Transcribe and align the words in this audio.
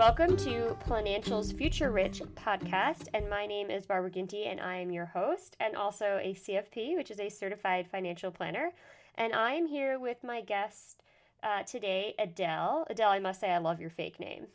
Welcome 0.00 0.34
to 0.34 0.74
Financial's 0.88 1.52
Future 1.52 1.90
Rich 1.90 2.22
podcast. 2.34 3.08
And 3.12 3.28
my 3.28 3.44
name 3.44 3.70
is 3.70 3.84
Barbara 3.84 4.10
Ginty, 4.10 4.46
and 4.46 4.58
I 4.58 4.76
am 4.76 4.90
your 4.90 5.04
host 5.04 5.58
and 5.60 5.76
also 5.76 6.18
a 6.22 6.32
CFP, 6.32 6.96
which 6.96 7.10
is 7.10 7.20
a 7.20 7.28
certified 7.28 7.86
financial 7.86 8.30
planner. 8.30 8.70
And 9.16 9.34
I 9.34 9.52
am 9.52 9.66
here 9.66 9.98
with 9.98 10.24
my 10.24 10.40
guest 10.40 11.02
uh, 11.42 11.64
today, 11.64 12.14
Adele. 12.18 12.86
Adele, 12.88 13.10
I 13.10 13.18
must 13.18 13.40
say, 13.40 13.50
I 13.50 13.58
love 13.58 13.78
your 13.78 13.90
fake 13.90 14.18
name. 14.18 14.46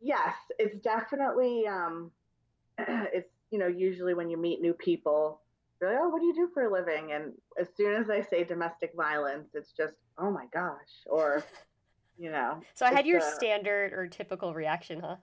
Yes, 0.00 0.34
it's 0.58 0.76
definitely 0.82 1.66
um 1.66 2.10
it's 2.78 3.30
you 3.50 3.58
know, 3.58 3.66
usually 3.66 4.14
when 4.14 4.28
you 4.28 4.36
meet 4.36 4.60
new 4.60 4.74
people, 4.74 5.40
they're 5.80 5.90
like, 5.90 6.00
Oh, 6.02 6.08
what 6.08 6.20
do 6.20 6.26
you 6.26 6.34
do 6.34 6.50
for 6.52 6.64
a 6.64 6.72
living? 6.72 7.12
And 7.12 7.32
as 7.58 7.68
soon 7.76 7.94
as 7.94 8.10
I 8.10 8.22
say 8.22 8.44
domestic 8.44 8.92
violence, 8.94 9.50
it's 9.54 9.72
just, 9.72 9.94
oh 10.18 10.30
my 10.30 10.46
gosh. 10.52 10.76
Or, 11.06 11.44
you 12.18 12.30
know. 12.30 12.60
So 12.74 12.84
I 12.86 12.92
had 12.92 13.06
your 13.06 13.20
standard 13.20 13.92
or 13.92 14.06
typical 14.06 14.52
reaction, 14.52 15.00
huh? 15.00 15.16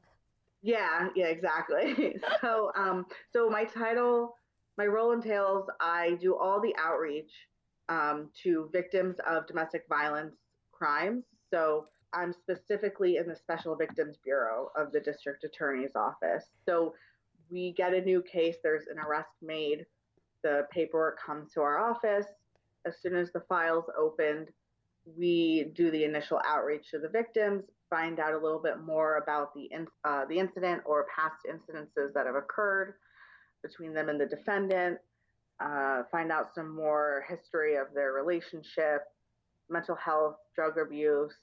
Yeah, 0.61 1.09
yeah, 1.15 1.27
exactly. 1.27 2.17
so 2.41 2.71
um 2.75 3.05
so 3.31 3.49
my 3.49 3.65
title 3.65 4.35
my 4.77 4.85
role 4.85 5.11
entails 5.11 5.69
I 5.79 6.17
do 6.19 6.35
all 6.35 6.59
the 6.59 6.75
outreach 6.77 7.31
um, 7.89 8.29
to 8.43 8.69
victims 8.71 9.17
of 9.27 9.47
domestic 9.47 9.85
violence 9.89 10.35
crimes. 10.71 11.23
So 11.51 11.87
I'm 12.13 12.33
specifically 12.33 13.17
in 13.17 13.27
the 13.27 13.35
Special 13.35 13.75
Victims 13.75 14.17
Bureau 14.23 14.71
of 14.75 14.91
the 14.91 14.99
District 14.99 15.43
Attorney's 15.43 15.95
Office. 15.95 16.45
So 16.65 16.93
we 17.49 17.73
get 17.73 17.93
a 17.93 18.01
new 18.01 18.21
case, 18.21 18.55
there's 18.63 18.87
an 18.87 18.97
arrest 18.99 19.29
made, 19.41 19.85
the 20.43 20.67
paperwork 20.71 21.19
comes 21.19 21.51
to 21.53 21.61
our 21.61 21.77
office. 21.77 22.25
As 22.85 22.93
soon 23.01 23.15
as 23.15 23.31
the 23.31 23.41
file's 23.41 23.85
opened, 23.97 24.49
we 25.17 25.71
do 25.75 25.91
the 25.91 26.03
initial 26.03 26.39
outreach 26.45 26.89
to 26.91 26.99
the 26.99 27.09
victims, 27.09 27.63
find 27.89 28.19
out 28.19 28.33
a 28.33 28.37
little 28.37 28.61
bit 28.61 28.79
more 28.79 29.17
about 29.17 29.53
the 29.53 29.65
in, 29.71 29.87
uh, 30.03 30.25
the 30.25 30.37
incident 30.37 30.81
or 30.85 31.07
past 31.15 31.45
incidences 31.49 32.13
that 32.13 32.25
have 32.25 32.35
occurred 32.35 32.93
between 33.61 33.93
them 33.93 34.09
and 34.09 34.19
the 34.19 34.25
defendant. 34.25 34.99
Uh, 35.63 36.03
find 36.11 36.31
out 36.31 36.53
some 36.53 36.75
more 36.75 37.23
history 37.29 37.75
of 37.75 37.87
their 37.93 38.11
relationship, 38.11 39.03
mental 39.69 39.95
health, 39.95 40.35
drug 40.55 40.77
abuse. 40.77 41.33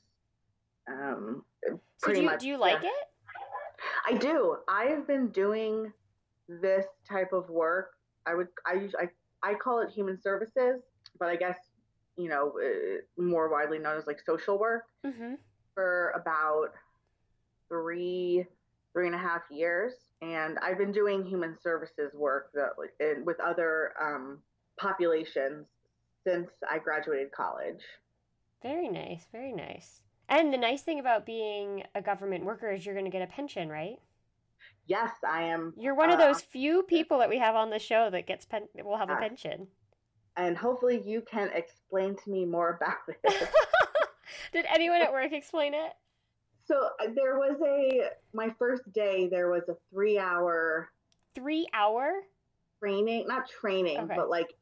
Um, 0.91 1.45
So 1.99 2.13
do 2.13 2.21
you, 2.21 2.27
much, 2.27 2.41
do 2.41 2.49
you 2.49 2.57
like 2.59 2.83
yeah. 2.83 2.89
it? 2.91 4.15
I 4.15 4.19
do. 4.19 4.57
I 4.69 4.85
have 4.85 5.07
been 5.07 5.29
doing 5.29 5.93
this 6.49 6.85
type 7.09 7.33
of 7.33 7.49
work. 7.49 7.93
I 8.27 8.35
would 8.35 8.49
I 8.67 8.75
use 8.75 8.95
I 8.99 9.09
I 9.43 9.55
call 9.55 9.81
it 9.81 9.91
human 9.91 10.21
services, 10.21 10.83
but 11.19 11.29
I 11.29 11.37
guess 11.37 11.57
you 12.17 12.29
know 12.29 12.53
uh, 12.63 13.21
more 13.21 13.49
widely 13.49 13.79
known 13.79 13.97
as 13.97 14.07
like 14.07 14.21
social 14.25 14.59
work 14.59 14.85
Mm-hmm. 15.07 15.35
for 15.75 16.11
about 16.15 16.69
three 17.69 18.45
three 18.93 19.07
and 19.07 19.15
a 19.15 19.19
half 19.19 19.43
years, 19.51 19.95
and 20.23 20.59
I've 20.61 20.79
been 20.79 20.93
doing 20.93 21.27
human 21.27 21.57
services 21.61 22.15
work 22.15 22.51
that 22.55 22.71
in, 23.01 23.25
with 23.25 23.39
other 23.41 23.93
um, 24.01 24.39
populations 24.79 25.67
since 26.25 26.49
I 26.71 26.79
graduated 26.79 27.33
college. 27.33 27.81
Very 28.63 28.89
nice, 28.89 29.27
very 29.33 29.53
nice. 29.53 30.03
And 30.29 30.53
the 30.55 30.59
nice 30.59 30.83
thing 30.83 31.01
about 31.01 31.27
being 31.27 31.83
a 31.95 32.01
government 32.01 32.45
worker 32.45 32.71
is 32.71 32.87
you're 32.87 32.95
going 32.95 33.05
to 33.05 33.11
get 33.11 33.23
a 33.23 33.27
pension, 33.27 33.69
right? 33.69 33.99
Yes, 34.87 35.11
I 35.29 35.43
am. 35.43 35.75
You're 35.77 35.97
one 35.97 36.11
of 36.11 36.21
uh, 36.21 36.27
those 36.29 36.41
few 36.41 36.85
people 36.85 37.19
that 37.19 37.29
we 37.29 37.39
have 37.39 37.57
on 37.57 37.71
the 37.71 37.79
show 37.81 38.09
that 38.11 38.27
gets 38.27 38.45
pen- 38.45 38.69
will 38.85 38.97
have 38.97 39.11
a 39.11 39.15
Ah. 39.15 39.19
pension. 39.21 39.67
and 40.37 40.57
hopefully 40.57 41.03
you 41.05 41.21
can 41.23 41.51
explain 41.53 42.17
to 42.25 42.31
me 42.31 42.45
more 42.47 42.71
about 42.81 42.97
it. 43.09 43.49
Did 44.53 44.65
anyone 44.73 45.03
at 45.03 45.13
work 45.13 45.33
explain 45.33 45.75
it? 45.75 45.93
So 46.73 46.89
uh, 47.01 47.09
there 47.15 47.37
was 47.39 47.61
a 47.63 48.09
my 48.33 48.49
first 48.59 48.91
day. 48.95 49.29
There 49.29 49.51
was 49.51 49.63
a 49.69 49.75
three 49.93 50.19
hour 50.19 50.89
Three 51.35 51.67
hour? 51.75 52.13
training, 52.81 53.27
not 53.29 53.49
training, 53.49 53.99
Okay. 53.99 54.15
but 54.17 54.29
like 54.29 54.55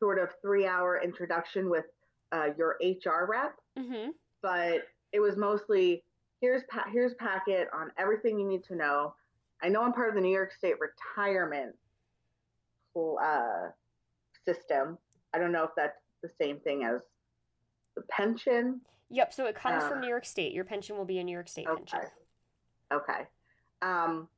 sort 0.00 0.18
of 0.18 0.30
three 0.42 0.66
hour 0.66 1.00
introduction 1.02 1.70
with 1.70 1.84
uh, 2.32 2.48
your 2.58 2.76
HR 2.82 3.26
rep. 3.28 3.54
Mm-hmm. 3.78 4.10
But 4.42 4.88
it 5.12 5.20
was 5.20 5.36
mostly 5.36 6.02
here's 6.40 6.62
pa- 6.70 6.88
here's 6.90 7.14
packet 7.14 7.68
on 7.74 7.90
everything 7.98 8.38
you 8.40 8.48
need 8.48 8.64
to 8.64 8.74
know. 8.74 9.14
I 9.62 9.68
know 9.68 9.82
I'm 9.82 9.92
part 9.92 10.08
of 10.08 10.14
the 10.14 10.20
New 10.20 10.32
York 10.32 10.52
State 10.52 10.76
retirement 10.80 11.74
uh, 12.96 13.68
system. 14.46 14.98
I 15.34 15.38
don't 15.38 15.52
know 15.52 15.64
if 15.64 15.70
that's 15.76 15.98
the 16.22 16.30
same 16.40 16.58
thing 16.60 16.84
as 16.84 17.02
the 17.96 18.02
pension. 18.10 18.80
Yep. 19.14 19.32
So 19.32 19.46
it 19.46 19.54
comes 19.54 19.84
from 19.84 19.98
Uh, 19.98 20.00
New 20.00 20.08
York 20.08 20.24
State. 20.24 20.52
Your 20.52 20.64
pension 20.64 20.96
will 20.96 21.04
be 21.04 21.18
a 21.18 21.24
New 21.24 21.32
York 21.32 21.48
State 21.48 21.66
pension. 21.66 22.00
Okay. 22.00 22.08
Okay. 22.92 23.26
Um, 23.80 24.28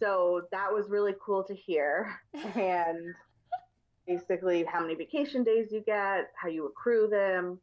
so 0.00 0.42
that 0.52 0.72
was 0.72 0.88
really 0.88 1.14
cool 1.20 1.44
to 1.44 1.54
hear. 1.54 2.18
And 2.56 3.14
basically, 4.06 4.64
how 4.64 4.80
many 4.80 4.94
vacation 4.94 5.44
days 5.44 5.70
you 5.70 5.80
get, 5.80 6.30
how 6.34 6.48
you 6.48 6.66
accrue 6.66 7.08
them, 7.08 7.60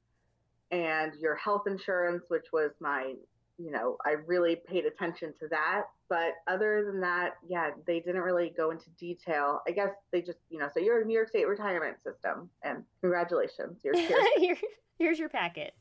and 0.72 1.14
your 1.20 1.36
health 1.36 1.64
insurance, 1.66 2.26
which 2.28 2.46
was 2.54 2.72
my, 2.80 3.14
you 3.58 3.72
know, 3.72 3.98
I 4.06 4.12
really 4.28 4.56
paid 4.56 4.86
attention 4.86 5.34
to 5.40 5.48
that. 5.50 5.84
But 6.10 6.34
other 6.48 6.84
than 6.86 7.02
that, 7.02 7.34
yeah, 7.48 7.72
they 7.88 8.00
didn't 8.00 8.22
really 8.22 8.54
go 8.56 8.70
into 8.70 8.90
detail. 9.00 9.62
I 9.68 9.72
guess 9.72 9.90
they 10.12 10.22
just, 10.22 10.40
you 10.50 10.60
know, 10.60 10.70
so 10.72 10.80
you're 10.80 11.02
a 11.02 11.06
New 11.06 11.16
York 11.16 11.30
State 11.30 11.48
retirement 11.48 11.98
system, 12.04 12.50
and 12.64 12.84
congratulations, 13.02 13.80
you're 13.84 13.98
here. 13.98 14.20
Here, 14.38 14.58
here's 15.00 15.18
your 15.18 15.30
packet. 15.30 15.74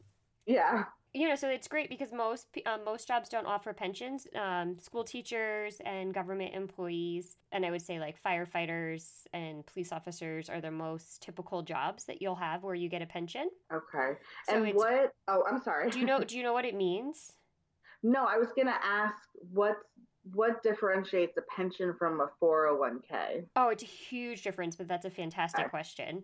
Yeah. 0.47 0.85
you 1.15 1.29
know, 1.29 1.35
so 1.35 1.49
it's 1.49 1.69
great 1.69 1.89
because 1.89 2.13
most 2.13 2.47
um, 2.67 2.85
most 2.85 3.07
jobs 3.07 3.29
don't 3.29 3.47
offer 3.47 3.73
pensions. 3.73 4.27
Um, 4.35 4.79
school 4.79 5.05
teachers 5.05 5.81
and 5.85 6.15
government 6.15 6.55
employees, 6.55 7.37
and 7.53 7.67
I 7.67 7.71
would 7.71 7.83
say 7.83 8.01
like 8.01 8.17
firefighters 8.23 9.27
and 9.33 9.65
police 9.67 9.93
officers 9.93 10.49
are 10.49 10.61
the 10.61 10.71
most 10.71 11.23
typical 11.23 11.63
jobs 11.63 12.05
that 12.05 12.23
you'll 12.23 12.37
have 12.37 12.63
where 12.63 12.75
you 12.75 12.89
get 12.89 13.03
a 13.03 13.07
pension. 13.07 13.51
Okay. 13.73 14.19
So 14.49 14.63
and 14.63 14.75
what? 14.75 15.13
Oh, 15.29 15.45
I'm 15.49 15.63
sorry. 15.63 15.91
Do 15.91 15.99
you 15.99 16.07
know? 16.07 16.23
Do 16.25 16.37
you 16.37 16.43
know 16.43 16.53
what 16.53 16.65
it 16.65 16.75
means? 16.75 17.33
no, 18.03 18.25
I 18.25 18.39
was 18.39 18.49
gonna 18.57 18.79
ask 18.83 19.15
what's 19.53 19.85
what 20.31 20.63
differentiates 20.63 21.37
a 21.37 21.43
pension 21.55 21.95
from 21.99 22.21
a 22.21 22.29
401k. 22.41 23.45
Oh, 23.57 23.71
it's 23.71 23.83
a 23.83 23.87
huge 23.87 24.43
difference, 24.43 24.77
but 24.77 24.87
that's 24.87 25.05
a 25.05 25.11
fantastic 25.11 25.69
question. 25.71 26.23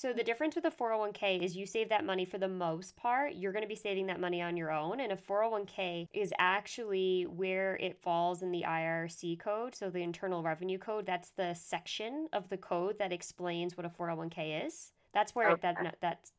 So 0.00 0.14
the 0.14 0.24
difference 0.24 0.54
with 0.54 0.64
a 0.64 0.70
401k 0.70 1.42
is 1.42 1.54
you 1.54 1.66
save 1.66 1.90
that 1.90 2.06
money 2.06 2.24
for 2.24 2.38
the 2.38 2.48
most 2.48 2.96
part. 2.96 3.34
You're 3.34 3.52
going 3.52 3.64
to 3.64 3.68
be 3.68 3.74
saving 3.74 4.06
that 4.06 4.18
money 4.18 4.40
on 4.40 4.56
your 4.56 4.72
own. 4.72 4.98
And 4.98 5.12
a 5.12 5.16
401k 5.16 6.08
is 6.14 6.32
actually 6.38 7.24
where 7.24 7.76
it 7.76 8.00
falls 8.00 8.40
in 8.40 8.50
the 8.50 8.64
IRC 8.66 9.40
code. 9.40 9.74
So 9.74 9.90
the 9.90 10.02
Internal 10.02 10.42
Revenue 10.42 10.78
Code, 10.78 11.04
that's 11.04 11.32
the 11.32 11.52
section 11.52 12.28
of 12.32 12.48
the 12.48 12.56
code 12.56 12.98
that 12.98 13.12
explains 13.12 13.76
what 13.76 13.84
a 13.84 13.90
401k 13.90 14.66
is. 14.66 14.92
That's 15.12 15.34
where 15.34 15.50
it, 15.50 15.60
that 15.60 15.96
that 16.00 16.30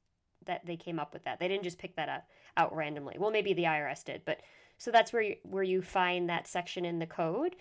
that 0.48 0.66
they 0.66 0.76
came 0.76 0.98
up 0.98 1.14
with 1.14 1.24
that. 1.26 1.40
They 1.40 1.48
didn't 1.48 1.64
just 1.64 1.78
pick 1.78 1.96
that 1.98 2.10
up 2.10 2.28
out 2.58 2.76
randomly. 2.76 3.18
Well, 3.20 3.30
maybe 3.30 3.54
the 3.54 3.66
IRS 3.66 4.04
did, 4.04 4.24
but 4.26 4.42
so 4.80 4.90
that's 4.90 5.14
where 5.14 5.22
you, 5.22 5.36
where 5.44 5.62
you 5.62 5.84
find 5.84 6.28
that 6.32 6.48
section 6.48 6.84
in 6.84 6.98
the 6.98 7.06
code. 7.06 7.56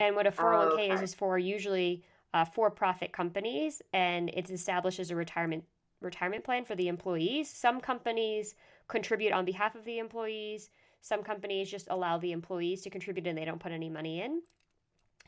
And 0.00 0.16
what 0.16 0.26
a 0.26 0.32
401k 0.32 0.94
is 0.94 1.02
is 1.02 1.14
for 1.14 1.38
usually 1.38 2.04
uh, 2.34 2.44
for-profit 2.44 3.12
companies, 3.12 3.82
and 3.92 4.30
it 4.30 4.50
establishes 4.50 5.10
a 5.10 5.16
retirement 5.16 5.64
retirement 6.00 6.42
plan 6.42 6.64
for 6.64 6.74
the 6.74 6.88
employees. 6.88 7.48
Some 7.48 7.80
companies 7.80 8.56
contribute 8.88 9.32
on 9.32 9.44
behalf 9.44 9.76
of 9.76 9.84
the 9.84 9.98
employees. 9.98 10.70
Some 11.00 11.22
companies 11.22 11.70
just 11.70 11.86
allow 11.90 12.18
the 12.18 12.32
employees 12.32 12.82
to 12.82 12.90
contribute 12.90 13.26
and 13.26 13.38
they 13.38 13.44
don't 13.44 13.60
put 13.60 13.70
any 13.70 13.88
money 13.88 14.20
in. 14.20 14.42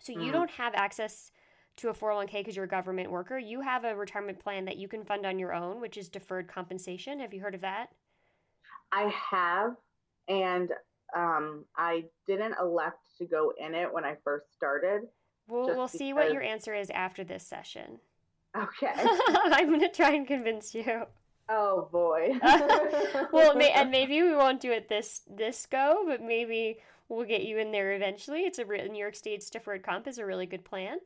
So 0.00 0.12
you 0.12 0.30
Mhm. 0.30 0.32
don't 0.32 0.50
have 0.50 0.74
access 0.74 1.30
to 1.76 1.88
a 1.90 1.94
401k 1.94 2.40
because 2.40 2.56
you're 2.56 2.64
a 2.64 2.68
government 2.68 3.10
worker. 3.10 3.38
You 3.38 3.60
have 3.60 3.84
a 3.84 3.94
retirement 3.94 4.38
plan 4.40 4.64
that 4.64 4.76
you 4.76 4.88
can 4.88 5.04
fund 5.04 5.24
on 5.26 5.38
your 5.38 5.52
own, 5.52 5.80
which 5.80 5.96
is 5.96 6.08
deferred 6.08 6.48
compensation. 6.48 7.20
Have 7.20 7.32
you 7.32 7.40
heard 7.40 7.54
of 7.54 7.60
that? 7.60 7.92
I 8.92 9.12
have, 9.30 9.76
and 10.28 10.70
um, 11.16 11.64
I 11.76 12.04
didn't 12.26 12.54
elect 12.60 12.98
to 13.18 13.26
go 13.26 13.52
in 13.58 13.74
it 13.74 13.92
when 13.92 14.04
I 14.04 14.16
first 14.24 14.52
started. 14.54 15.08
We'll, 15.48 15.66
we'll 15.66 15.88
see 15.88 16.12
what 16.12 16.32
your 16.32 16.42
answer 16.42 16.74
is 16.74 16.90
after 16.90 17.24
this 17.24 17.46
session. 17.46 18.00
Okay. 18.56 18.92
I'm 19.28 19.68
going 19.68 19.80
to 19.80 19.88
try 19.88 20.12
and 20.12 20.26
convince 20.26 20.74
you. 20.74 21.04
oh 21.48 21.88
boy. 21.92 22.38
well, 23.32 23.54
may, 23.56 23.70
and 23.72 23.90
maybe 23.98 24.22
we 24.22 24.34
won't 24.34 24.60
do 24.60 24.72
it 24.72 24.88
this 24.88 25.22
this 25.28 25.66
go, 25.66 26.04
but 26.06 26.22
maybe 26.22 26.78
we'll 27.08 27.26
get 27.26 27.44
you 27.44 27.58
in 27.58 27.72
there 27.72 27.92
eventually. 27.92 28.40
It's 28.40 28.58
a 28.58 28.64
New 28.64 28.98
York 28.98 29.14
State's 29.14 29.50
deferred 29.50 29.82
comp 29.82 30.06
is 30.06 30.18
a 30.18 30.24
really 30.24 30.46
good 30.46 30.64
plan. 30.64 30.98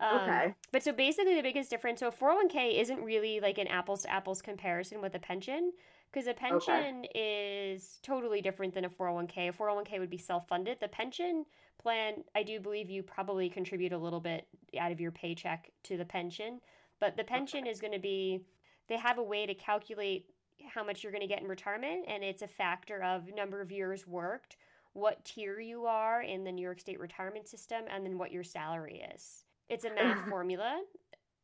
Um, 0.00 0.20
Okay. 0.20 0.54
But 0.72 0.82
so 0.82 0.92
basically, 0.92 1.34
the 1.34 1.42
biggest 1.42 1.70
difference. 1.70 2.00
So 2.00 2.10
401k 2.10 2.80
isn't 2.80 3.02
really 3.02 3.40
like 3.40 3.58
an 3.58 3.68
apples 3.68 4.02
to 4.02 4.10
apples 4.12 4.42
comparison 4.42 5.00
with 5.00 5.14
a 5.14 5.18
pension 5.18 5.72
because 6.12 6.26
a 6.26 6.34
pension 6.34 7.04
is 7.14 7.98
totally 8.02 8.40
different 8.40 8.74
than 8.74 8.84
a 8.84 8.90
401k. 8.90 9.48
A 9.48 9.52
401k 9.52 9.98
would 9.98 10.10
be 10.10 10.18
self 10.18 10.48
funded. 10.48 10.78
The 10.80 10.88
pension 10.88 11.44
plan, 11.78 12.24
I 12.34 12.42
do 12.42 12.60
believe 12.60 12.90
you 12.90 13.02
probably 13.02 13.48
contribute 13.48 13.92
a 13.92 13.98
little 13.98 14.20
bit 14.20 14.46
out 14.78 14.92
of 14.92 15.00
your 15.00 15.10
paycheck 15.10 15.70
to 15.84 15.96
the 15.96 16.04
pension, 16.04 16.60
but 17.00 17.16
the 17.16 17.24
pension 17.24 17.66
is 17.66 17.80
going 17.80 17.92
to 17.92 17.98
be. 17.98 18.40
They 18.88 18.96
have 18.96 19.18
a 19.18 19.22
way 19.22 19.44
to 19.44 19.54
calculate 19.54 20.26
how 20.66 20.82
much 20.82 21.02
you're 21.02 21.12
going 21.12 21.22
to 21.22 21.28
get 21.28 21.42
in 21.42 21.48
retirement, 21.48 22.06
and 22.08 22.24
it's 22.24 22.42
a 22.42 22.48
factor 22.48 23.02
of 23.02 23.32
number 23.34 23.60
of 23.60 23.70
years 23.70 24.06
worked, 24.06 24.56
what 24.94 25.24
tier 25.24 25.60
you 25.60 25.86
are 25.86 26.22
in 26.22 26.44
the 26.44 26.52
New 26.52 26.62
York 26.62 26.80
State 26.80 26.98
retirement 26.98 27.46
system, 27.46 27.82
and 27.90 28.04
then 28.04 28.18
what 28.18 28.32
your 28.32 28.42
salary 28.42 29.04
is. 29.14 29.44
It's 29.68 29.84
a 29.84 29.94
math 29.94 30.26
formula, 30.28 30.82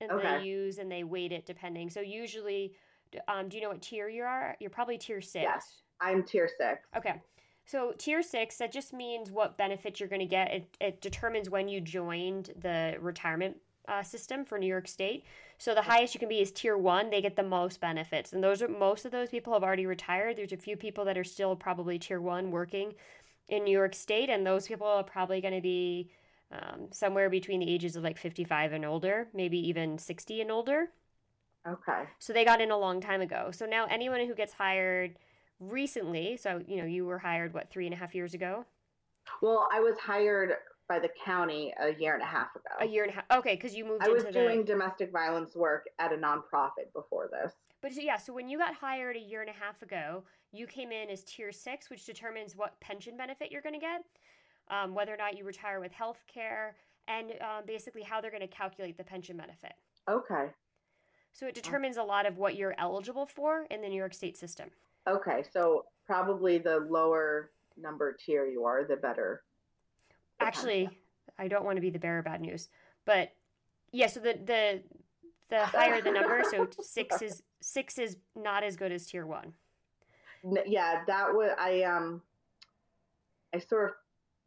and 0.01 0.11
they 0.21 0.45
use 0.45 0.79
and 0.79 0.91
they 0.91 1.05
weight 1.05 1.33
it 1.33 1.47
depending. 1.47 1.91
So 1.91 2.01
usually, 2.01 2.75
um, 3.29 3.49
do 3.49 3.57
you 3.57 3.63
know 3.63 3.69
what 3.69 3.83
tier 3.83 4.09
you 4.09 4.23
are? 4.25 4.57
You're 4.61 4.71
probably 4.71 4.99
tier 4.99 5.21
six. 5.21 5.45
Yes. 5.45 5.83
I'm 6.01 6.23
tier 6.23 6.49
six. 6.59 6.87
Okay. 6.97 7.21
So 7.65 7.95
tier 7.97 8.23
six, 8.23 8.59
that 8.59 8.73
just 8.73 8.93
means 8.93 9.31
what 9.31 9.57
benefits 9.57 9.99
you're 9.99 10.09
going 10.09 10.21
to 10.21 10.27
get. 10.27 10.53
It, 10.53 10.77
it 10.81 11.01
determines 11.01 11.49
when 11.49 11.69
you 11.69 11.81
joined 11.81 12.53
the 12.61 12.97
retirement 13.01 13.57
uh, 13.89 14.03
system 14.03 14.45
for 14.45 14.59
New 14.59 14.67
York 14.67 14.89
State. 14.89 15.25
So 15.59 15.75
the 15.75 15.83
highest 15.83 16.15
you 16.15 16.21
can 16.21 16.29
be 16.29 16.41
is 16.41 16.51
tier 16.51 16.77
one. 16.77 17.11
They 17.11 17.23
get 17.23 17.37
the 17.37 17.43
most 17.43 17.81
benefits, 17.81 18.33
and 18.33 18.43
those 18.43 18.61
are 18.63 18.69
most 18.69 19.05
of 19.05 19.13
those 19.13 19.29
people 19.29 19.53
have 19.53 19.63
already 19.63 19.87
retired. 19.87 20.37
There's 20.37 20.53
a 20.53 20.57
few 20.57 20.77
people 20.77 21.05
that 21.05 21.17
are 21.17 21.25
still 21.25 21.55
probably 21.57 21.99
tier 21.99 22.21
one 22.21 22.51
working 22.51 22.95
in 23.49 23.65
New 23.65 23.73
York 23.73 23.95
State, 23.95 24.31
and 24.31 24.47
those 24.47 24.67
people 24.67 24.87
are 24.87 25.05
probably 25.05 25.41
going 25.41 25.55
to 25.55 25.61
be 25.61 26.11
um, 26.51 26.89
somewhere 26.91 27.31
between 27.31 27.61
the 27.61 27.71
ages 27.71 27.97
of 27.97 28.03
like 28.03 28.19
55 28.19 28.73
and 28.73 28.85
older, 28.85 29.29
maybe 29.35 29.59
even 29.69 29.99
60 29.99 30.41
and 30.41 30.51
older. 30.51 30.91
Okay. 31.67 32.05
So 32.19 32.33
they 32.33 32.45
got 32.45 32.61
in 32.61 32.71
a 32.71 32.79
long 32.79 33.01
time 33.01 33.21
ago. 33.21 33.51
So 33.53 33.65
now 33.65 33.87
anyone 33.89 34.27
who 34.27 34.35
gets 34.35 34.53
hired 34.53 35.17
recently, 35.71 36.37
so 36.37 36.63
you 36.67 36.77
know, 36.77 36.85
you 36.85 37.05
were 37.05 37.19
hired 37.19 37.55
what 37.55 37.71
three 37.71 37.87
and 37.87 37.95
a 37.95 37.97
half 37.99 38.15
years 38.15 38.35
ago, 38.35 38.65
Well, 39.41 39.69
I 39.73 39.81
was 39.81 39.97
hired 39.99 40.53
by 40.89 40.99
the 40.99 41.09
county 41.25 41.73
a 41.81 41.95
year 41.95 42.15
and 42.15 42.23
a 42.23 42.27
half 42.27 42.55
ago. 42.55 42.65
a 42.81 42.87
year 42.87 43.05
and 43.05 43.13
a 43.13 43.15
half. 43.17 43.25
Okay, 43.39 43.55
because 43.55 43.75
you 43.75 43.85
moved 43.85 44.03
I 44.05 44.09
was 44.09 44.25
doing 44.25 44.59
the. 44.59 44.65
domestic 44.65 45.11
violence 45.11 45.55
work 45.57 45.87
at 45.99 46.13
a 46.13 46.17
nonprofit 46.17 46.93
before 46.95 47.29
this. 47.33 47.53
But 47.81 47.93
so, 47.93 48.01
yeah, 48.01 48.17
so 48.19 48.33
when 48.33 48.49
you 48.49 48.59
got 48.59 48.75
hired 48.75 49.17
a 49.17 49.21
year 49.21 49.41
and 49.41 49.51
a 49.51 49.55
half 49.55 49.81
ago, 49.83 50.25
you 50.53 50.67
came 50.67 50.93
in 50.93 51.11
as 51.11 51.25
tier 51.25 51.53
six, 51.53 51.89
which 51.91 52.05
determines 52.07 52.55
what 52.57 52.79
pension 52.81 53.17
benefit 53.17 53.51
you're 53.51 53.63
going 53.63 53.75
to 53.75 53.81
get, 53.81 54.05
um, 54.69 54.95
whether 54.95 55.13
or 55.13 55.17
not 55.17 55.37
you 55.37 55.45
retire 55.45 55.81
with 55.81 55.93
health 55.93 56.23
care, 56.33 56.77
and 57.09 57.33
um, 57.41 57.65
basically 57.67 58.03
how 58.03 58.21
they're 58.21 58.31
going 58.31 58.41
to 58.41 58.47
calculate 58.47 58.97
the 58.97 59.05
pension 59.05 59.37
benefit. 59.37 59.73
Okay. 60.09 60.47
So 61.33 61.47
it 61.47 61.55
determines 61.55 61.97
a 61.97 62.03
lot 62.03 62.27
of 62.27 62.39
what 62.39 62.57
you're 62.57 62.75
eligible 62.79 63.27
for 63.27 63.67
in 63.71 63.83
the 63.83 63.89
New 63.89 63.97
York 63.97 64.15
State 64.15 64.37
system. 64.37 64.71
Okay. 65.09 65.45
So 65.53 65.85
probably 66.07 66.59
the 66.59 66.87
lower 66.89 67.51
number 67.77 68.17
tier 68.25 68.47
you 68.47 68.65
are, 68.65 68.85
the 68.85 68.97
better. 68.97 69.43
the 70.39 70.47
Actually. 70.47 70.91
I 71.39 71.49
don't 71.49 71.65
want 71.65 71.77
to 71.77 71.81
be 71.81 71.91
the 71.91 71.99
bearer 71.99 72.21
of 72.21 72.27
bad 72.27 72.41
news, 72.41 72.69
but 73.05 73.33
yeah. 73.91 74.07
So 74.07 74.21
the 74.21 74.39
the 74.45 74.83
the 75.51 75.65
higher 75.67 76.01
the 76.01 76.13
number, 76.13 76.43
so 76.49 76.69
six 76.81 77.23
is 77.23 77.43
six 77.61 77.99
is 77.99 78.17
not 78.37 78.63
as 78.63 78.77
good 78.77 78.93
as 78.93 79.07
tier 79.07 79.27
one. 79.27 79.55
Yeah, 80.67 81.03
that 81.07 81.35
would 81.35 81.51
I 81.59 81.83
um 81.83 82.23
I 83.53 83.59
sort 83.59 83.91
of 83.91 83.95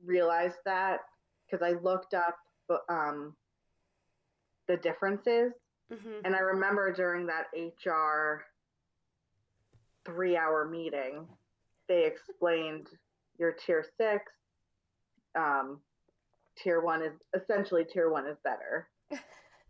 realized 0.05 0.57
that 0.65 0.99
because 1.45 1.61
I 1.61 1.79
looked 1.81 2.13
up 2.13 2.37
um 2.89 3.35
the 4.67 4.77
differences 4.77 5.53
hmm 5.91 6.19
and 6.25 6.35
I 6.35 6.39
remember 6.39 6.91
during 6.91 7.27
that 7.27 7.45
HR 7.55 8.43
3-hour 10.07 10.67
meeting 10.69 11.27
they 11.87 12.05
explained 12.05 12.87
your 13.39 13.53
tier 13.53 13.85
6 13.99 14.23
um 15.37 15.79
tier 16.57 16.81
1 16.81 17.01
is 17.03 17.13
essentially 17.39 17.85
tier 17.85 18.09
1 18.09 18.27
is 18.27 18.37
better. 18.43 18.89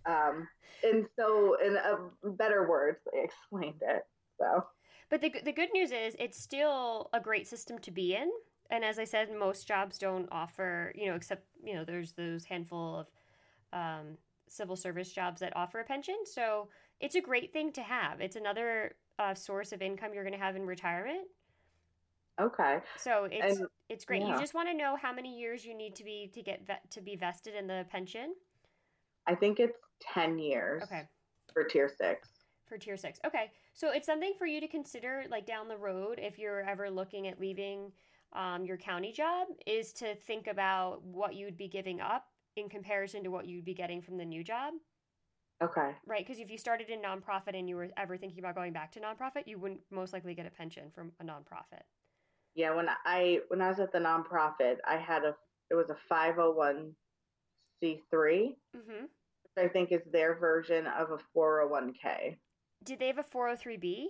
Um 0.05 0.47
and 0.83 1.05
so 1.19 1.57
in 1.61 1.75
uh, 1.75 1.97
better 2.23 2.69
words 2.69 2.99
they 3.11 3.23
explained 3.23 3.81
it. 3.81 4.03
So 4.39 4.63
But 5.09 5.19
the 5.19 5.33
the 5.43 5.51
good 5.51 5.69
news 5.73 5.91
is 5.91 6.15
it's 6.17 6.41
still 6.41 7.09
a 7.11 7.19
great 7.19 7.45
system 7.45 7.77
to 7.79 7.91
be 7.91 8.15
in. 8.15 8.31
And 8.69 8.85
as 8.85 8.99
I 8.99 9.03
said, 9.03 9.29
most 9.37 9.67
jobs 9.67 9.97
don't 9.97 10.29
offer, 10.31 10.93
you 10.95 11.07
know, 11.07 11.15
except 11.15 11.43
you 11.61 11.73
know, 11.73 11.83
there's 11.83 12.13
those 12.13 12.45
handful 12.45 12.99
of 12.99 13.07
um, 13.73 14.17
civil 14.47 14.77
service 14.77 15.11
jobs 15.11 15.41
that 15.41 15.55
offer 15.57 15.79
a 15.81 15.83
pension. 15.83 16.19
So 16.23 16.69
it's 17.01 17.15
a 17.15 17.21
great 17.21 17.51
thing 17.51 17.73
to 17.73 17.81
have. 17.81 18.21
It's 18.21 18.37
another 18.37 18.95
uh, 19.19 19.33
source 19.33 19.71
of 19.71 19.81
income 19.81 20.13
you're 20.13 20.23
going 20.23 20.33
to 20.37 20.39
have 20.43 20.55
in 20.55 20.65
retirement. 20.65 21.27
okay. 22.39 22.79
So 22.97 23.25
it's 23.31 23.59
And- 23.59 23.67
it's 23.89 24.03
great. 24.05 24.21
You 24.21 24.37
just 24.37 24.53
want 24.53 24.67
to 24.67 24.73
know 24.75 24.95
how 24.97 25.13
many 25.13 25.39
years 25.39 25.65
you 25.65 25.73
need 25.73 25.95
to 25.95 26.03
be 26.03 26.29
to 26.33 26.41
get 26.43 26.65
vet, 26.67 26.89
to 26.91 27.01
be 27.01 27.15
vested 27.15 27.55
in 27.55 27.67
the 27.67 27.85
pension. 27.89 28.35
I 29.25 29.33
think 29.33 29.59
it's 29.59 29.77
10 30.01 30.37
years 30.37 30.83
Okay. 30.83 31.07
for 31.53 31.63
tier 31.63 31.89
6. 31.89 32.29
For 32.67 32.77
tier 32.77 32.97
six. 32.97 33.17
Okay. 33.25 33.49
So 33.73 33.91
it's 33.91 34.05
something 34.05 34.33
for 34.37 34.45
you 34.45 34.59
to 34.59 34.67
consider 34.67 35.23
like 35.29 35.45
down 35.45 35.69
the 35.69 35.77
road 35.77 36.19
if 36.21 36.37
you're 36.37 36.59
ever 36.63 36.89
looking 36.89 37.27
at 37.29 37.39
leaving 37.39 37.93
um, 38.33 38.65
your 38.65 38.75
county 38.75 39.13
job 39.13 39.47
is 39.65 39.93
to 39.93 40.15
think 40.15 40.47
about 40.47 41.01
what 41.01 41.33
you'd 41.33 41.55
be 41.55 41.69
giving 41.69 42.01
up 42.01 42.25
in 42.57 42.67
comparison 42.67 43.23
to 43.23 43.31
what 43.31 43.45
you'd 43.47 43.63
be 43.63 43.73
getting 43.73 44.01
from 44.01 44.17
the 44.17 44.25
new 44.25 44.43
job. 44.43 44.73
Okay. 45.63 45.91
Right. 46.05 46.25
Because 46.25 46.39
if 46.39 46.51
you 46.51 46.57
started 46.57 46.89
in 46.89 47.01
nonprofit 47.01 47.57
and 47.57 47.67
you 47.67 47.75
were 47.75 47.89
ever 47.97 48.17
thinking 48.17 48.39
about 48.39 48.55
going 48.55 48.73
back 48.73 48.91
to 48.93 48.99
nonprofit, 48.99 49.47
you 49.47 49.57
wouldn't 49.57 49.81
most 49.91 50.13
likely 50.13 50.35
get 50.35 50.45
a 50.45 50.51
pension 50.51 50.91
from 50.93 51.11
a 51.19 51.23
nonprofit. 51.23 51.81
Yeah, 52.55 52.75
when 52.75 52.87
I 53.05 53.39
when 53.49 53.61
I 53.61 53.69
was 53.69 53.79
at 53.79 53.91
the 53.91 53.99
nonprofit, 53.99 54.77
I 54.87 54.97
had 54.97 55.23
a 55.23 55.35
it 55.69 55.75
was 55.75 55.89
a 55.89 55.97
501c3, 56.13 56.93
hmm 57.83 59.05
which 59.55 59.65
I 59.65 59.67
think 59.67 59.91
is 59.91 60.01
their 60.11 60.35
version 60.35 60.85
of 60.87 61.09
a 61.11 61.17
401k. 61.37 62.37
Did 62.83 62.99
they 62.99 63.07
have 63.07 63.17
a 63.17 63.23
403b? 63.23 64.05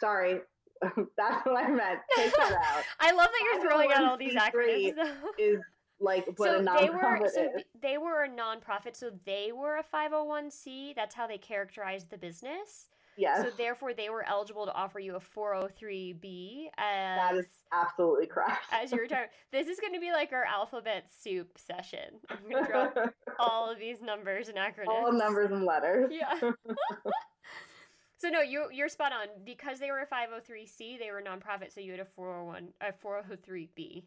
Sorry, 0.00 0.40
That's 1.16 1.44
what 1.46 1.64
I 1.64 1.68
meant. 1.68 2.00
Take 2.16 2.34
that 2.36 2.52
out. 2.52 2.84
I 3.00 3.12
love 3.12 3.28
that 3.30 3.42
you're 3.44 3.62
throwing 3.68 3.92
out 3.92 4.04
all 4.04 4.16
these 4.16 4.34
acronyms. 4.34 4.94
though. 4.96 5.12
Is 5.38 5.60
like 6.00 6.26
what 6.36 6.50
a 6.50 6.64
so 6.64 6.76
they 6.80 6.88
were 6.88 6.98
nonprofit 6.98 7.30
so 7.30 7.48
they 7.82 7.98
were 7.98 8.24
a 8.24 8.28
nonprofit, 8.28 8.96
so 8.96 9.10
they 9.24 9.52
were 9.52 9.76
a 9.76 9.84
501c. 9.84 10.94
That's 10.96 11.14
how 11.14 11.26
they 11.26 11.38
characterized 11.38 12.10
the 12.10 12.18
business. 12.18 12.88
Yes, 13.16 13.44
So 13.44 13.50
therefore, 13.56 13.92
they 13.92 14.08
were 14.08 14.26
eligible 14.26 14.64
to 14.64 14.72
offer 14.72 14.98
you 14.98 15.16
a 15.16 15.20
403b 15.20 16.68
that 16.78 17.32
as 17.32 17.40
is 17.40 17.50
absolutely 17.70 18.26
correct. 18.26 18.62
as 18.72 18.92
your 18.92 19.02
retirement. 19.02 19.32
This 19.52 19.66
is 19.66 19.78
going 19.78 19.92
to 19.92 20.00
be 20.00 20.10
like 20.12 20.32
our 20.32 20.44
alphabet 20.44 21.10
soup 21.12 21.58
session. 21.58 22.20
I'm 22.30 22.38
going 22.48 22.64
to 22.64 22.70
drop 22.70 22.96
all 23.38 23.70
of 23.70 23.78
these 23.78 24.00
numbers 24.00 24.48
and 24.48 24.56
acronyms. 24.56 24.88
All 24.88 25.12
numbers 25.12 25.50
and 25.50 25.64
letters. 25.64 26.10
Yeah. 26.10 26.38
so 28.16 28.28
no, 28.30 28.40
you 28.40 28.68
you're 28.72 28.88
spot 28.88 29.12
on 29.12 29.28
because 29.44 29.80
they 29.80 29.90
were 29.90 30.00
a 30.00 30.06
503c. 30.06 30.98
They 30.98 31.10
were 31.10 31.18
a 31.18 31.22
nonprofit, 31.22 31.74
so 31.74 31.80
you 31.80 31.90
had 31.90 32.00
a 32.00 32.06
401 32.06 32.68
a 32.80 32.92
403b. 33.06 34.04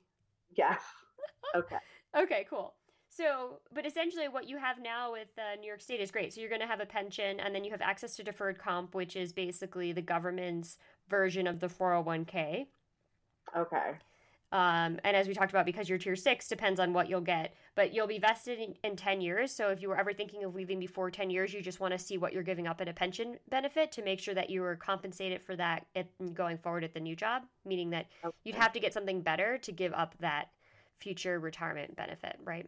Yes. 0.55 0.81
Okay. 1.55 1.77
Okay, 2.15 2.45
cool. 2.47 2.75
So, 3.09 3.59
but 3.71 3.85
essentially, 3.85 4.27
what 4.27 4.47
you 4.47 4.57
have 4.57 4.81
now 4.81 5.11
with 5.11 5.27
uh, 5.37 5.59
New 5.59 5.67
York 5.67 5.81
State 5.81 5.99
is 5.99 6.09
great. 6.09 6.33
So, 6.33 6.41
you're 6.41 6.49
going 6.49 6.61
to 6.61 6.67
have 6.67 6.79
a 6.79 6.85
pension, 6.85 7.39
and 7.39 7.53
then 7.53 7.63
you 7.63 7.71
have 7.71 7.81
access 7.81 8.15
to 8.15 8.23
deferred 8.23 8.57
comp, 8.57 8.95
which 8.95 9.15
is 9.15 9.33
basically 9.33 9.91
the 9.91 10.01
government's 10.01 10.77
version 11.09 11.45
of 11.45 11.59
the 11.59 11.67
401k. 11.67 12.67
Okay. 13.55 13.91
Um, 14.51 14.99
and 15.03 15.17
as 15.17 15.27
we 15.27 15.33
talked 15.33 15.51
about, 15.51 15.65
because 15.65 15.89
you're 15.89 15.97
tier 15.97 16.15
six, 16.15 16.47
depends 16.47 16.79
on 16.79 16.93
what 16.93 17.09
you'll 17.09 17.21
get, 17.21 17.55
but 17.75 17.93
you'll 17.93 18.07
be 18.07 18.19
vested 18.19 18.59
in, 18.59 18.75
in 18.83 18.95
10 18.95 19.21
years. 19.21 19.51
So, 19.51 19.69
if 19.69 19.79
you 19.79 19.89
were 19.89 19.97
ever 19.97 20.13
thinking 20.13 20.43
of 20.43 20.55
leaving 20.55 20.79
before 20.79 21.11
10 21.11 21.29
years, 21.29 21.53
you 21.53 21.61
just 21.61 21.79
want 21.79 21.93
to 21.93 21.99
see 21.99 22.17
what 22.17 22.33
you're 22.33 22.41
giving 22.41 22.65
up 22.65 22.81
in 22.81 22.87
a 22.87 22.93
pension 22.93 23.37
benefit 23.49 23.91
to 23.91 24.03
make 24.03 24.19
sure 24.19 24.33
that 24.33 24.49
you 24.49 24.63
are 24.63 24.75
compensated 24.75 25.41
for 25.43 25.55
that 25.55 25.85
at, 25.95 26.07
going 26.33 26.57
forward 26.57 26.83
at 26.83 26.95
the 26.95 26.99
new 26.99 27.15
job, 27.15 27.43
meaning 27.63 27.91
that 27.91 28.07
you'd 28.43 28.55
have 28.55 28.73
to 28.73 28.79
get 28.79 28.93
something 28.93 29.21
better 29.21 29.59
to 29.59 29.71
give 29.71 29.93
up 29.93 30.15
that 30.19 30.49
future 31.03 31.39
retirement 31.39 31.95
benefit, 31.95 32.37
right? 32.43 32.67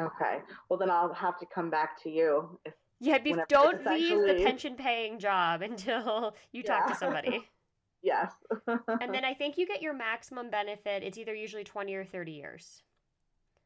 Okay. 0.00 0.40
Well, 0.68 0.78
then 0.78 0.90
I'll 0.90 1.14
have 1.14 1.38
to 1.38 1.46
come 1.46 1.70
back 1.70 2.02
to 2.02 2.10
you. 2.10 2.58
If, 2.64 2.74
Yeah, 3.00 3.18
be, 3.18 3.34
don't 3.48 3.86
leave 3.86 4.18
the 4.26 4.42
pension 4.44 4.74
paying 4.74 5.18
job 5.18 5.62
until 5.62 6.34
you 6.52 6.62
talk 6.62 6.88
to 6.88 6.94
somebody. 6.94 7.48
yes. 8.02 8.32
and 8.66 9.14
then 9.14 9.24
I 9.24 9.32
think 9.32 9.56
you 9.56 9.66
get 9.66 9.80
your 9.80 9.94
maximum 9.94 10.50
benefit. 10.50 11.02
It's 11.02 11.16
either 11.16 11.34
usually 11.34 11.64
20 11.64 11.94
or 11.94 12.04
30 12.04 12.32
years. 12.32 12.82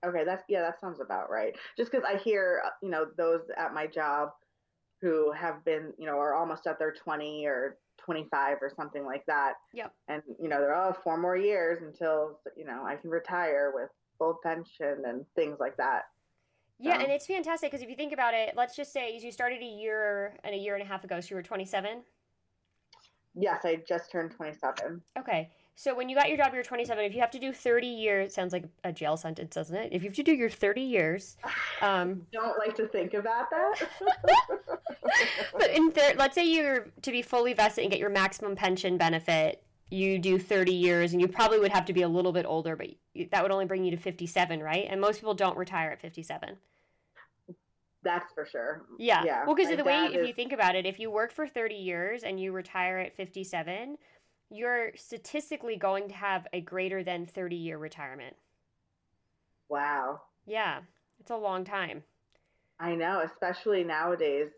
okay. 0.06 0.24
That's 0.24 0.44
yeah. 0.48 0.60
That 0.62 0.80
sounds 0.80 1.00
about 1.00 1.30
right. 1.30 1.54
Just 1.76 1.90
because 1.90 2.06
I 2.06 2.16
hear 2.18 2.62
uh, 2.64 2.70
you 2.82 2.90
know 2.90 3.06
those 3.16 3.42
at 3.56 3.74
my 3.74 3.86
job 3.86 4.30
who 5.00 5.32
have 5.32 5.64
been 5.64 5.92
you 5.98 6.06
know 6.06 6.18
are 6.18 6.34
almost 6.34 6.66
at 6.66 6.78
their 6.78 6.92
twenty 6.92 7.46
or 7.46 7.78
twenty 8.04 8.26
five 8.30 8.58
or 8.60 8.70
something 8.74 9.04
like 9.04 9.24
that. 9.26 9.54
Yep. 9.72 9.92
And 10.08 10.22
you 10.40 10.48
know 10.48 10.60
they're 10.60 10.74
all 10.74 10.90
oh 10.90 11.00
four 11.04 11.16
more 11.16 11.36
years 11.36 11.82
until 11.82 12.38
you 12.56 12.64
know 12.64 12.84
I 12.86 12.96
can 12.96 13.10
retire 13.10 13.72
with 13.74 13.90
full 14.18 14.38
pension 14.42 15.02
and 15.06 15.24
things 15.34 15.58
like 15.60 15.76
that. 15.76 16.02
Yeah, 16.78 16.96
So- 16.96 17.04
and 17.04 17.12
it's 17.12 17.26
fantastic 17.26 17.70
because 17.70 17.82
if 17.82 17.90
you 17.90 17.96
think 17.96 18.12
about 18.12 18.34
it, 18.34 18.54
let's 18.56 18.74
just 18.76 18.92
say 18.92 19.18
you 19.18 19.30
started 19.32 19.60
a 19.60 19.64
year 19.64 20.36
and 20.44 20.54
a 20.54 20.58
year 20.58 20.74
and 20.74 20.82
a 20.82 20.86
half 20.86 21.04
ago, 21.04 21.20
so 21.20 21.28
you 21.30 21.36
were 21.36 21.42
27. 21.42 22.02
Yes, 23.34 23.64
I 23.64 23.76
just 23.88 24.10
turned 24.10 24.32
twenty 24.32 24.54
seven. 24.54 25.02
Okay. 25.18 25.50
So 25.76 25.94
when 25.94 26.10
you 26.10 26.16
got 26.16 26.28
your 26.28 26.36
job, 26.36 26.52
you 26.52 26.58
were 26.58 26.62
27. 26.62 27.02
If 27.04 27.14
you 27.14 27.20
have 27.20 27.30
to 27.30 27.38
do 27.38 27.52
30 27.52 27.86
years, 27.86 28.34
sounds 28.34 28.52
like 28.52 28.64
a 28.84 28.92
jail 28.92 29.16
sentence, 29.16 29.54
doesn't 29.54 29.74
it? 29.74 29.92
If 29.92 30.02
you 30.02 30.10
have 30.10 30.16
to 30.16 30.22
do 30.22 30.32
your 30.32 30.50
30 30.50 30.82
years, 30.82 31.38
um, 31.80 32.26
Don't 32.32 32.58
like 32.58 32.74
to 32.76 32.86
think 32.88 33.14
about 33.14 33.46
that. 33.50 33.88
but 35.54 35.70
in 35.70 35.90
thir- 35.90 36.14
let's 36.18 36.34
say 36.34 36.44
you're 36.44 36.88
to 37.02 37.10
be 37.10 37.22
fully 37.22 37.54
vested 37.54 37.84
and 37.84 37.90
get 37.90 37.98
your 37.98 38.10
maximum 38.10 38.56
pension 38.56 38.98
benefit, 38.98 39.62
you 39.90 40.18
do 40.18 40.38
30 40.38 40.72
years, 40.72 41.12
and 41.12 41.20
you 41.20 41.26
probably 41.26 41.58
would 41.58 41.72
have 41.72 41.84
to 41.86 41.92
be 41.92 42.02
a 42.02 42.08
little 42.08 42.32
bit 42.32 42.46
older, 42.46 42.76
but 42.76 42.88
that 43.32 43.42
would 43.42 43.50
only 43.50 43.64
bring 43.64 43.82
you 43.82 43.90
to 43.90 43.96
57, 43.96 44.62
right? 44.62 44.86
And 44.88 45.00
most 45.00 45.16
people 45.18 45.34
don't 45.34 45.56
retire 45.56 45.90
at 45.90 46.00
57. 46.00 46.56
That's 48.02 48.32
for 48.32 48.46
sure. 48.46 48.84
Yeah. 48.98 49.22
Yeah, 49.24 49.44
Well, 49.46 49.54
because 49.54 49.70
of 49.70 49.78
the 49.78 49.84
way, 49.84 50.06
if 50.12 50.26
you 50.26 50.32
think 50.32 50.52
about 50.52 50.74
it, 50.74 50.86
if 50.86 50.98
you 50.98 51.10
work 51.10 51.32
for 51.32 51.46
30 51.46 51.74
years 51.74 52.22
and 52.22 52.38
you 52.38 52.52
retire 52.52 52.98
at 52.98 53.16
57, 53.16 53.98
you're 54.50 54.90
statistically 54.96 55.76
going 55.76 56.08
to 56.08 56.14
have 56.14 56.46
a 56.52 56.60
greater 56.60 57.02
than 57.02 57.26
30 57.26 57.56
year 57.56 57.78
retirement. 57.78 58.36
Wow. 59.68 60.22
Yeah. 60.46 60.80
It's 61.20 61.30
a 61.30 61.36
long 61.36 61.64
time. 61.64 62.02
I 62.80 62.94
know, 62.94 63.20
especially 63.20 63.84
nowadays. 63.84 64.48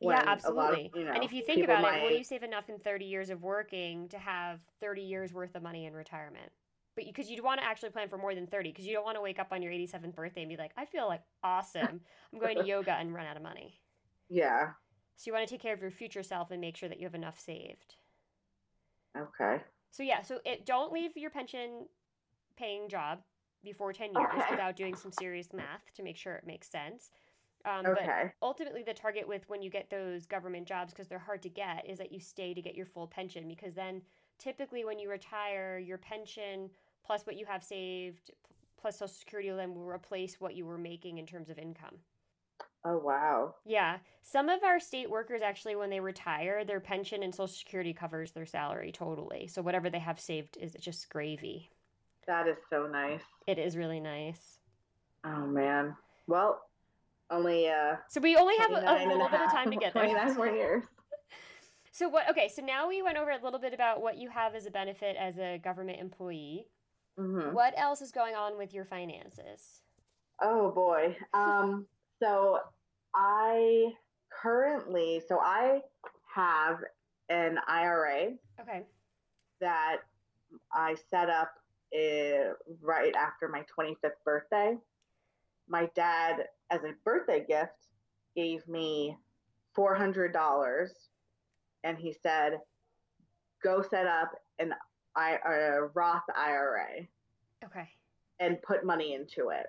when 0.00 0.16
yeah, 0.16 0.22
a 0.46 0.50
lot 0.50 0.72
of, 0.72 0.78
absolutely. 0.78 0.90
you 0.94 1.06
know, 1.06 1.12
and 1.12 1.22
if 1.22 1.32
you 1.32 1.42
think 1.42 1.62
about 1.62 1.82
my 1.82 1.98
it, 1.98 2.02
will 2.02 2.18
you 2.18 2.24
save 2.24 2.42
enough 2.42 2.68
in 2.68 2.78
30 2.78 3.04
years 3.04 3.30
of 3.30 3.42
working 3.42 4.08
to 4.08 4.18
have 4.18 4.60
30 4.80 5.02
years 5.02 5.32
worth 5.32 5.54
of 5.54 5.62
money 5.62 5.86
in 5.86 5.94
retirement? 5.94 6.50
But 6.96 7.04
because 7.04 7.30
you'd 7.30 7.44
want 7.44 7.60
to 7.60 7.66
actually 7.66 7.90
plan 7.90 8.08
for 8.08 8.16
more 8.16 8.34
than 8.34 8.46
30, 8.46 8.70
because 8.70 8.86
you 8.86 8.94
don't 8.94 9.04
want 9.04 9.16
to 9.16 9.20
wake 9.20 9.38
up 9.38 9.48
on 9.52 9.62
your 9.62 9.70
87th 9.72 10.14
birthday 10.14 10.40
and 10.40 10.48
be 10.48 10.56
like, 10.56 10.72
I 10.78 10.86
feel 10.86 11.06
like 11.06 11.20
awesome. 11.44 12.00
I'm 12.32 12.40
going 12.40 12.56
to 12.56 12.64
yoga 12.66 12.92
and 12.92 13.14
run 13.14 13.26
out 13.26 13.36
of 13.36 13.42
money. 13.42 13.78
Yeah. 14.30 14.70
So 15.16 15.28
you 15.28 15.34
want 15.34 15.46
to 15.46 15.54
take 15.54 15.60
care 15.60 15.74
of 15.74 15.82
your 15.82 15.90
future 15.90 16.22
self 16.22 16.50
and 16.50 16.60
make 16.60 16.76
sure 16.76 16.88
that 16.88 16.98
you 16.98 17.04
have 17.04 17.14
enough 17.14 17.38
saved. 17.38 17.96
Okay. 19.16 19.62
So 19.90 20.02
yeah, 20.02 20.22
so 20.22 20.40
it 20.44 20.66
don't 20.66 20.92
leave 20.92 21.16
your 21.16 21.30
pension 21.30 21.86
paying 22.56 22.88
job 22.88 23.20
before 23.64 23.92
10 23.92 24.14
years 24.14 24.24
Okay. 24.24 24.50
without 24.50 24.76
doing 24.76 24.94
some 24.94 25.12
serious 25.12 25.52
math 25.52 25.92
to 25.94 26.02
make 26.02 26.16
sure 26.16 26.34
it 26.34 26.46
makes 26.46 26.68
sense. 26.68 27.10
Um, 27.64 27.86
Okay. 27.86 28.06
But 28.40 28.46
ultimately, 28.46 28.82
the 28.82 28.94
target 28.94 29.26
with 29.26 29.48
when 29.48 29.62
you 29.62 29.70
get 29.70 29.90
those 29.90 30.26
government 30.26 30.68
jobs, 30.68 30.92
because 30.92 31.08
they're 31.08 31.18
hard 31.18 31.42
to 31.42 31.48
get, 31.48 31.88
is 31.88 31.98
that 31.98 32.12
you 32.12 32.20
stay 32.20 32.54
to 32.54 32.62
get 32.62 32.74
your 32.74 32.86
full 32.86 33.06
pension. 33.06 33.48
Because 33.48 33.74
then 33.74 34.02
typically 34.38 34.84
when 34.84 34.98
you 34.98 35.10
retire, 35.10 35.78
your 35.78 35.98
pension 35.98 36.70
plus 37.04 37.26
what 37.26 37.36
you 37.36 37.46
have 37.46 37.62
saved 37.64 38.30
plus 38.76 38.98
Social 38.98 39.08
Security 39.08 39.50
then 39.50 39.74
will 39.74 39.88
replace 39.88 40.40
what 40.40 40.54
you 40.54 40.66
were 40.66 40.78
making 40.78 41.18
in 41.18 41.26
terms 41.26 41.50
of 41.50 41.58
income. 41.58 41.96
Oh 42.88 42.98
wow. 42.98 43.54
Yeah. 43.64 43.98
Some 44.22 44.48
of 44.48 44.62
our 44.62 44.78
state 44.78 45.10
workers 45.10 45.42
actually, 45.42 45.74
when 45.74 45.90
they 45.90 45.98
retire, 45.98 46.64
their 46.64 46.78
pension 46.78 47.24
and 47.24 47.34
Social 47.34 47.48
Security 47.48 47.92
covers 47.92 48.30
their 48.30 48.46
salary 48.46 48.92
totally. 48.92 49.48
So 49.48 49.60
whatever 49.60 49.90
they 49.90 49.98
have 49.98 50.20
saved 50.20 50.56
is 50.60 50.72
just 50.78 51.08
gravy. 51.10 51.70
That 52.28 52.46
is 52.46 52.56
so 52.70 52.86
nice. 52.86 53.22
It 53.48 53.58
is 53.58 53.76
really 53.76 53.98
nice. 53.98 54.60
Oh 55.24 55.46
man. 55.46 55.96
Well, 56.28 56.60
only 57.28 57.68
uh 57.68 57.96
So 58.08 58.20
we 58.20 58.36
only 58.36 58.56
have 58.58 58.70
a, 58.70 59.04
a 59.04 59.08
little 59.08 59.28
bit 59.28 59.40
of 59.40 59.50
time 59.50 59.70
to 59.72 59.76
get 59.76 59.92
there. 59.92 60.04
29 60.04 60.36
more 60.36 60.48
years. 60.48 60.84
So 61.92 62.10
what? 62.10 62.28
Okay, 62.28 62.50
so 62.54 62.60
now 62.60 62.88
we 62.90 63.00
went 63.00 63.16
over 63.16 63.30
a 63.30 63.42
little 63.42 63.58
bit 63.58 63.72
about 63.72 64.02
what 64.02 64.18
you 64.18 64.28
have 64.28 64.54
as 64.54 64.66
a 64.66 64.70
benefit 64.70 65.16
as 65.18 65.38
a 65.38 65.56
government 65.56 65.98
employee. 65.98 66.66
hmm 67.16 67.54
What 67.54 67.72
else 67.74 68.02
is 68.02 68.12
going 68.12 68.34
on 68.34 68.58
with 68.58 68.74
your 68.74 68.84
finances? 68.84 69.80
Oh 70.42 70.70
boy. 70.72 71.16
Um 71.32 71.86
so 72.22 72.58
I 73.18 73.92
currently 74.30 75.22
so 75.26 75.38
I 75.40 75.80
have 76.34 76.80
an 77.30 77.58
IRA 77.66 78.34
Okay. 78.60 78.82
that 79.60 79.96
I 80.70 80.96
set 81.10 81.30
up 81.30 81.52
uh, 81.94 82.52
right 82.82 83.14
after 83.16 83.48
my 83.48 83.64
25th 83.76 84.10
birthday. 84.24 84.76
My 85.66 85.88
dad, 85.94 86.44
as 86.70 86.80
a 86.84 86.92
birthday 87.04 87.44
gift, 87.46 87.72
gave 88.36 88.68
me 88.68 89.16
$400 89.76 90.88
and 91.84 91.96
he 91.98 92.14
said, 92.22 92.58
go 93.62 93.82
set 93.82 94.06
up 94.06 94.32
an 94.58 94.74
I, 95.16 95.38
a 95.44 95.82
Roth 95.94 96.22
IRA 96.36 97.06
Okay. 97.64 97.88
and 98.40 98.60
put 98.62 98.84
money 98.84 99.14
into 99.14 99.48
it. 99.48 99.66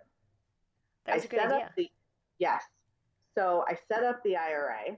That 1.06 1.16
was 1.16 1.24
I 1.24 1.26
a 1.26 1.30
good 1.30 1.40
set 1.40 1.52
idea. 1.54 1.66
Up 1.66 1.72
the, 1.78 1.90
yes. 2.40 2.64
So 3.38 3.64
I 3.68 3.78
set 3.88 4.04
up 4.04 4.24
the 4.24 4.36
IRA 4.36 4.98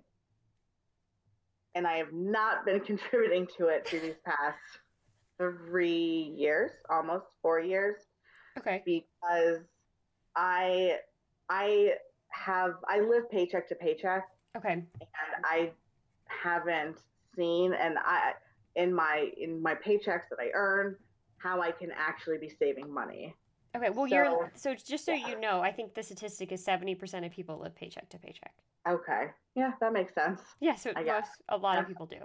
and 1.76 1.86
I 1.86 1.98
have 1.98 2.14
not 2.14 2.66
been 2.66 2.80
contributing 2.92 3.48
to 3.58 3.68
it 3.68 3.88
for 3.90 3.98
these 3.98 4.16
past 4.26 4.58
three 5.38 6.34
years, 6.38 6.72
almost 6.90 7.26
four 7.42 7.60
years, 7.60 7.98
Okay. 8.58 8.82
because 8.86 9.60
I 10.38 11.00
I 11.50 11.96
have 12.30 12.76
I 12.88 13.02
live 13.02 13.30
paycheck 13.30 13.68
to 13.70 13.76
paycheck 13.76 14.26
Okay. 14.56 14.72
and 14.72 14.88
I 15.44 15.72
haven't 16.28 16.98
seen 17.36 17.74
and 17.74 17.98
I 18.00 18.34
in 18.76 18.94
my 18.94 19.30
in 19.38 19.62
my 19.62 19.76
paychecks 19.76 20.30
that 20.30 20.40
I 20.40 20.52
earn 20.54 20.96
how 21.40 21.62
I 21.62 21.72
can 21.72 21.90
actually 21.94 22.38
be 22.38 22.50
saving 22.50 22.94
money. 22.94 23.36
Okay. 23.76 23.90
Well, 23.90 24.08
you're 24.08 24.26
So- 24.26 24.50
so 24.56 24.76
just 24.76 25.06
so 25.06 25.14
yeah. 25.14 25.28
you 25.30 25.40
know, 25.40 25.62
I 25.62 25.72
think 25.72 25.94
the 25.94 26.04
statistic 26.04 26.52
is 26.52 26.64
seventy 26.64 26.96
percent 26.96 27.26
of 27.26 27.32
people 27.32 27.60
live 27.60 27.76
paycheck 27.76 28.10
to 28.10 28.18
paycheck. 28.18 28.54
Okay. 28.88 29.28
Yeah, 29.56 29.74
that 29.82 29.94
makes 29.94 30.14
sense. 30.14 30.42
Yeah. 30.60 30.76
So 30.76 30.92
I 30.96 31.04
guess. 31.04 31.28
most, 31.28 31.42
a 31.50 31.58
lot 31.58 31.78
of 31.80 31.88
people 31.88 32.06
do. 32.06 32.18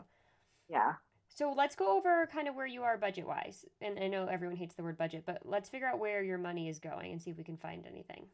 Yeah. 0.68 0.94
So 1.28 1.52
let's 1.52 1.74
go 1.74 1.96
over 1.96 2.28
kind 2.32 2.46
of 2.48 2.54
where 2.54 2.66
you 2.66 2.82
are 2.84 2.96
budget 2.96 3.26
wise. 3.26 3.64
And 3.80 3.98
I 3.98 4.06
know 4.06 4.26
everyone 4.26 4.56
hates 4.56 4.76
the 4.76 4.84
word 4.84 4.96
budget, 4.96 5.24
but 5.26 5.40
let's 5.44 5.68
figure 5.68 5.88
out 5.88 5.98
where 5.98 6.22
your 6.22 6.38
money 6.38 6.68
is 6.68 6.78
going 6.78 7.10
and 7.12 7.20
see 7.20 7.30
if 7.30 7.36
we 7.36 7.42
can 7.44 7.56
find 7.56 7.84
anything. 7.86 8.26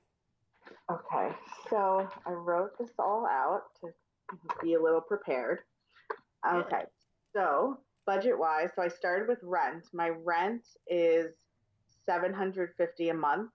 Okay, 0.92 1.34
so 1.70 2.06
I 2.26 2.30
wrote 2.30 2.78
this 2.78 2.90
all 2.98 3.26
out 3.26 3.62
to 3.80 3.88
be 4.62 4.74
a 4.74 4.80
little 4.82 5.00
prepared. 5.00 5.60
Okay, 6.46 6.82
so 7.34 7.78
budget 8.06 8.38
wise, 8.38 8.68
so 8.76 8.82
I 8.82 8.88
started 8.88 9.28
with 9.28 9.38
rent. 9.42 9.86
My 9.94 10.10
rent 10.10 10.66
is 10.86 11.32
750 12.06 13.08
a 13.08 13.14
month. 13.14 13.50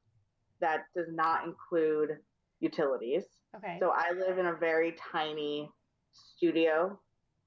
That 0.61 0.85
does 0.95 1.07
not 1.11 1.45
include 1.45 2.17
utilities. 2.59 3.23
Okay. 3.55 3.77
So 3.79 3.91
I 3.93 4.11
live 4.11 4.37
in 4.37 4.47
a 4.47 4.55
very 4.55 4.95
tiny 5.11 5.69
studio 6.11 6.97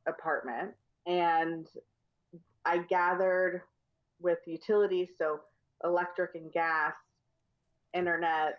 apartment 0.07 0.73
and 1.07 1.67
I 2.64 2.78
gathered 2.78 3.62
with 4.21 4.38
utilities, 4.47 5.09
so 5.17 5.40
electric 5.85 6.35
and 6.35 6.52
gas, 6.52 6.93
internet 7.95 8.59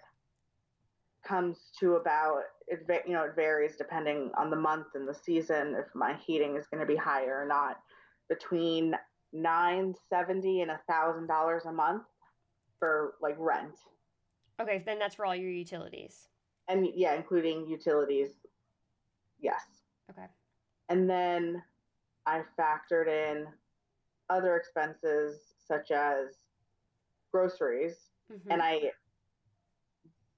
comes 1.23 1.57
to 1.79 1.95
about 1.95 2.41
it 2.67 3.03
you 3.05 3.13
know 3.13 3.23
it 3.23 3.35
varies 3.35 3.75
depending 3.77 4.31
on 4.37 4.49
the 4.49 4.55
month 4.55 4.87
and 4.95 5.07
the 5.07 5.13
season 5.13 5.75
if 5.77 5.85
my 5.93 6.15
heating 6.25 6.55
is 6.55 6.65
going 6.67 6.79
to 6.79 6.87
be 6.87 6.95
higher 6.95 7.41
or 7.41 7.45
not 7.45 7.77
between 8.29 8.95
970 9.33 10.61
and 10.61 10.71
a 10.71 10.79
thousand 10.89 11.27
dollars 11.27 11.63
a 11.65 11.71
month 11.71 12.03
for 12.79 13.15
like 13.21 13.35
rent 13.37 13.75
okay, 14.61 14.83
then 14.85 14.99
that's 14.99 15.15
for 15.15 15.25
all 15.25 15.35
your 15.35 15.51
utilities. 15.51 16.27
and 16.67 16.87
yeah 16.95 17.13
including 17.15 17.67
utilities 17.67 18.29
yes 19.39 19.61
Okay. 20.11 20.25
and 20.89 21.09
then 21.09 21.61
i 22.25 22.41
factored 22.57 23.07
in 23.07 23.47
other 24.29 24.55
expenses 24.55 25.39
such 25.67 25.91
as 25.91 26.29
groceries 27.31 28.09
Mhm. 28.31 28.41
and 28.51 28.61
I 28.61 28.91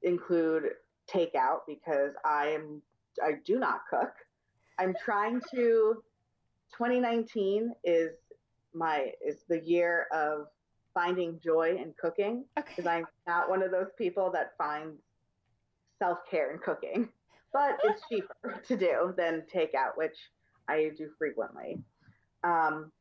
include 0.04 0.64
takeout 1.08 1.60
because 1.68 2.14
I 2.26 2.48
am 2.48 2.82
I 3.22 3.34
do 3.46 3.60
not 3.60 3.82
cook. 3.90 4.14
I'm 4.80 4.96
trying 5.04 5.42
to 5.52 6.02
2019 6.72 7.74
is 7.84 8.12
my 8.74 9.12
is 9.26 9.44
the 9.50 9.60
year 9.60 10.08
of 10.14 10.48
finding 10.94 11.40
joy 11.44 11.78
in 11.78 11.94
cooking 12.00 12.46
okay. 12.58 12.68
because 12.70 12.88
I'm 12.88 13.06
not 13.28 13.50
one 13.50 13.64
of 13.64 13.72
those 13.72 13.90
people 13.98 14.32
that 14.32 14.54
finds 14.58 15.00
self-care 16.00 16.52
in 16.52 16.60
cooking. 16.60 17.10
But 17.54 17.78
it's 17.84 18.02
cheaper 18.10 18.62
to 18.68 18.78
do 18.78 19.14
than 19.18 19.44
takeout, 19.54 19.96
which 19.96 20.16
I 20.68 20.92
do 20.98 21.10
frequently. 21.18 21.80
Um, 22.44 22.92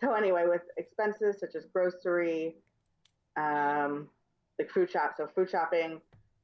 so 0.00 0.14
anyway, 0.14 0.44
with 0.46 0.62
expenses 0.76 1.40
such 1.40 1.54
as 1.56 1.66
grocery, 1.66 2.56
um, 3.36 4.08
like 4.58 4.70
food 4.70 4.90
shop, 4.90 5.14
so 5.16 5.28
food 5.34 5.50
shopping, 5.50 6.00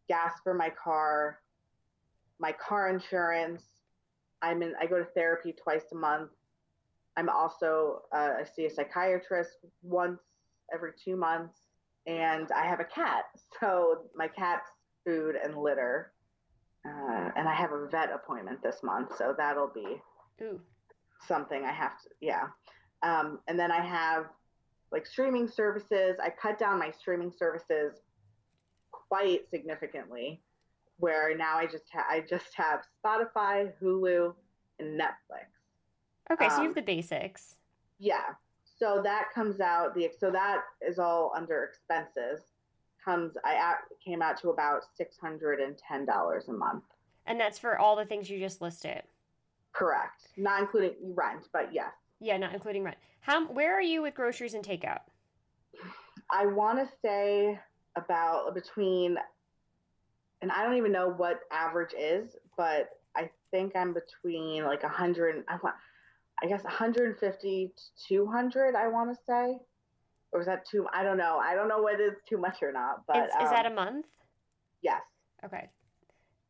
gas 0.08 0.32
for 0.42 0.54
my 0.54 0.70
car, 0.70 1.40
my 2.38 2.52
car 2.52 2.88
insurance. 2.88 3.62
I'm 4.42 4.62
in. 4.62 4.74
I 4.80 4.86
go 4.86 4.98
to 4.98 5.04
therapy 5.04 5.52
twice 5.52 5.84
a 5.92 5.94
month. 5.94 6.30
I'm 7.16 7.28
also 7.28 8.02
uh, 8.12 8.32
I 8.40 8.44
see 8.44 8.66
a 8.66 8.70
psychiatrist 8.70 9.58
once 9.82 10.20
every 10.72 10.92
two 11.02 11.16
months, 11.16 11.60
and 12.06 12.50
I 12.52 12.66
have 12.66 12.80
a 12.80 12.84
cat. 12.84 13.24
So 13.60 14.02
my 14.14 14.28
cat's 14.28 14.68
food 15.06 15.36
and 15.42 15.56
litter, 15.56 16.12
uh, 16.84 17.30
and 17.36 17.48
I 17.48 17.54
have 17.54 17.72
a 17.72 17.86
vet 17.88 18.10
appointment 18.12 18.62
this 18.62 18.82
month, 18.82 19.16
so 19.16 19.34
that'll 19.36 19.70
be 19.72 20.02
Ooh. 20.42 20.60
something 21.26 21.64
I 21.64 21.72
have 21.72 21.92
to, 22.02 22.08
yeah. 22.20 22.48
Um, 23.02 23.38
and 23.48 23.58
then 23.58 23.70
I 23.70 23.80
have 23.80 24.26
like 24.90 25.06
streaming 25.06 25.48
services. 25.48 26.16
I 26.22 26.30
cut 26.30 26.58
down 26.58 26.78
my 26.78 26.90
streaming 26.90 27.32
services 27.38 28.00
quite 28.90 29.48
significantly, 29.50 30.42
where 30.98 31.36
now 31.36 31.56
I 31.56 31.66
just 31.66 31.84
ha- 31.92 32.06
I 32.10 32.20
just 32.20 32.54
have 32.54 32.82
Spotify, 33.04 33.72
Hulu, 33.80 34.34
and 34.78 35.00
Netflix. 35.00 35.46
Okay, 36.32 36.48
so 36.48 36.56
you 36.56 36.60
Um, 36.60 36.66
have 36.66 36.74
the 36.74 36.82
basics. 36.82 37.56
Yeah. 37.98 38.34
So 38.84 39.00
that 39.02 39.32
comes 39.34 39.60
out 39.60 39.94
the 39.94 40.10
so 40.18 40.30
that 40.30 40.60
is 40.86 40.98
all 40.98 41.32
under 41.34 41.64
expenses. 41.64 42.42
Comes 43.02 43.32
I 43.42 43.54
at, 43.54 43.76
came 44.04 44.20
out 44.20 44.38
to 44.42 44.50
about 44.50 44.82
six 44.94 45.16
hundred 45.16 45.58
and 45.60 45.74
ten 45.78 46.04
dollars 46.04 46.48
a 46.48 46.52
month. 46.52 46.84
And 47.24 47.40
that's 47.40 47.58
for 47.58 47.78
all 47.78 47.96
the 47.96 48.04
things 48.04 48.28
you 48.28 48.38
just 48.38 48.60
listed. 48.60 49.02
Correct, 49.72 50.28
not 50.36 50.60
including 50.60 50.96
rent, 51.00 51.48
but 51.50 51.70
yes. 51.72 51.92
Yeah, 52.20 52.36
not 52.36 52.52
including 52.52 52.84
rent. 52.84 52.98
How 53.20 53.46
where 53.46 53.74
are 53.74 53.82
you 53.82 54.02
with 54.02 54.14
groceries 54.14 54.52
and 54.52 54.62
takeout? 54.62 55.00
I 56.30 56.44
want 56.44 56.78
to 56.78 56.88
say 57.02 57.58
about 57.96 58.54
between, 58.54 59.16
and 60.42 60.52
I 60.52 60.62
don't 60.62 60.76
even 60.76 60.92
know 60.92 61.08
what 61.08 61.40
average 61.50 61.94
is, 61.98 62.36
but 62.58 62.90
I 63.16 63.30
think 63.50 63.76
I'm 63.76 63.94
between 63.94 64.64
like 64.64 64.82
a 64.82 64.88
hundred. 64.88 65.42
I 65.48 65.56
want, 65.62 65.76
I 66.42 66.46
guess 66.46 66.62
150 66.64 67.72
to 67.76 68.06
200. 68.08 68.74
I 68.74 68.88
want 68.88 69.14
to 69.14 69.24
say, 69.24 69.58
or 70.32 70.40
is 70.40 70.46
that 70.46 70.66
too? 70.66 70.86
I 70.92 71.02
don't 71.02 71.16
know. 71.16 71.38
I 71.38 71.54
don't 71.54 71.68
know 71.68 71.82
whether 71.82 72.08
it's 72.08 72.28
too 72.28 72.38
much 72.38 72.62
or 72.62 72.72
not. 72.72 73.06
But 73.06 73.16
It's- 73.16 73.42
is 73.42 73.50
that 73.50 73.66
a 73.66 73.68
um, 73.68 73.74
month? 73.76 74.06
yes? 74.82 75.02
Okay. 75.44 75.70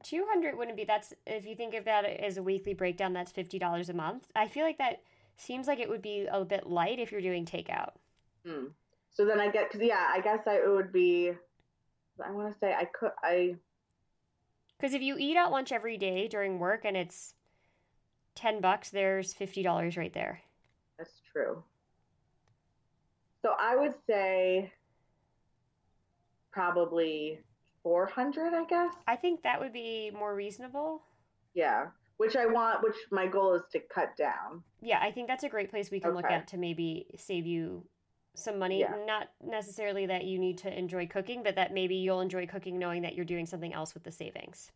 200 0.02 0.56
wouldn't 0.56 0.76
be 0.76 0.84
that's 0.84 1.14
if 1.26 1.46
you 1.46 1.56
think 1.56 1.74
of 1.74 1.86
that 1.86 2.04
as 2.04 2.36
a 2.36 2.42
weekly 2.42 2.74
breakdown 2.74 3.14
that's 3.14 3.32
$50 3.32 3.88
a 3.88 3.94
month. 3.94 4.30
I 4.36 4.48
feel 4.48 4.64
like 4.64 4.78
that 4.78 5.02
seems 5.36 5.66
like 5.66 5.80
it 5.80 5.88
would 5.88 6.02
be 6.02 6.26
a 6.30 6.44
bit 6.44 6.66
light 6.66 6.98
if 6.98 7.10
you're 7.10 7.22
doing 7.22 7.46
takeout. 7.46 7.92
Hmm. 8.46 8.66
So 9.10 9.24
then 9.24 9.40
I 9.40 9.48
get 9.48 9.70
because 9.70 9.86
yeah, 9.86 10.10
I 10.12 10.20
guess 10.20 10.40
I, 10.46 10.56
it 10.56 10.68
would 10.68 10.92
be. 10.92 11.32
I 12.24 12.30
want 12.30 12.52
to 12.52 12.58
say 12.58 12.74
I 12.74 12.84
could 12.84 13.12
I 13.22 13.56
Cuz 14.80 14.92
if 14.92 15.02
you 15.02 15.16
eat 15.18 15.36
out 15.36 15.50
lunch 15.50 15.72
every 15.72 15.96
day 15.96 16.28
during 16.28 16.58
work 16.58 16.84
and 16.84 16.96
it's 16.96 17.34
10 18.34 18.60
bucks, 18.60 18.90
there's 18.90 19.34
$50 19.34 19.96
right 19.96 20.12
there. 20.12 20.40
That's 20.98 21.20
true. 21.32 21.62
So 23.42 23.52
I 23.58 23.76
would 23.76 23.94
say 24.08 24.72
probably 26.52 27.40
400, 27.82 28.54
I 28.54 28.64
guess. 28.64 28.94
I 29.06 29.16
think 29.16 29.42
that 29.42 29.60
would 29.60 29.72
be 29.72 30.10
more 30.16 30.34
reasonable. 30.34 31.02
Yeah. 31.54 31.86
Which 32.16 32.36
I 32.36 32.46
want, 32.46 32.82
which 32.82 32.96
my 33.10 33.26
goal 33.26 33.54
is 33.54 33.62
to 33.72 33.80
cut 33.80 34.16
down. 34.16 34.62
Yeah, 34.80 35.00
I 35.02 35.10
think 35.10 35.26
that's 35.26 35.44
a 35.44 35.48
great 35.48 35.68
place 35.68 35.90
we 35.90 36.00
can 36.00 36.14
look 36.14 36.30
at 36.30 36.46
to 36.48 36.56
maybe 36.56 37.06
save 37.18 37.44
you 37.44 37.84
some 38.36 38.58
money. 38.58 38.80
Yeah. 38.80 38.94
Not 39.04 39.30
necessarily 39.44 40.06
that 40.06 40.24
you 40.24 40.38
need 40.38 40.58
to 40.58 40.78
enjoy 40.78 41.06
cooking, 41.06 41.42
but 41.42 41.56
that 41.56 41.74
maybe 41.74 41.96
you'll 41.96 42.20
enjoy 42.20 42.46
cooking 42.46 42.78
knowing 42.78 43.02
that 43.02 43.14
you're 43.14 43.24
doing 43.24 43.46
something 43.46 43.74
else 43.74 43.94
with 43.94 44.04
the 44.04 44.12
savings, 44.12 44.70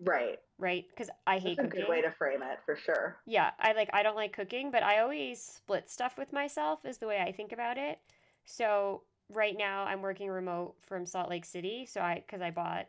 Right. 0.00 0.38
right? 0.58 0.84
Because 0.90 1.10
I 1.26 1.38
hate 1.38 1.56
That's 1.56 1.66
a 1.66 1.70
cooking. 1.70 1.80
good 1.86 1.90
way 1.90 2.02
to 2.02 2.10
frame 2.12 2.42
it 2.42 2.58
for 2.64 2.76
sure. 2.76 3.16
yeah, 3.26 3.50
I 3.58 3.72
like 3.72 3.90
I 3.92 4.02
don't 4.02 4.16
like 4.16 4.32
cooking, 4.32 4.70
but 4.70 4.82
I 4.82 5.00
always 5.00 5.40
split 5.42 5.90
stuff 5.90 6.16
with 6.16 6.32
myself 6.32 6.84
is 6.84 6.98
the 6.98 7.06
way 7.06 7.20
I 7.20 7.32
think 7.32 7.52
about 7.52 7.78
it. 7.78 7.98
So 8.44 9.02
right 9.32 9.56
now 9.58 9.84
I'm 9.84 10.00
working 10.02 10.28
remote 10.30 10.74
from 10.80 11.04
Salt 11.04 11.28
Lake 11.30 11.44
City, 11.44 11.84
so 11.86 12.00
I 12.00 12.22
cuz 12.28 12.40
I 12.40 12.50
bought 12.50 12.86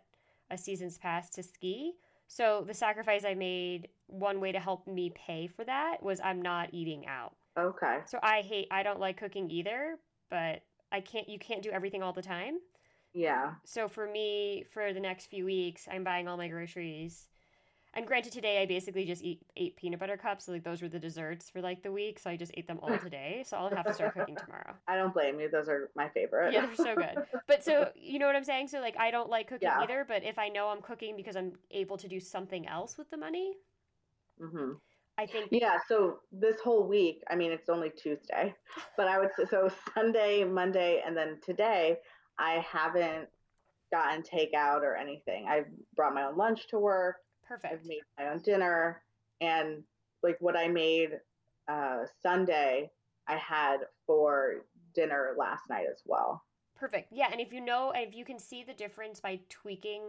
a 0.52 0.58
season's 0.58 0.98
pass 0.98 1.30
to 1.32 1.44
ski. 1.44 1.94
So 2.28 2.64
the 2.66 2.74
sacrifice 2.76 3.26
I 3.26 3.34
made, 3.34 3.90
one 4.06 4.40
way 4.40 4.52
to 4.52 4.60
help 4.60 4.86
me 4.88 5.10
pay 5.10 5.48
for 5.48 5.64
that 5.64 6.04
was 6.04 6.20
I'm 6.24 6.42
not 6.42 6.70
eating 6.74 7.08
out. 7.08 7.36
Okay. 7.58 8.00
So 8.06 8.20
I 8.22 8.42
hate 8.42 8.68
I 8.72 8.84
don't 8.84 9.00
like 9.00 9.18
cooking 9.18 9.50
either, 9.50 9.98
but 10.30 10.62
I 10.92 11.02
can't 11.02 11.28
you 11.28 11.40
can't 11.40 11.62
do 11.64 11.72
everything 11.72 12.04
all 12.04 12.14
the 12.14 12.22
time. 12.22 12.60
Yeah. 13.14 13.54
So 13.66 13.88
for 13.88 14.08
me, 14.08 14.66
for 14.72 14.94
the 14.94 15.00
next 15.00 15.28
few 15.28 15.46
weeks, 15.46 15.88
I'm 15.92 16.04
buying 16.04 16.28
all 16.28 16.38
my 16.38 16.48
groceries. 16.48 17.28
And 17.96 18.06
granted, 18.06 18.34
today 18.34 18.62
I 18.62 18.68
basically 18.68 19.04
just 19.04 19.24
eat 19.24 19.42
ate 19.56 19.76
peanut 19.76 20.00
butter 20.00 20.16
cups. 20.16 20.46
So 20.46 20.52
like 20.52 20.64
those 20.64 20.82
were 20.82 20.90
the 20.90 21.00
desserts 21.00 21.50
for 21.50 21.60
like 21.60 21.82
the 21.82 21.92
week. 21.92 22.20
So 22.20 22.30
I 22.30 22.36
just 22.36 22.52
ate 22.56 22.68
them 22.68 22.80
all 22.84 22.96
today. 23.04 23.44
So 23.46 23.58
I'll 23.58 23.76
have 23.76 23.86
to 23.88 23.94
start 23.94 24.14
cooking 24.14 24.36
tomorrow. 24.36 24.76
I 24.88 24.96
don't 24.96 25.14
blame 25.14 25.40
you. 25.40 25.50
Those 25.50 25.68
are 25.68 25.90
my 25.96 26.08
favorite. 26.10 26.54
Yeah, 26.54 26.68
they're 26.68 26.76
so 26.76 26.96
good. 26.96 27.24
But 27.48 27.64
so 27.64 27.90
you 27.96 28.20
know 28.20 28.28
what 28.28 28.36
I'm 28.36 28.44
saying? 28.44 28.68
So 28.68 28.80
like 28.80 28.96
I 29.00 29.10
don't 29.10 29.30
like 29.30 29.48
cooking 29.48 29.68
Yeah. 29.68 29.80
either. 29.82 30.06
But 30.08 30.24
if 30.24 30.38
I 30.38 30.50
know 30.50 30.68
I'm 30.68 30.82
cooking 30.82 31.16
because 31.16 31.36
I'm 31.36 31.54
able 31.72 31.98
to 31.98 32.08
do 32.08 32.20
something 32.20 32.68
else 32.68 32.98
with 32.98 33.10
the 33.10 33.18
money, 33.18 33.54
mm-hmm. 34.40 34.74
I 35.18 35.26
think 35.26 35.48
Yeah. 35.52 35.78
So 35.88 36.20
this 36.32 36.62
whole 36.62 36.88
week, 36.88 37.24
I 37.28 37.36
mean, 37.36 37.52
it's 37.52 37.70
only 37.70 37.90
Tuesday, 37.90 38.54
but 38.98 39.08
I 39.08 39.18
would 39.18 39.32
say 39.36 39.46
so 39.50 39.68
Sunday, 39.96 40.44
Monday, 40.44 41.02
and 41.04 41.18
then 41.18 41.40
today, 41.44 41.98
I 42.40 42.66
haven't 42.68 43.28
gotten 43.92 44.24
takeout 44.24 44.82
or 44.82 44.96
anything. 44.96 45.48
I've 45.48 45.68
brought 45.96 46.16
my 46.16 46.24
own 46.24 46.38
lunch 46.38 46.68
to 46.70 46.80
work. 46.80 47.18
Perfect. 47.48 47.74
I've 47.74 47.86
made 47.86 48.02
my 48.18 48.30
own 48.30 48.42
dinner 48.42 49.02
and 49.42 49.84
like 50.24 50.38
what 50.40 50.56
I 50.56 50.68
made 50.68 51.12
uh, 51.68 52.00
Sunday, 52.22 52.90
I 53.28 53.36
had 53.36 53.78
for 54.06 54.66
dinner 54.96 55.36
last 55.38 55.64
night 55.70 55.86
as 55.92 56.02
well. 56.06 56.44
Perfect. 56.76 57.10
Yeah, 57.12 57.28
and 57.32 57.40
if 57.40 57.54
you 57.54 57.62
know, 57.62 57.92
if 57.96 58.16
you 58.16 58.26
can 58.26 58.40
see 58.40 58.64
the 58.64 58.74
difference 58.74 59.20
by 59.20 59.40
tweaking 59.50 60.04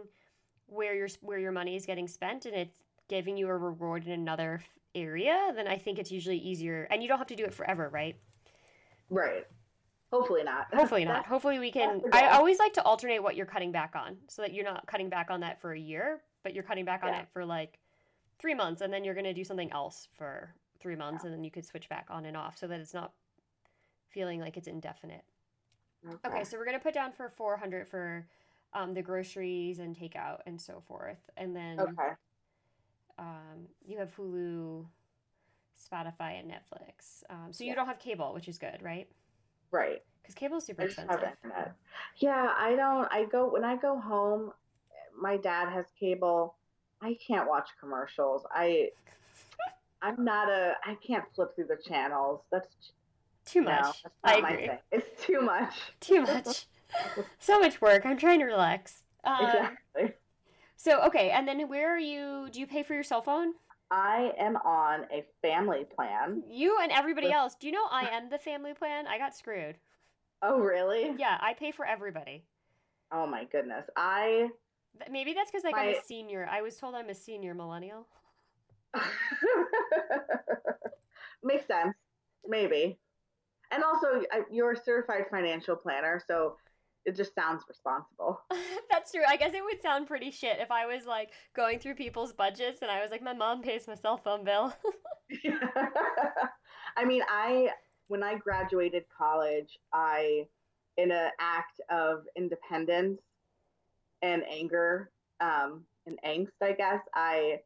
where 0.67 0.95
your 0.95 1.09
where 1.21 1.37
your 1.37 1.51
money 1.51 1.75
is 1.75 1.85
getting 1.85 2.07
spent, 2.07 2.45
and 2.45 2.55
it's 2.55 2.79
giving 3.09 3.37
you 3.37 3.47
a 3.47 3.55
reward 3.55 4.05
in 4.05 4.11
another 4.11 4.61
area, 4.95 5.51
then 5.55 5.67
I 5.67 5.77
think 5.77 5.99
it's 5.99 6.11
usually 6.11 6.37
easier. 6.37 6.87
And 6.89 7.01
you 7.01 7.09
don't 7.09 7.17
have 7.17 7.27
to 7.27 7.35
do 7.35 7.43
it 7.43 7.53
forever, 7.53 7.89
right? 7.89 8.15
Right. 9.09 9.45
Hopefully 10.11 10.43
not. 10.43 10.67
Hopefully 10.73 11.05
not. 11.05 11.25
Hopefully 11.25 11.59
we 11.59 11.71
can. 11.71 12.01
I 12.11 12.27
always 12.27 12.59
like 12.59 12.73
to 12.73 12.83
alternate 12.83 13.19
what 13.23 13.35
you're 13.35 13.45
cutting 13.45 13.71
back 13.71 13.95
on, 13.95 14.17
so 14.27 14.41
that 14.41 14.53
you're 14.53 14.65
not 14.65 14.85
cutting 14.87 15.09
back 15.09 15.31
on 15.31 15.39
that 15.39 15.59
for 15.61 15.73
a 15.73 15.79
year, 15.79 16.21
but 16.43 16.53
you're 16.53 16.63
cutting 16.63 16.85
back 16.85 17.03
on 17.03 17.09
Yeah. 17.13 17.21
it 17.21 17.29
for 17.31 17.45
like 17.45 17.79
three 18.39 18.53
months, 18.53 18.81
and 18.81 18.91
then 18.93 19.03
you're 19.03 19.13
gonna 19.15 19.33
do 19.33 19.43
something 19.43 19.71
else 19.71 20.09
for 20.13 20.53
three 20.79 20.95
months, 20.95 21.23
and 21.23 21.33
then 21.33 21.43
you 21.43 21.51
could 21.51 21.65
switch 21.65 21.87
back 21.89 22.07
on 22.09 22.25
and 22.25 22.35
off, 22.35 22.57
so 22.57 22.67
that 22.67 22.79
it's 22.79 22.93
not 22.93 23.13
feeling 24.09 24.39
like 24.41 24.57
it's 24.57 24.67
indefinite. 24.67 25.23
Okay, 26.25 26.43
so 26.43 26.57
we're 26.57 26.65
gonna 26.65 26.79
put 26.79 26.93
down 26.93 27.11
for 27.13 27.29
four 27.29 27.55
hundred 27.55 27.87
for 27.87 28.27
um, 28.73 28.93
the 28.93 29.01
groceries 29.01 29.79
and 29.79 29.95
takeout 29.95 30.39
and 30.45 30.59
so 30.59 30.81
forth, 30.81 31.29
and 31.37 31.55
then 31.55 31.79
Okay. 31.79 32.09
um, 33.17 33.67
you 33.85 33.97
have 33.97 34.13
Hulu, 34.15 34.85
Spotify, 35.79 36.39
and 36.39 36.51
Netflix. 36.51 37.23
Um, 37.29 37.53
so 37.53 37.63
you 37.63 37.69
Yeah. 37.69 37.75
don't 37.75 37.85
have 37.87 37.99
cable, 37.99 38.33
which 38.33 38.47
is 38.47 38.57
good, 38.57 38.81
right? 38.81 39.09
Right. 39.71 40.01
Because 40.21 40.35
cable 40.35 40.57
is 40.57 40.65
super 40.65 40.83
I 40.83 40.85
just 40.87 40.99
have 40.99 41.09
expensive. 41.23 41.73
Yeah, 42.17 42.53
I 42.57 42.75
don't. 42.75 43.07
I 43.11 43.25
go 43.25 43.51
when 43.51 43.63
I 43.63 43.75
go 43.75 43.99
home. 43.99 44.51
My 45.19 45.37
dad 45.37 45.69
has 45.69 45.85
cable. 45.99 46.55
I 47.01 47.17
can't 47.25 47.47
watch 47.47 47.69
commercials. 47.79 48.45
I 48.51 48.89
I'm 50.01 50.23
not 50.23 50.49
a. 50.49 50.73
I 50.83 50.95
can't 51.05 51.25
flip 51.35 51.55
through 51.55 51.67
the 51.67 51.77
channels. 51.87 52.41
That's 52.51 52.67
Too 53.45 53.61
no, 53.61 53.71
much. 53.71 54.03
that's 54.03 54.15
I 54.23 54.35
agree. 54.37 54.69
It's 54.91 55.25
too 55.25 55.41
much. 55.41 55.73
Too 55.99 56.21
much. 56.21 56.67
so 57.39 57.59
much 57.59 57.81
work. 57.81 58.05
I'm 58.05 58.17
trying 58.17 58.39
to 58.39 58.45
relax. 58.45 59.03
Um, 59.23 59.45
Exactly. 59.45 60.13
So 60.75 61.01
okay, 61.03 61.29
and 61.29 61.47
then 61.47 61.67
where 61.69 61.93
are 61.93 61.99
you? 61.99 62.49
Do 62.51 62.59
you 62.59 62.67
pay 62.67 62.83
for 62.83 62.93
your 62.93 63.03
cell 63.03 63.21
phone? 63.21 63.53
I 63.91 64.31
am 64.39 64.55
on 64.55 65.05
a 65.11 65.25
family 65.41 65.85
plan. 65.95 66.43
You 66.49 66.79
and 66.81 66.91
everybody 66.93 67.27
With- 67.27 67.35
else. 67.35 67.55
Do 67.59 67.67
you 67.67 67.73
know 67.73 67.85
I 67.91 68.07
am 68.09 68.29
the 68.29 68.39
family 68.39 68.73
plan? 68.73 69.05
I 69.05 69.17
got 69.17 69.35
screwed. 69.35 69.75
Oh, 70.41 70.59
really? 70.59 71.13
Yeah, 71.19 71.37
I 71.41 71.53
pay 71.53 71.71
for 71.71 71.85
everybody. 71.85 72.45
Oh 73.11 73.27
my 73.27 73.43
goodness. 73.43 73.85
I 73.97 74.49
Maybe 75.09 75.33
that's 75.33 75.51
because 75.51 75.65
like 75.65 75.75
I'm 75.75 75.89
a 75.89 76.01
senior. 76.05 76.47
I 76.49 76.61
was 76.61 76.77
told 76.77 76.95
I'm 76.95 77.09
a 77.09 77.13
senior 77.13 77.53
millennial. 77.53 78.07
makes 81.43 81.67
sense. 81.67 81.93
Maybe. 82.47 82.97
And 83.71 83.83
also, 83.83 84.23
you're 84.51 84.73
a 84.73 84.77
certified 84.77 85.25
financial 85.31 85.75
planner, 85.75 86.21
so 86.27 86.55
it 87.05 87.15
just 87.15 87.33
sounds 87.35 87.63
responsible. 87.67 88.41
that's 88.91 89.11
true. 89.11 89.23
I 89.27 89.37
guess 89.37 89.53
it 89.53 89.63
would 89.63 89.81
sound 89.81 90.07
pretty 90.07 90.31
shit 90.31 90.59
if 90.59 90.71
I 90.71 90.85
was 90.85 91.05
like 91.05 91.29
going 91.55 91.79
through 91.79 91.95
people's 91.95 92.33
budgets 92.33 92.81
and 92.81 92.91
I 92.91 93.01
was 93.01 93.11
like, 93.11 93.21
my 93.21 93.33
mom 93.33 93.61
pays 93.61 93.87
my 93.87 93.95
cell 93.95 94.17
phone 94.17 94.43
bill. 94.43 94.73
I 96.97 97.05
mean, 97.05 97.23
I 97.29 97.69
when 98.07 98.23
I 98.23 98.35
graduated 98.35 99.05
college, 99.15 99.79
I 99.93 100.45
in 100.97 101.11
an 101.11 101.31
act 101.39 101.79
of 101.89 102.23
independence 102.35 103.21
and 104.21 104.43
anger 104.49 105.09
um, 105.39 105.85
and 106.05 106.19
angst, 106.25 106.51
I 106.61 106.73
guess, 106.73 106.99
I 107.15 107.61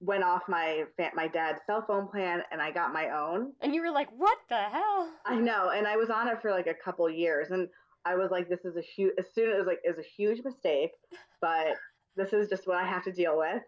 went 0.00 0.24
off 0.24 0.42
my 0.48 0.84
fa- 0.96 1.12
my 1.14 1.28
dad's 1.28 1.60
cell 1.66 1.84
phone 1.86 2.08
plan 2.08 2.42
and 2.52 2.60
I 2.60 2.70
got 2.70 2.92
my 2.92 3.08
own. 3.10 3.52
and 3.62 3.74
you 3.74 3.80
were 3.80 3.90
like, 3.90 4.08
what 4.16 4.36
the 4.48 4.56
hell? 4.56 5.08
I 5.24 5.36
know, 5.36 5.70
and 5.70 5.86
I 5.86 5.96
was 5.96 6.10
on 6.10 6.28
it 6.28 6.42
for 6.42 6.50
like 6.50 6.66
a 6.66 6.74
couple 6.74 7.08
years, 7.08 7.50
and 7.50 7.68
I 8.06 8.14
was 8.16 8.30
like, 8.30 8.48
"This 8.48 8.64
is 8.64 8.76
a 8.76 8.80
huge." 8.80 9.14
As 9.18 9.26
soon 9.34 9.50
as 9.58 9.66
like, 9.66 9.80
is 9.84 9.98
a 9.98 10.02
huge 10.02 10.44
mistake, 10.44 10.92
but 11.40 11.76
this 12.16 12.32
is 12.32 12.48
just 12.48 12.66
what 12.66 12.76
I 12.76 12.86
have 12.86 13.04
to 13.04 13.12
deal 13.12 13.38
with. 13.38 13.62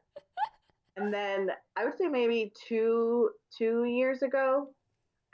And 0.96 1.12
then 1.12 1.50
I 1.76 1.84
would 1.84 1.96
say 1.98 2.08
maybe 2.08 2.52
two 2.68 3.30
two 3.56 3.84
years 3.84 4.22
ago, 4.22 4.68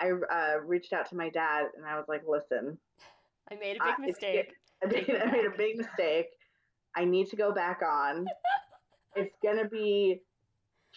I 0.00 0.10
uh, 0.10 0.60
reached 0.64 0.92
out 0.92 1.08
to 1.10 1.16
my 1.16 1.28
dad, 1.28 1.66
and 1.76 1.86
I 1.86 1.96
was 1.96 2.06
like, 2.08 2.22
"Listen, 2.26 2.78
I 3.50 3.54
made 3.56 3.76
a 3.76 3.84
big 3.84 3.96
get- 3.96 4.00
mistake. 4.00 4.52
I 4.82 4.86
made, 4.86 5.10
I 5.10 5.30
made 5.30 5.46
a 5.46 5.56
big 5.56 5.76
mistake. 5.76 6.26
I 6.96 7.04
need 7.04 7.28
to 7.28 7.36
go 7.36 7.52
back 7.52 7.80
on. 7.82 8.26
It's 9.14 9.36
gonna 9.44 9.68
be 9.68 10.22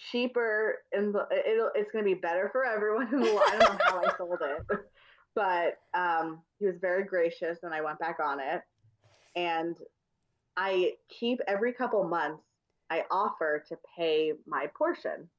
cheaper 0.10 0.76
and 0.94 1.14
it'll 1.48 1.70
it's 1.76 1.92
gonna 1.92 2.06
be 2.06 2.14
better 2.14 2.48
for 2.50 2.64
everyone. 2.64 3.08
I 3.08 3.58
don't 3.60 3.78
know 3.78 3.78
how 3.80 4.02
I 4.06 4.18
sold 4.18 4.40
it, 4.42 4.80
but 5.36 5.80
um, 5.94 6.42
he 6.60 6.66
was 6.66 6.78
very 6.80 7.04
gracious, 7.04 7.60
and 7.64 7.74
I 7.74 7.82
went 7.82 8.00
back 8.00 8.20
on 8.24 8.40
it. 8.40 8.62
And 9.36 9.76
I 10.58 10.94
keep 11.10 11.42
every 11.48 11.74
couple 11.74 12.04
months. 12.04 12.44
I 12.90 13.04
offer 13.12 13.64
to 13.68 13.78
pay 13.98 14.34
my 14.48 14.68
portion. 14.78 15.30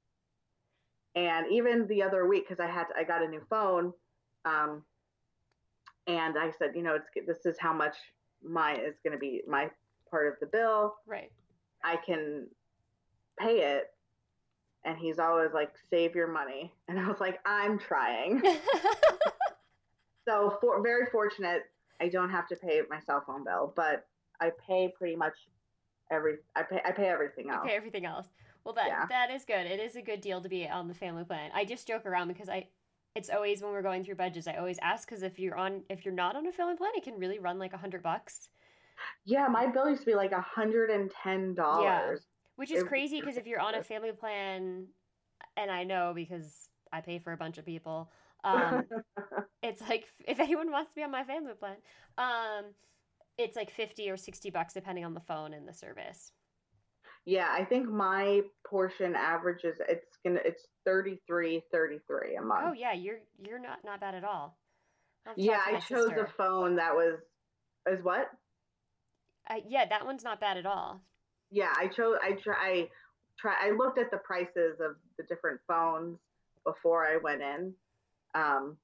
And 1.14 1.46
even 1.50 1.86
the 1.86 2.02
other 2.02 2.26
week, 2.26 2.46
because 2.46 2.60
I 2.60 2.70
had 2.70 2.86
I 2.96 3.04
got 3.04 3.22
a 3.22 3.28
new 3.28 3.40
phone, 3.48 3.92
um, 4.44 4.82
and 6.06 6.38
I 6.38 6.50
said, 6.58 6.72
you 6.74 6.82
know, 6.82 6.96
it's 6.96 7.26
this 7.26 7.46
is 7.46 7.58
how 7.58 7.72
much 7.72 7.96
my 8.42 8.74
is 8.74 8.96
going 9.02 9.12
to 9.12 9.18
be 9.18 9.42
my 9.48 9.70
part 10.10 10.28
of 10.28 10.34
the 10.40 10.46
bill. 10.46 10.94
Right. 11.06 11.32
I 11.82 11.96
can 11.96 12.46
pay 13.38 13.60
it. 13.76 13.90
And 14.84 14.96
he's 14.96 15.18
always 15.18 15.50
like, 15.52 15.72
save 15.90 16.14
your 16.14 16.28
money. 16.28 16.72
And 16.86 16.98
I 17.00 17.08
was 17.08 17.18
like, 17.18 17.40
I'm 17.44 17.78
trying. 17.78 18.40
so 20.26 20.56
for 20.60 20.82
very 20.82 21.06
fortunate, 21.06 21.62
I 22.00 22.08
don't 22.08 22.30
have 22.30 22.46
to 22.48 22.56
pay 22.56 22.82
my 22.90 23.00
cell 23.00 23.22
phone 23.26 23.44
bill, 23.44 23.72
but 23.76 24.06
I 24.40 24.50
pay 24.66 24.92
pretty 24.96 25.16
much 25.16 25.34
every 26.10 26.36
I 26.54 26.62
pay 26.62 26.80
I 26.84 26.92
pay 26.92 27.06
everything 27.08 27.50
else. 27.50 27.64
Okay, 27.64 27.74
everything 27.76 28.04
else. 28.04 28.26
Well, 28.64 28.74
that 28.74 28.88
Yeah. 28.88 29.06
that 29.08 29.30
is 29.30 29.44
good. 29.44 29.66
It 29.66 29.80
is 29.80 29.96
a 29.96 30.02
good 30.02 30.20
deal 30.20 30.40
to 30.42 30.48
be 30.48 30.68
on 30.68 30.88
the 30.88 30.94
family 30.94 31.24
plan. 31.24 31.50
I 31.54 31.64
just 31.64 31.86
joke 31.86 32.04
around 32.06 32.28
because 32.28 32.48
I, 32.48 32.68
it's 33.14 33.30
always 33.30 33.62
when 33.62 33.70
we're 33.72 33.82
going 33.82 34.04
through 34.04 34.16
budgets, 34.16 34.46
I 34.48 34.54
always 34.56 34.78
ask 34.82 35.08
because 35.08 35.22
if 35.22 35.38
you're 35.38 35.56
on, 35.56 35.82
if 35.88 36.04
you're 36.04 36.14
not 36.14 36.36
on 36.36 36.46
a 36.46 36.52
family 36.52 36.76
plan, 36.76 36.90
it 36.96 37.04
can 37.04 37.18
really 37.18 37.38
run 37.38 37.58
like 37.58 37.72
a 37.72 37.78
hundred 37.78 38.02
bucks, 38.02 38.48
Yeah, 39.24 39.46
my 39.48 39.66
bill 39.68 39.88
used 39.88 40.02
to 40.02 40.06
be 40.06 40.14
like 40.14 40.32
a 40.32 40.40
hundred 40.40 40.90
and 40.90 41.10
ten 41.22 41.54
dollars. 41.54 42.22
which 42.56 42.70
is 42.70 42.82
It- 42.82 42.88
crazy 42.88 43.20
because 43.20 43.36
if 43.36 43.46
you're 43.46 43.60
on 43.60 43.74
a 43.74 43.82
family 43.92 44.12
plan, 44.12 44.88
and 45.56 45.70
I 45.70 45.84
know 45.84 46.12
because 46.14 46.68
I 46.92 47.00
pay 47.00 47.18
for 47.18 47.32
a 47.32 47.36
bunch 47.36 47.56
of 47.58 47.64
people, 47.64 48.10
um, 48.46 48.84
it's 49.62 49.80
like 49.82 50.04
if 50.28 50.40
anyone 50.40 50.70
wants 50.70 50.90
to 50.90 50.94
be 50.96 51.02
on 51.02 51.10
my 51.10 51.24
family 51.24 51.54
plan, 51.58 51.76
um, 52.18 52.66
it's 53.38 53.56
like 53.56 53.70
fifty 53.70 54.10
or 54.10 54.16
sixty 54.16 54.50
bucks 54.50 54.74
depending 54.74 55.04
on 55.04 55.14
the 55.14 55.20
phone 55.20 55.52
and 55.54 55.68
the 55.68 55.74
service. 55.74 56.32
yeah, 57.26 57.48
I 57.50 57.64
think 57.64 57.88
my 57.88 58.42
portion 58.66 59.14
averages 59.16 59.78
it's 59.88 60.18
gonna 60.24 60.40
it's 60.44 60.66
33 60.84 61.62
33 61.72 62.36
a 62.36 62.42
month. 62.42 62.62
Oh 62.64 62.72
yeah, 62.72 62.92
you're 62.92 63.18
you're 63.44 63.58
not 63.58 63.78
not 63.84 64.00
bad 64.00 64.14
at 64.14 64.24
all. 64.24 64.56
I'll 65.26 65.32
have 65.32 65.36
to 65.36 65.42
yeah, 65.42 65.60
I 65.66 65.72
chose 65.80 66.06
sister. 66.08 66.24
a 66.24 66.28
phone 66.36 66.76
that 66.76 66.94
was 66.94 67.18
is 67.90 68.02
what? 68.04 68.30
Uh, 69.50 69.56
yeah, 69.68 69.86
that 69.88 70.04
one's 70.06 70.24
not 70.24 70.40
bad 70.40 70.56
at 70.56 70.66
all. 70.66 71.00
Yeah, 71.50 71.72
I 71.76 71.88
chose. 71.88 72.16
I 72.22 72.32
try. 72.32 72.54
I 72.56 72.88
try. 73.38 73.54
I 73.60 73.70
looked 73.72 73.98
at 73.98 74.10
the 74.10 74.18
prices 74.18 74.80
of 74.80 74.96
the 75.18 75.24
different 75.28 75.60
phones 75.68 76.18
before 76.64 77.06
I 77.06 77.18
went 77.22 77.42
in, 77.42 77.74
um, 78.36 78.76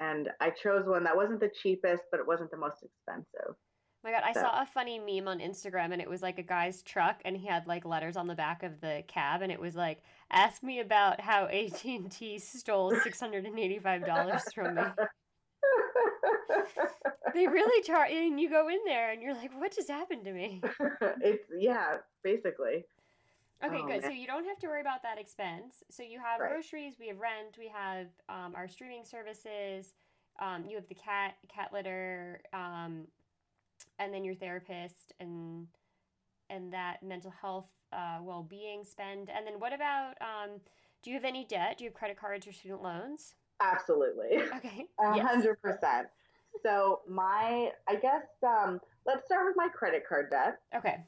and 0.00 0.30
I 0.40 0.50
chose 0.50 0.86
one 0.86 1.04
that 1.04 1.16
wasn't 1.16 1.40
the 1.40 1.50
cheapest, 1.62 2.02
but 2.10 2.20
it 2.20 2.26
wasn't 2.26 2.50
the 2.50 2.56
most 2.56 2.82
expensive. 2.82 3.54
My 4.02 4.10
God, 4.10 4.22
I 4.24 4.32
So- 4.32 4.40
saw 4.42 4.62
a 4.62 4.66
funny 4.66 4.98
meme 4.98 5.28
on 5.28 5.38
Instagram, 5.38 5.92
and 5.92 6.00
it 6.02 6.08
was 6.10 6.22
like 6.22 6.38
a 6.38 6.42
guy's 6.42 6.82
truck, 6.82 7.22
and 7.24 7.36
he 7.36 7.46
had 7.46 7.66
like 7.66 7.84
letters 7.86 8.16
on 8.16 8.26
the 8.26 8.34
back 8.34 8.62
of 8.62 8.80
the 8.82 9.02
cab, 9.08 9.40
and 9.40 9.50
it 9.50 9.58
was 9.58 9.76
like, 9.76 10.02
"Ask 10.30 10.62
me 10.62 10.80
about 10.80 11.20
how 11.22 11.46
AT 11.50 11.84
and 11.84 12.10
T 12.12 12.38
stole 12.38 12.94
six 13.02 13.18
hundred 13.18 13.46
and 13.46 13.58
eighty-five 13.58 14.04
dollars 14.04 14.42
from 14.54 14.74
me." 14.74 14.82
They 17.34 17.48
really 17.48 17.82
charge, 17.82 18.12
and 18.12 18.38
you 18.40 18.48
go 18.48 18.68
in 18.68 18.78
there, 18.86 19.10
and 19.10 19.20
you're 19.20 19.34
like, 19.34 19.50
"What 19.58 19.74
just 19.74 19.90
happened 19.90 20.24
to 20.24 20.32
me?" 20.32 20.62
it's 21.20 21.44
yeah, 21.58 21.96
basically. 22.22 22.84
Okay, 23.62 23.80
Oh, 23.82 23.86
good. 23.86 24.02
So 24.04 24.10
you 24.10 24.26
don't 24.26 24.44
have 24.44 24.58
to 24.60 24.66
worry 24.66 24.80
about 24.80 25.02
that 25.02 25.18
expense. 25.18 25.82
So 25.90 26.02
you 26.02 26.18
have 26.20 26.40
Right. 26.40 26.50
groceries, 26.50 26.98
we 26.98 27.08
have 27.08 27.18
rent, 27.18 27.56
we 27.58 27.68
have 27.68 28.08
um, 28.28 28.54
our 28.54 28.68
streaming 28.68 29.04
services. 29.04 29.94
Um, 30.40 30.64
you 30.66 30.76
have 30.76 30.88
the 30.88 30.94
cat 30.94 31.36
cat 31.48 31.72
litter, 31.72 32.40
um, 32.52 33.06
and 33.98 34.12
then 34.12 34.24
your 34.24 34.34
therapist 34.34 35.12
and 35.20 35.68
and 36.50 36.72
that 36.72 37.02
mental 37.02 37.30
health 37.30 37.68
uh, 37.92 38.18
well 38.20 38.42
being 38.42 38.84
spend. 38.84 39.30
And 39.30 39.46
then 39.46 39.60
what 39.60 39.72
about? 39.72 40.14
Um, 40.20 40.60
do 41.02 41.10
you 41.10 41.16
have 41.16 41.24
any 41.24 41.44
debt? 41.44 41.78
Do 41.78 41.84
you 41.84 41.90
have 41.90 41.94
credit 41.94 42.18
cards 42.18 42.46
or 42.46 42.52
student 42.52 42.82
loans? 42.82 43.34
Absolutely. 43.60 44.42
Okay. 44.56 44.86
A 45.00 45.20
hundred 45.20 45.60
percent. 45.62 46.08
So 46.62 47.00
my, 47.08 47.70
I 47.88 47.96
guess, 47.96 48.22
um, 48.46 48.80
let's 49.06 49.26
start 49.26 49.46
with 49.46 49.56
my 49.56 49.68
credit 49.68 50.04
card 50.08 50.30
debt. 50.30 50.58
Okay. 50.74 51.00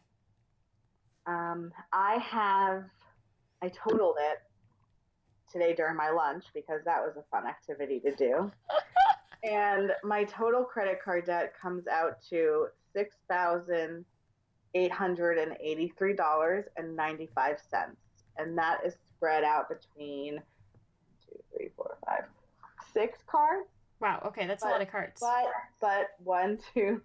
Um, 1.26 1.72
I 1.92 2.18
have, 2.18 2.84
I 3.62 3.68
totaled 3.68 4.16
it 4.20 4.38
today 5.50 5.74
during 5.74 5.96
my 5.96 6.10
lunch 6.10 6.44
because 6.54 6.82
that 6.84 7.00
was 7.00 7.16
a 7.16 7.24
fun 7.30 7.46
activity 7.46 8.00
to 8.00 8.14
do. 8.14 8.50
and 9.42 9.92
my 10.04 10.24
total 10.24 10.64
credit 10.64 10.98
card 11.02 11.26
debt 11.26 11.52
comes 11.60 11.86
out 11.86 12.18
to 12.30 12.66
six 12.92 13.16
thousand 13.28 14.04
eight 14.74 14.92
hundred 14.92 15.38
and 15.38 15.56
eighty-three 15.60 16.14
dollars 16.14 16.64
and 16.76 16.94
ninety-five 16.94 17.58
cents, 17.70 17.96
and 18.38 18.56
that 18.58 18.80
is 18.84 18.94
spread 19.16 19.44
out 19.44 19.68
between 19.68 20.40
two, 21.24 21.38
three, 21.56 21.70
four, 21.76 21.96
five, 22.06 22.24
six 22.92 23.18
cards. 23.26 23.68
Wow. 24.00 24.22
Okay, 24.26 24.46
that's 24.46 24.62
a 24.62 24.68
lot 24.68 24.82
of 24.82 24.90
cards. 24.90 25.20
But 25.20 25.46
but 25.80 26.08
one, 26.22 26.58
two, 26.74 27.00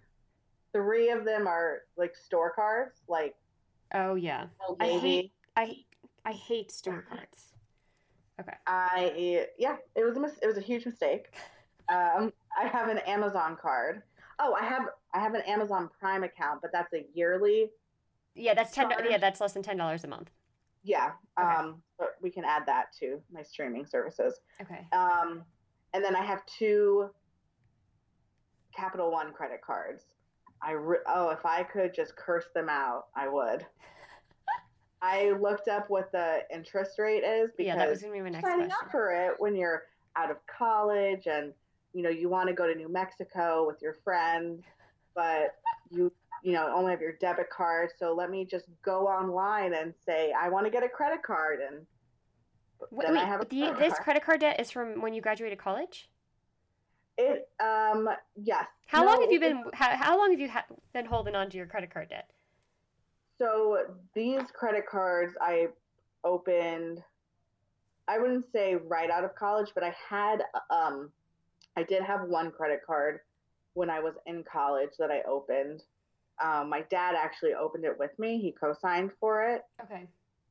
three 0.72 1.10
of 1.10 1.24
them 1.24 1.46
are 1.46 1.82
like 1.96 2.14
store 2.16 2.52
cards, 2.54 3.00
like 3.08 3.34
oh 3.94 4.14
yeah. 4.14 4.46
Old 4.66 4.78
I 4.80 4.98
hate 4.98 5.32
I 5.56 5.76
I 6.24 6.32
hate 6.32 6.70
store 6.70 7.04
cards. 7.08 7.52
Okay. 8.40 8.56
I 8.66 9.46
yeah, 9.58 9.76
it 9.94 10.04
was 10.04 10.16
a 10.16 10.20
mis- 10.20 10.38
it 10.42 10.46
was 10.46 10.56
a 10.56 10.62
huge 10.62 10.86
mistake. 10.86 11.34
Um, 11.88 12.32
I 12.58 12.66
have 12.66 12.88
an 12.88 12.98
Amazon 12.98 13.56
card. 13.60 14.02
Oh, 14.38 14.54
I 14.58 14.64
have 14.64 14.84
I 15.12 15.20
have 15.20 15.34
an 15.34 15.42
Amazon 15.42 15.90
Prime 15.98 16.24
account, 16.24 16.60
but 16.62 16.72
that's 16.72 16.92
a 16.94 17.04
yearly. 17.14 17.70
Yeah, 18.34 18.54
that's 18.54 18.72
ten. 18.74 18.90
Charge. 18.90 19.04
Yeah, 19.08 19.18
that's 19.18 19.40
less 19.40 19.52
than 19.52 19.62
ten 19.62 19.76
dollars 19.76 20.04
a 20.04 20.08
month. 20.08 20.30
Yeah. 20.82 21.12
Okay. 21.38 21.48
Um, 21.48 21.82
but 21.98 22.16
we 22.20 22.30
can 22.30 22.44
add 22.44 22.64
that 22.66 22.86
to 23.00 23.20
my 23.32 23.42
streaming 23.42 23.86
services. 23.86 24.40
Okay. 24.60 24.86
Um, 24.92 25.42
and 25.92 26.04
then 26.04 26.16
I 26.16 26.22
have 26.22 26.44
two 26.46 27.10
Capital 28.74 29.10
One 29.10 29.32
credit 29.32 29.60
cards. 29.60 30.04
I 30.62 30.72
re- 30.72 30.98
oh, 31.06 31.30
if 31.30 31.44
I 31.44 31.62
could 31.62 31.94
just 31.94 32.16
curse 32.16 32.46
them 32.54 32.68
out, 32.68 33.06
I 33.16 33.28
would. 33.28 33.66
I 35.02 35.32
looked 35.40 35.68
up 35.68 35.90
what 35.90 36.12
the 36.12 36.42
interest 36.54 36.98
rate 36.98 37.24
is 37.24 37.50
because 37.56 37.66
yeah, 37.66 37.76
that 37.76 37.90
was 37.90 38.00
gonna 38.00 38.12
be 38.12 38.20
my 38.20 38.30
next 38.30 38.44
signing 38.44 38.66
question. 38.66 38.86
up 38.86 38.90
for 38.90 39.10
it 39.10 39.34
when 39.38 39.56
you're 39.56 39.84
out 40.14 40.30
of 40.30 40.36
college 40.46 41.26
and 41.26 41.52
you 41.92 42.02
know 42.02 42.10
you 42.10 42.28
want 42.28 42.48
to 42.48 42.54
go 42.54 42.66
to 42.66 42.74
New 42.74 42.88
Mexico 42.88 43.66
with 43.66 43.82
your 43.82 43.94
friends, 44.04 44.62
but 45.14 45.56
you 45.90 46.12
you 46.44 46.52
know 46.52 46.72
only 46.74 46.92
have 46.92 47.00
your 47.00 47.14
debit 47.14 47.50
card. 47.50 47.90
So 47.98 48.14
let 48.14 48.30
me 48.30 48.44
just 48.44 48.66
go 48.84 49.08
online 49.08 49.74
and 49.74 49.92
say 50.06 50.32
I 50.38 50.48
want 50.48 50.66
to 50.66 50.70
get 50.70 50.84
a 50.84 50.88
credit 50.88 51.22
card 51.22 51.58
and 51.60 51.84
Wait, 52.90 53.06
then 53.06 53.16
I 53.16 53.20
wait, 53.20 53.28
have 53.28 53.40
a 53.40 53.44
the, 53.44 53.60
credit 53.60 53.78
this 53.78 53.98
credit 53.98 54.24
card 54.24 54.40
debt 54.40 54.60
is 54.60 54.70
from 54.70 55.00
when 55.00 55.14
you 55.14 55.20
graduated 55.20 55.58
college. 55.58 56.08
It 57.18 57.48
um 57.62 58.08
yes. 58.36 58.66
How 58.86 59.04
long 59.04 59.20
have 59.20 59.30
you 59.32 59.40
been? 59.40 59.64
How, 59.74 59.96
how 59.96 60.18
long 60.18 60.30
have 60.30 60.40
you 60.40 60.48
ha- 60.48 60.64
been 60.92 61.04
holding 61.04 61.34
on 61.34 61.50
to 61.50 61.56
your 61.56 61.66
credit 61.66 61.92
card 61.92 62.08
debt? 62.08 62.30
So 63.38 63.78
these 64.14 64.42
credit 64.52 64.86
cards 64.86 65.34
I 65.40 65.68
opened 66.24 67.02
I 68.08 68.18
wouldn't 68.18 68.46
say 68.52 68.76
right 68.76 69.10
out 69.10 69.24
of 69.24 69.34
college, 69.34 69.68
but 69.74 69.84
I 69.84 69.94
had 70.08 70.42
um 70.70 71.10
I 71.76 71.82
did 71.82 72.02
have 72.02 72.22
one 72.28 72.50
credit 72.50 72.80
card 72.86 73.20
when 73.74 73.88
I 73.90 74.00
was 74.00 74.14
in 74.26 74.44
college 74.44 74.90
that 74.98 75.10
I 75.10 75.22
opened. 75.22 75.82
Um, 76.42 76.68
my 76.68 76.82
dad 76.90 77.14
actually 77.16 77.54
opened 77.54 77.84
it 77.84 77.98
with 77.98 78.18
me. 78.18 78.38
He 78.40 78.52
co-signed 78.52 79.10
for 79.20 79.46
it 79.46 79.62
Okay. 79.82 80.06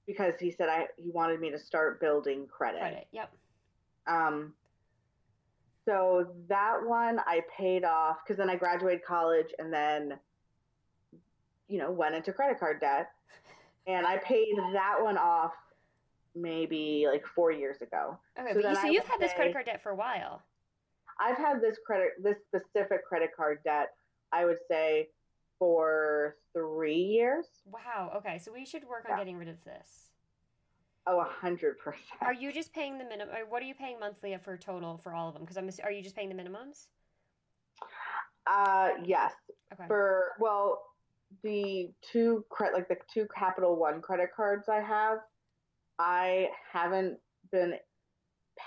because 0.08 0.34
he 0.39 0.52
said 0.52 0.69
I 0.69 0.88
he 0.97 1.10
wanted 1.12 1.39
me 1.39 1.52
to 1.52 1.60
start 1.60 2.00
building 2.00 2.47
credit. 2.47 2.80
Credit. 2.80 3.08
Yep. 3.12 3.32
Um, 4.08 4.54
so 5.85 6.27
that 6.47 6.77
one 6.85 7.19
I 7.25 7.41
paid 7.57 7.83
off 7.83 8.17
because 8.23 8.37
then 8.37 8.49
I 8.49 8.55
graduated 8.55 9.03
college 9.03 9.47
and 9.57 9.73
then, 9.73 10.19
you 11.67 11.79
know, 11.79 11.91
went 11.91 12.15
into 12.15 12.31
credit 12.33 12.59
card 12.59 12.79
debt. 12.79 13.09
And 13.87 14.05
I 14.05 14.17
paid 14.17 14.55
that 14.73 14.97
one 15.01 15.17
off 15.17 15.53
maybe 16.35 17.07
like 17.09 17.25
four 17.25 17.51
years 17.51 17.81
ago. 17.81 18.17
Okay, 18.39 18.53
So 18.53 18.61
but 18.61 18.69
you, 18.69 18.75
so 18.75 18.87
you've 18.87 19.05
had 19.05 19.19
this 19.19 19.33
credit 19.33 19.53
card 19.53 19.65
debt 19.65 19.81
for 19.81 19.89
a 19.89 19.95
while. 19.95 20.43
I've 21.19 21.37
had 21.37 21.61
this 21.61 21.77
credit, 21.85 22.11
this 22.21 22.37
specific 22.47 23.05
credit 23.05 23.31
card 23.35 23.59
debt, 23.63 23.89
I 24.31 24.45
would 24.45 24.59
say 24.69 25.09
for 25.57 26.37
three 26.53 26.95
years. 26.95 27.47
Wow. 27.65 28.13
Okay, 28.17 28.37
so 28.37 28.51
we 28.51 28.65
should 28.65 28.83
work 28.87 29.05
on 29.05 29.11
Yeah. 29.11 29.17
getting 29.17 29.37
rid 29.37 29.49
of 29.49 29.63
this. 29.63 30.11
Oh, 31.12 31.19
a 31.19 31.26
hundred 31.26 31.78
percent. 31.78 32.21
Are 32.21 32.34
you 32.34 32.54
just 32.54 32.74
paying 32.74 32.97
the 32.97 33.04
minimum? 33.04 33.36
What 33.50 33.62
are 33.62 33.65
you 33.65 33.74
paying 33.74 34.00
monthly 34.00 34.34
for 34.41 34.56
total 34.56 34.97
for 34.97 35.13
all 35.13 35.28
of 35.28 35.34
them? 35.34 35.43
Because 35.43 35.58
I'm. 35.58 35.69
Are 35.84 35.91
you 35.91 36.02
just 36.02 36.15
paying 36.15 36.30
the 36.30 36.36
minimums? 36.36 36.88
Uh, 38.47 38.91
yes. 39.04 39.34
Okay. 39.74 39.84
For 39.88 40.28
well, 40.39 40.82
the 41.43 41.89
two 42.13 42.45
credit 42.50 42.76
like 42.76 42.88
the 42.88 42.95
two 43.13 43.28
Capital 43.38 43.76
One 43.76 44.02
credit 44.02 44.30
cards 44.34 44.69
I 44.69 44.80
have, 44.80 45.17
I 46.00 46.47
haven't 46.71 47.17
been 47.52 47.74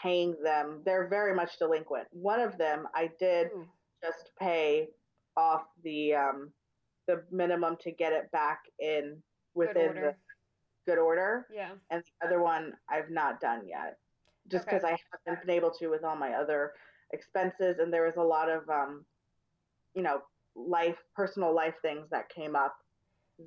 paying 0.03 0.37
them. 0.45 0.83
They're 0.85 1.09
very 1.09 1.35
much 1.35 1.59
delinquent. 1.59 2.09
One 2.13 2.41
of 2.41 2.59
them 2.59 2.87
I 2.95 3.11
did 3.19 3.47
Ooh, 3.55 3.65
just 4.03 4.33
pay 4.39 4.89
off 5.35 5.63
the 5.83 6.15
um 6.15 6.53
the 7.07 7.23
minimum 7.31 7.79
to 7.85 7.91
get 7.91 8.13
it 8.13 8.31
back 8.33 8.61
in 8.79 9.23
within 9.55 9.95
the 9.95 10.15
good 10.87 10.99
order, 10.99 11.47
Yeah. 11.51 11.71
and 11.91 12.03
the 12.03 12.27
other 12.27 12.43
one 12.43 12.77
I've 12.89 13.11
not 13.11 13.41
done 13.41 13.67
yet, 13.67 13.99
just 14.49 14.67
Okay. 14.67 14.77
because 14.77 14.85
I 14.85 14.99
haven't 15.27 15.47
been 15.47 15.55
able 15.55 15.71
to 15.73 15.89
with 15.89 16.05
all 16.05 16.17
my 16.17 16.35
other 16.35 16.75
expenses, 17.11 17.79
and 17.79 17.93
there 17.93 18.05
was 18.05 18.17
a 18.17 18.23
lot 18.23 18.49
of 18.49 18.69
um, 18.69 19.05
you 19.95 20.03
know, 20.03 20.23
life, 20.55 20.99
personal 21.15 21.53
life 21.53 21.75
things 21.83 22.09
that 22.11 22.29
came 22.29 22.57
up. 22.57 22.77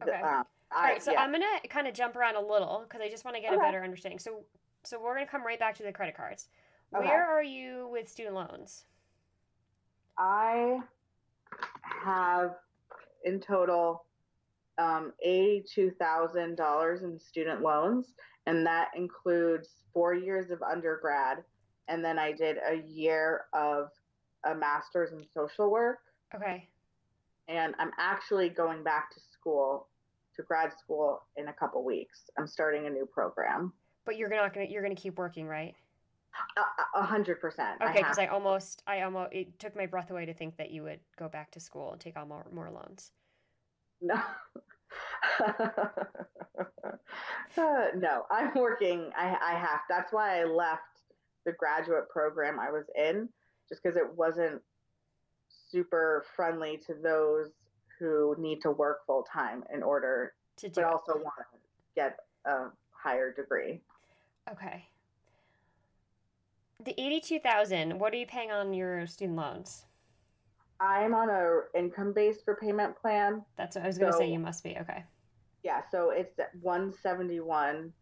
Okay. 0.01 0.21
Um, 0.21 0.45
All 0.71 0.83
I, 0.83 0.91
right, 0.91 1.03
so 1.03 1.11
yeah. 1.11 1.21
I'm 1.21 1.31
gonna 1.31 1.59
kind 1.69 1.87
of 1.87 1.93
jump 1.93 2.15
around 2.15 2.35
a 2.35 2.41
little 2.41 2.85
because 2.87 3.01
I 3.01 3.09
just 3.09 3.25
want 3.25 3.35
to 3.35 3.41
get 3.41 3.53
a 3.53 3.57
better 3.57 3.83
understanding. 3.83 4.19
So, 4.19 4.43
so 4.83 4.99
we're 5.01 5.13
gonna 5.13 5.27
come 5.27 5.45
right 5.45 5.59
back 5.59 5.75
to 5.75 5.83
the 5.83 5.91
credit 5.91 6.15
cards. 6.15 6.49
Okay. 6.95 7.05
Where 7.05 7.25
are 7.25 7.43
you 7.43 7.89
with 7.91 8.09
student 8.09 8.35
loans? 8.35 8.85
I 10.17 10.79
have 11.81 12.55
in 13.23 13.39
total 13.39 14.05
um, 14.77 15.13
eighty-two 15.23 15.91
thousand 15.99 16.55
dollars 16.55 17.03
in 17.03 17.19
student 17.19 17.61
loans, 17.61 18.13
and 18.45 18.65
that 18.65 18.89
includes 18.95 19.69
four 19.93 20.13
years 20.13 20.51
of 20.51 20.61
undergrad, 20.61 21.43
and 21.87 22.03
then 22.03 22.19
I 22.19 22.31
did 22.31 22.57
a 22.57 22.75
year 22.87 23.45
of 23.53 23.89
a 24.45 24.53
master's 24.55 25.11
in 25.11 25.25
social 25.33 25.71
work, 25.71 25.99
Okay. 26.35 26.67
and 27.47 27.73
I'm 27.79 27.91
actually 27.97 28.49
going 28.49 28.83
back 28.83 29.09
to 29.13 29.19
school, 29.19 29.87
to 30.35 30.43
grad 30.43 30.71
school 30.77 31.23
in 31.37 31.47
a 31.47 31.53
couple 31.53 31.83
weeks. 31.83 32.29
I'm 32.37 32.47
starting 32.47 32.85
a 32.85 32.89
new 32.89 33.05
program. 33.05 33.73
But 34.05 34.17
you're 34.17 34.29
not 34.29 34.53
gonna 34.53 34.67
you're 34.69 34.83
gonna 34.83 34.95
keep 34.95 35.17
working, 35.17 35.47
right? 35.47 35.73
A- 36.95 37.03
hundred 37.03 37.41
percent. 37.41 37.81
Okay, 37.81 37.93
because 37.93 38.17
have 38.17 38.29
I 38.29 38.31
almost 38.31 38.83
I 38.85 39.01
almost 39.01 39.33
it 39.33 39.57
took 39.57 39.75
my 39.75 39.87
breath 39.87 40.11
away 40.11 40.25
to 40.25 40.33
think 40.35 40.57
that 40.57 40.69
you 40.69 40.83
would 40.83 40.99
go 41.17 41.27
back 41.27 41.49
to 41.51 41.59
school 41.59 41.91
and 41.91 41.99
take 41.99 42.15
on 42.15 42.27
more 42.27 42.45
more 42.53 42.69
loans. 42.69 43.11
No. 44.01 44.19
Uh, 47.57 47.87
no, 47.97 48.23
I'm 48.29 48.51
working. 48.55 49.09
I, 49.17 49.35
I 49.41 49.57
have. 49.57 49.79
That's 49.89 50.13
why 50.13 50.39
I 50.41 50.43
left 50.43 50.81
the 51.43 51.51
graduate 51.53 52.07
program 52.07 52.59
I 52.59 52.69
was 52.69 52.85
in, 52.95 53.29
just 53.67 53.81
because 53.81 53.97
it 53.97 54.05
wasn't 54.15 54.61
super 55.71 56.23
friendly 56.35 56.77
to 56.85 56.93
those 56.93 57.47
who 57.99 58.35
need 58.37 58.61
to 58.61 58.69
work 58.71 58.99
full 59.07 59.23
time 59.23 59.63
in 59.73 59.81
order, 59.81 60.33
To 60.57 60.67
do 60.69 60.73
but 60.75 60.81
it. 60.81 60.85
also 60.87 61.13
want 61.13 61.33
to 61.51 61.57
get 61.95 62.17
a 62.45 62.65
higher 62.91 63.33
degree. 63.33 63.81
Okay. 64.51 64.85
The 66.85 66.93
eighty-two 67.01 67.39
thousand. 67.39 67.97
What 67.99 68.13
are 68.13 68.17
you 68.17 68.27
paying 68.27 68.51
on 68.51 68.71
your 68.73 69.07
student 69.07 69.37
loans? 69.37 69.85
I'm 70.79 71.13
on 71.13 71.29
a 71.29 71.61
income 71.77 72.13
based 72.13 72.43
repayment 72.47 72.95
plan. 72.99 73.43
That's 73.57 73.75
what 73.75 73.83
I 73.83 73.87
was 73.87 73.97
gonna 73.97 74.13
say. 74.13 74.29
You 74.29 74.39
must 74.39 74.63
be 74.63 74.77
okay. 74.79 75.03
Yeah, 75.63 75.81
so 75.91 76.11
it's 76.11 76.37
at 76.39 76.55
171.37 76.61 77.93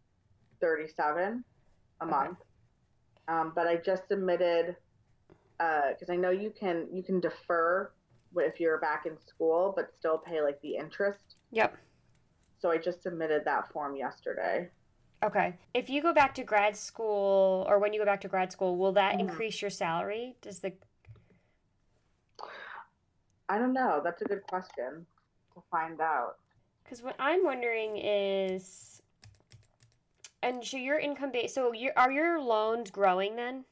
a 2.00 2.04
Okay. 2.04 2.10
month. 2.10 2.38
Um, 3.28 3.52
but 3.54 3.66
I 3.66 3.76
just 3.76 4.06
submitted 4.08 4.76
because 5.58 6.10
I 6.10 6.16
know 6.16 6.30
you 6.30 6.50
can 6.50 6.86
you 6.92 7.02
can 7.02 7.18
defer 7.20 7.90
if 8.36 8.60
you're 8.60 8.78
back 8.78 9.06
in 9.06 9.16
school, 9.26 9.72
but 9.74 9.94
still 9.98 10.18
pay 10.18 10.42
like 10.42 10.60
the 10.60 10.76
interest. 10.76 11.36
Yep. 11.52 11.76
So 12.58 12.70
I 12.70 12.76
just 12.78 13.02
submitted 13.02 13.44
that 13.46 13.72
form 13.72 13.96
yesterday. 13.96 14.68
Okay. 15.24 15.56
If 15.72 15.88
you 15.88 16.02
go 16.02 16.12
back 16.12 16.34
to 16.34 16.44
grad 16.44 16.76
school, 16.76 17.64
or 17.68 17.78
when 17.78 17.94
you 17.94 17.98
go 17.98 18.04
back 18.04 18.20
to 18.22 18.28
grad 18.28 18.52
school, 18.52 18.76
will 18.76 18.92
that 18.92 19.14
Mhm. 19.14 19.20
increase 19.20 19.62
your 19.62 19.70
salary? 19.70 20.36
Does 20.42 20.60
the 20.60 20.74
I 23.48 23.58
don't 23.58 23.72
know. 23.72 24.00
That's 24.02 24.22
a 24.22 24.24
good 24.24 24.42
question 24.44 25.06
to 25.54 25.62
find 25.70 26.00
out. 26.00 26.36
Because 26.84 27.02
what 27.02 27.16
I'm 27.18 27.44
wondering 27.44 27.96
is, 27.96 29.02
and 30.42 30.64
so 30.64 30.76
your 30.76 30.98
income 30.98 31.32
base. 31.32 31.54
So 31.54 31.72
your 31.72 31.92
are 31.96 32.12
your 32.12 32.40
loans 32.40 32.90
growing 32.90 33.36
then? 33.36 33.64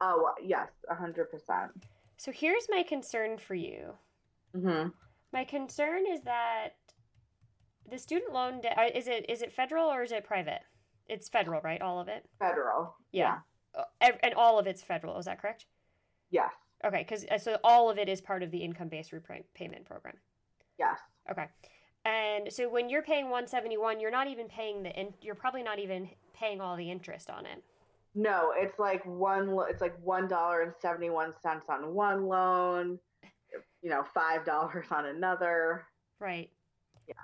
Oh 0.00 0.30
yes, 0.42 0.68
a 0.90 0.94
hundred 0.94 1.30
percent. 1.30 1.70
So 2.16 2.32
here's 2.32 2.66
my 2.70 2.82
concern 2.82 3.38
for 3.38 3.54
you. 3.54 3.94
Mhm. 4.56 4.92
My 5.32 5.44
concern 5.44 6.04
is 6.06 6.22
that 6.22 6.76
the 7.90 7.98
student 7.98 8.32
loan 8.32 8.60
debt 8.60 8.78
uh, 8.78 8.90
is 8.94 9.08
it 9.08 9.26
is 9.28 9.42
it 9.42 9.52
federal 9.52 9.86
or 9.88 10.02
is 10.02 10.12
it 10.12 10.24
private? 10.24 10.62
It's 11.08 11.28
federal, 11.28 11.60
right? 11.62 11.80
All 11.80 12.00
of 12.00 12.08
it. 12.08 12.26
Federal. 12.38 12.94
Yeah. 13.12 13.38
Uh, 13.74 13.84
ev- 14.00 14.18
And 14.22 14.34
all 14.34 14.58
of 14.58 14.66
it's 14.66 14.82
federal. 14.82 15.18
Is 15.18 15.24
that 15.26 15.40
correct? 15.40 15.66
Yes. 16.30 16.52
Okay, 16.84 17.04
because 17.06 17.24
uh, 17.30 17.38
so 17.38 17.58
all 17.64 17.90
of 17.90 17.98
it 17.98 18.08
is 18.08 18.20
part 18.20 18.42
of 18.42 18.50
the 18.50 18.58
income-based 18.58 19.12
repayment 19.12 19.84
program. 19.84 20.14
Yes. 20.78 20.98
Okay, 21.30 21.46
and 22.04 22.52
so 22.52 22.68
when 22.68 22.88
you're 22.88 23.02
paying 23.02 23.24
171, 23.24 24.00
you're 24.00 24.10
not 24.10 24.28
even 24.28 24.46
paying 24.46 24.82
the 24.82 24.98
in, 24.98 25.12
you're 25.20 25.34
probably 25.34 25.62
not 25.62 25.78
even 25.78 26.08
paying 26.34 26.60
all 26.60 26.76
the 26.76 26.90
interest 26.90 27.30
on 27.30 27.44
it. 27.46 27.62
No, 28.14 28.52
it's 28.56 28.78
like 28.78 29.04
one. 29.04 29.56
It's 29.68 29.80
like 29.80 29.94
one 30.02 30.28
dollar 30.28 30.62
and 30.62 30.72
seventy 30.80 31.10
one 31.10 31.34
cents 31.42 31.66
on 31.68 31.94
one 31.94 32.26
loan. 32.26 32.98
You 33.82 33.90
know, 33.90 34.02
five 34.14 34.44
dollars 34.44 34.86
on 34.90 35.06
another. 35.06 35.84
Right. 36.18 36.50
Yeah. 37.06 37.14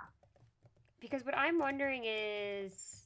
Because 1.01 1.25
what 1.25 1.37
I'm 1.37 1.59
wondering 1.59 2.03
is 2.05 3.04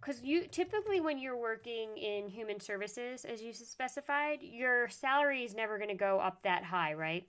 because 0.00 0.22
you 0.22 0.46
typically 0.46 1.00
when 1.00 1.18
you're 1.18 1.36
working 1.36 1.96
in 1.96 2.28
human 2.28 2.58
services, 2.60 3.24
as 3.24 3.42
you 3.42 3.52
specified, 3.52 4.38
your 4.42 4.88
salary 4.88 5.44
is 5.44 5.54
never 5.54 5.76
going 5.78 5.90
to 5.90 5.94
go 5.94 6.18
up 6.18 6.42
that 6.42 6.64
high, 6.64 6.94
right? 6.94 7.26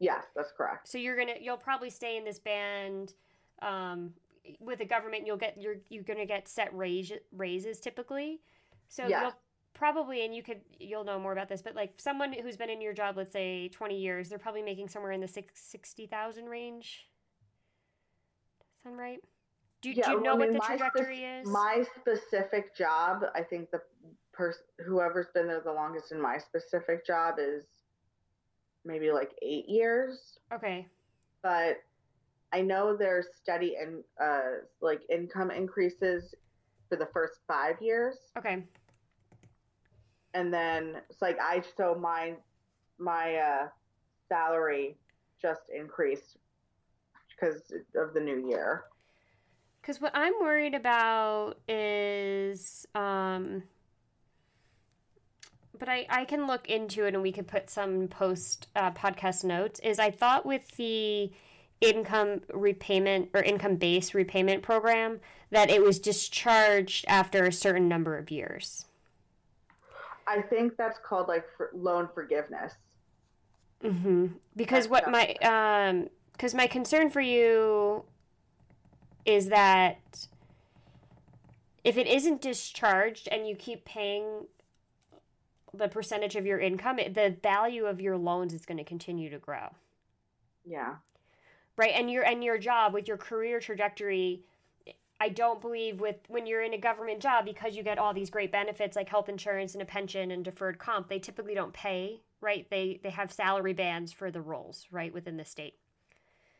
Yes, 0.00 0.24
that's 0.34 0.52
correct. 0.52 0.88
So 0.88 0.98
you're 0.98 1.16
gonna 1.16 1.34
you'll 1.40 1.56
probably 1.56 1.90
stay 1.90 2.16
in 2.16 2.24
this 2.24 2.38
band. 2.38 3.14
Um, 3.60 4.14
with 4.60 4.78
the 4.78 4.84
government, 4.86 5.26
you'll 5.26 5.36
get 5.36 5.60
you're 5.60 5.76
you're 5.88 6.04
gonna 6.04 6.26
get 6.26 6.48
set 6.48 6.74
raise, 6.74 7.12
raises 7.32 7.80
typically. 7.80 8.40
So 8.88 9.06
Yeah. 9.06 9.22
you'll 9.22 9.34
probably 9.74 10.24
and 10.24 10.34
you 10.34 10.42
could 10.42 10.60
you'll 10.78 11.04
know 11.04 11.18
more 11.18 11.32
about 11.32 11.48
this, 11.48 11.62
but 11.62 11.74
like 11.74 11.94
someone 11.98 12.32
who's 12.32 12.56
been 12.56 12.70
in 12.70 12.80
your 12.80 12.92
job, 12.92 13.16
let's 13.16 13.32
say 13.32 13.68
twenty 13.68 13.98
years, 13.98 14.28
they're 14.28 14.38
probably 14.38 14.62
making 14.62 14.88
somewhere 14.88 15.12
in 15.12 15.20
the 15.20 15.28
six 15.28 15.60
sixty 15.60 16.06
thousand 16.06 16.46
range. 16.46 17.08
Sound 18.84 18.96
right? 18.98 19.20
Do, 19.80 19.94
do 19.94 20.00
you 20.00 20.04
well, 20.06 20.20
know 20.20 20.30
I 20.30 20.34
what 20.34 20.48
mean, 20.48 20.52
the 20.54 20.58
my 20.58 20.76
trajectory 20.76 21.16
spec- 21.18 21.42
is? 21.42 21.48
My 21.48 21.84
specific 22.00 22.76
job, 22.76 23.24
I 23.34 23.42
think 23.42 23.70
the 23.70 23.80
person 24.32 24.62
whoever's 24.84 25.26
been 25.34 25.46
there 25.46 25.60
the 25.60 25.72
longest 25.72 26.12
in 26.12 26.20
my 26.20 26.38
specific 26.38 27.06
job 27.06 27.36
is 27.38 27.64
maybe 28.84 29.10
like 29.12 29.32
eight 29.42 29.68
years. 29.68 30.38
Okay. 30.52 30.86
But 31.42 31.78
I 32.52 32.60
know 32.62 32.96
there's 32.96 33.26
steady 33.40 33.76
and 33.76 34.02
uh, 34.20 34.62
like 34.80 35.02
income 35.10 35.50
increases 35.50 36.34
for 36.88 36.96
the 36.96 37.06
first 37.12 37.40
five 37.46 37.76
years, 37.80 38.16
Okay. 38.38 38.64
and 40.34 40.52
then 40.52 40.96
it's 41.10 41.20
like 41.20 41.38
I 41.40 41.62
so 41.76 41.94
my 41.94 42.34
my 42.98 43.36
uh, 43.36 43.68
salary 44.28 44.96
just 45.40 45.60
increased 45.74 46.38
because 47.30 47.72
of 47.94 48.14
the 48.14 48.20
new 48.20 48.48
year. 48.48 48.84
Because 49.88 50.02
what 50.02 50.12
I'm 50.14 50.34
worried 50.38 50.74
about 50.74 51.54
is, 51.66 52.86
um, 52.94 53.62
but 55.78 55.88
I, 55.88 56.04
I 56.10 56.26
can 56.26 56.46
look 56.46 56.68
into 56.68 57.06
it 57.06 57.14
and 57.14 57.22
we 57.22 57.32
could 57.32 57.48
put 57.48 57.70
some 57.70 58.06
post 58.06 58.66
uh, 58.76 58.90
podcast 58.90 59.44
notes. 59.44 59.80
Is 59.80 59.98
I 59.98 60.10
thought 60.10 60.44
with 60.44 60.76
the 60.76 61.32
income 61.80 62.42
repayment 62.52 63.30
or 63.32 63.42
income 63.42 63.76
based 63.76 64.12
repayment 64.12 64.62
program 64.62 65.20
that 65.52 65.70
it 65.70 65.82
was 65.82 65.98
discharged 65.98 67.06
after 67.08 67.46
a 67.46 67.52
certain 67.52 67.88
number 67.88 68.18
of 68.18 68.30
years. 68.30 68.84
I 70.26 70.42
think 70.42 70.76
that's 70.76 70.98
called 71.02 71.28
like 71.28 71.46
for 71.56 71.70
loan 71.72 72.10
forgiveness. 72.12 72.74
Mm-hmm. 73.82 74.26
Because 74.54 74.86
what 74.86 75.10
my 75.10 75.32
um, 75.36 76.10
because 76.32 76.54
my 76.54 76.66
concern 76.66 77.08
for 77.08 77.22
you 77.22 78.04
is 79.28 79.48
that 79.50 80.26
if 81.84 81.96
it 81.98 82.06
isn't 82.06 82.40
discharged 82.40 83.28
and 83.30 83.46
you 83.46 83.54
keep 83.54 83.84
paying 83.84 84.46
the 85.74 85.88
percentage 85.88 86.34
of 86.34 86.46
your 86.46 86.58
income, 86.58 86.98
it, 86.98 87.14
the 87.14 87.36
value 87.42 87.84
of 87.86 88.00
your 88.00 88.16
loans 88.16 88.54
is 88.54 88.64
going 88.66 88.78
to 88.78 88.84
continue 88.84 89.30
to 89.30 89.38
grow, 89.38 89.68
Yeah. 90.64 90.96
right? 91.76 91.92
And 91.94 92.10
your 92.10 92.24
and 92.24 92.42
your 92.42 92.58
job 92.58 92.94
with 92.94 93.06
your 93.08 93.18
career 93.18 93.60
trajectory. 93.60 94.44
I 95.20 95.30
don't 95.30 95.60
believe 95.60 96.00
with 96.00 96.16
when 96.28 96.46
you're 96.46 96.62
in 96.62 96.74
a 96.74 96.78
government 96.78 97.20
job 97.20 97.44
because 97.44 97.76
you 97.76 97.82
get 97.82 97.98
all 97.98 98.14
these 98.14 98.30
great 98.30 98.52
benefits 98.52 98.96
like 98.96 99.08
health 99.08 99.28
insurance 99.28 99.74
and 99.74 99.82
a 99.82 99.84
pension 99.84 100.30
and 100.30 100.44
deferred 100.44 100.78
comp, 100.78 101.08
they 101.08 101.18
typically 101.18 101.54
don't 101.54 101.72
pay, 101.72 102.22
right? 102.40 102.68
They 102.70 103.00
they 103.02 103.10
have 103.10 103.32
salary 103.32 103.72
bands 103.74 104.12
for 104.12 104.30
the 104.30 104.40
roles, 104.40 104.86
right, 104.92 105.12
within 105.12 105.36
the 105.36 105.44
state. 105.44 105.77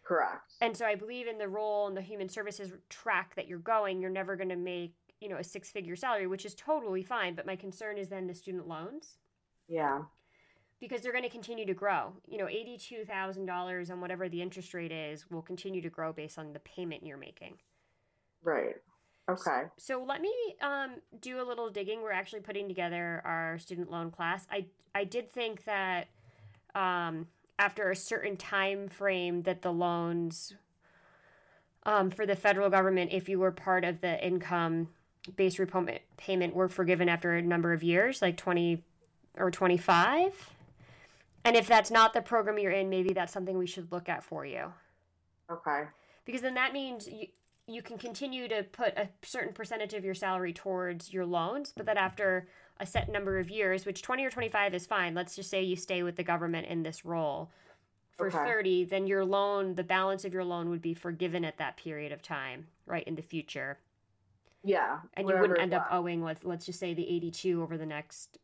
Correct. 0.09 0.55
And 0.63 0.75
so 0.75 0.87
I 0.87 0.95
believe 0.95 1.27
in 1.27 1.37
the 1.37 1.49
role 1.49 1.87
and 1.87 1.95
the 1.95 2.01
human 2.01 2.31
services 2.31 2.73
track 2.89 3.35
that 3.37 3.47
you're 3.47 3.59
going, 3.59 4.01
you're 4.01 4.09
never 4.09 4.37
going 4.37 4.49
to 4.49 4.57
make, 4.57 4.95
you 5.21 5.29
know, 5.29 5.37
a 5.37 5.45
six 5.45 5.71
figure 5.71 5.97
salary, 5.97 6.27
which 6.27 6.47
is 6.47 6.55
totally 6.55 7.03
fine. 7.03 7.35
But 7.35 7.45
my 7.45 7.57
concern 7.57 7.99
is 7.99 8.09
then 8.09 8.27
the 8.27 8.35
student 8.35 8.67
loans 8.67 9.19
yeah. 9.69 10.01
because 10.81 11.03
they're 11.03 11.13
going 11.13 11.25
to 11.25 11.31
continue 11.31 11.67
to 11.67 11.75
grow. 11.75 12.15
You 12.27 12.39
know, 12.39 12.47
$82,000 12.47 13.91
on 13.91 14.01
whatever 14.01 14.31
the 14.31 14.41
interest 14.41 14.73
rate 14.73 14.93
is 14.93 15.31
will 15.31 15.43
continue 15.43 15.83
to 15.83 15.91
grow 15.91 16.15
based 16.15 16.39
on 16.39 16.55
the 16.55 16.61
payment 16.61 17.05
you're 17.05 17.19
making. 17.19 17.59
Right. 18.43 18.77
Okay. 19.31 19.65
So 19.77 20.03
let 20.09 20.23
me 20.23 20.33
um, 20.63 21.03
do 21.21 21.43
a 21.43 21.45
little 21.45 21.69
digging. 21.69 22.01
We're 22.01 22.13
actually 22.13 22.41
putting 22.41 22.67
together 22.67 23.21
our 23.27 23.59
student 23.59 23.91
loan 23.91 24.11
class. 24.11 24.47
I 24.51 24.65
I 24.95 25.05
did 25.05 25.31
think 25.31 25.65
that 25.65 26.09
um, 26.75 27.27
after 27.59 27.91
a 27.91 27.97
certain 27.97 28.37
time 28.37 28.89
frame 28.89 29.43
that 29.43 29.63
the 29.63 29.73
loans 29.73 30.55
um, 31.85 32.11
for 32.11 32.27
the 32.27 32.37
federal 32.37 32.71
government, 32.71 33.13
if 33.13 33.29
you 33.29 33.39
were 33.39 33.51
part 33.51 33.85
of 33.85 34.01
the 34.01 34.25
income 34.25 34.89
based 35.37 35.59
repayment 35.59 36.03
payment, 36.17 36.55
were 36.55 36.69
forgiven 36.69 37.09
after 37.09 37.35
a 37.35 37.43
number 37.43 37.73
of 37.73 37.83
years, 37.83 38.23
like 38.23 38.37
twenty 38.37 38.83
or 39.37 39.51
twenty 39.51 39.77
five. 39.79 40.51
And 41.45 41.57
if 41.57 41.67
that's 41.67 41.91
not 41.91 42.13
the 42.13 42.21
program 42.21 42.59
you're 42.59 42.73
in, 42.73 42.91
maybe 42.91 43.13
that's 43.13 43.33
something 43.33 43.57
we 43.57 43.67
should 43.67 43.91
look 43.91 44.09
at 44.09 44.23
for 44.23 44.45
you 44.45 44.73
Okay. 45.51 45.85
because 46.27 46.43
then 46.43 46.55
that 46.55 46.73
means 46.75 47.09
you, 47.09 47.29
you 47.67 47.81
can 47.81 47.97
continue 47.97 48.49
to 48.49 48.65
put 48.65 48.95
a 48.99 49.09
certain 49.23 49.55
percentage 49.55 49.95
of 49.95 50.05
your 50.05 50.15
salary 50.15 50.53
towards 50.53 51.11
your 51.13 51.25
loans 51.25 51.73
but 51.75 51.87
then 51.87 51.97
after 51.97 52.49
a 52.81 52.87
set 52.87 53.09
number 53.11 53.39
of 53.39 53.51
years 53.51 53.85
which 53.85 54.03
20 54.03 54.25
or 54.25 54.31
25 54.31 54.75
is 54.75 54.87
fine 54.87 55.15
let's 55.15 55.35
just 55.37 55.51
say 55.51 55.63
you 55.63 55.77
stay 55.77 56.03
with 56.03 56.17
the 56.17 56.23
government 56.23 56.67
in 56.69 56.83
this 56.83 57.05
role 57.05 57.51
for 58.13 58.29
Okay. 58.29 58.39
30 58.39 58.85
then 58.85 59.07
your 59.07 59.25
loan 59.25 59.75
the 59.75 59.85
balance 59.85 60.25
of 60.25 60.33
your 60.33 60.45
loan 60.45 60.71
would 60.71 60.83
be 60.83 60.95
forgiven 60.95 61.45
at 61.45 61.59
that 61.59 61.77
period 61.77 62.13
of 62.13 62.23
time 62.23 62.67
right 62.87 63.05
in 63.07 63.15
the 63.15 63.23
future 63.23 63.79
Yeah. 64.65 65.01
and 65.15 65.29
you 65.29 65.37
wouldn't 65.39 65.61
end 65.61 65.75
up 65.75 65.87
owing 65.91 66.23
let's, 66.23 66.45
let's 66.45 66.67
just 66.67 66.79
say 66.81 66.95
the 66.95 67.09
82 67.09 67.63
over 67.63 67.77
the 67.77 67.87
next 67.87 68.39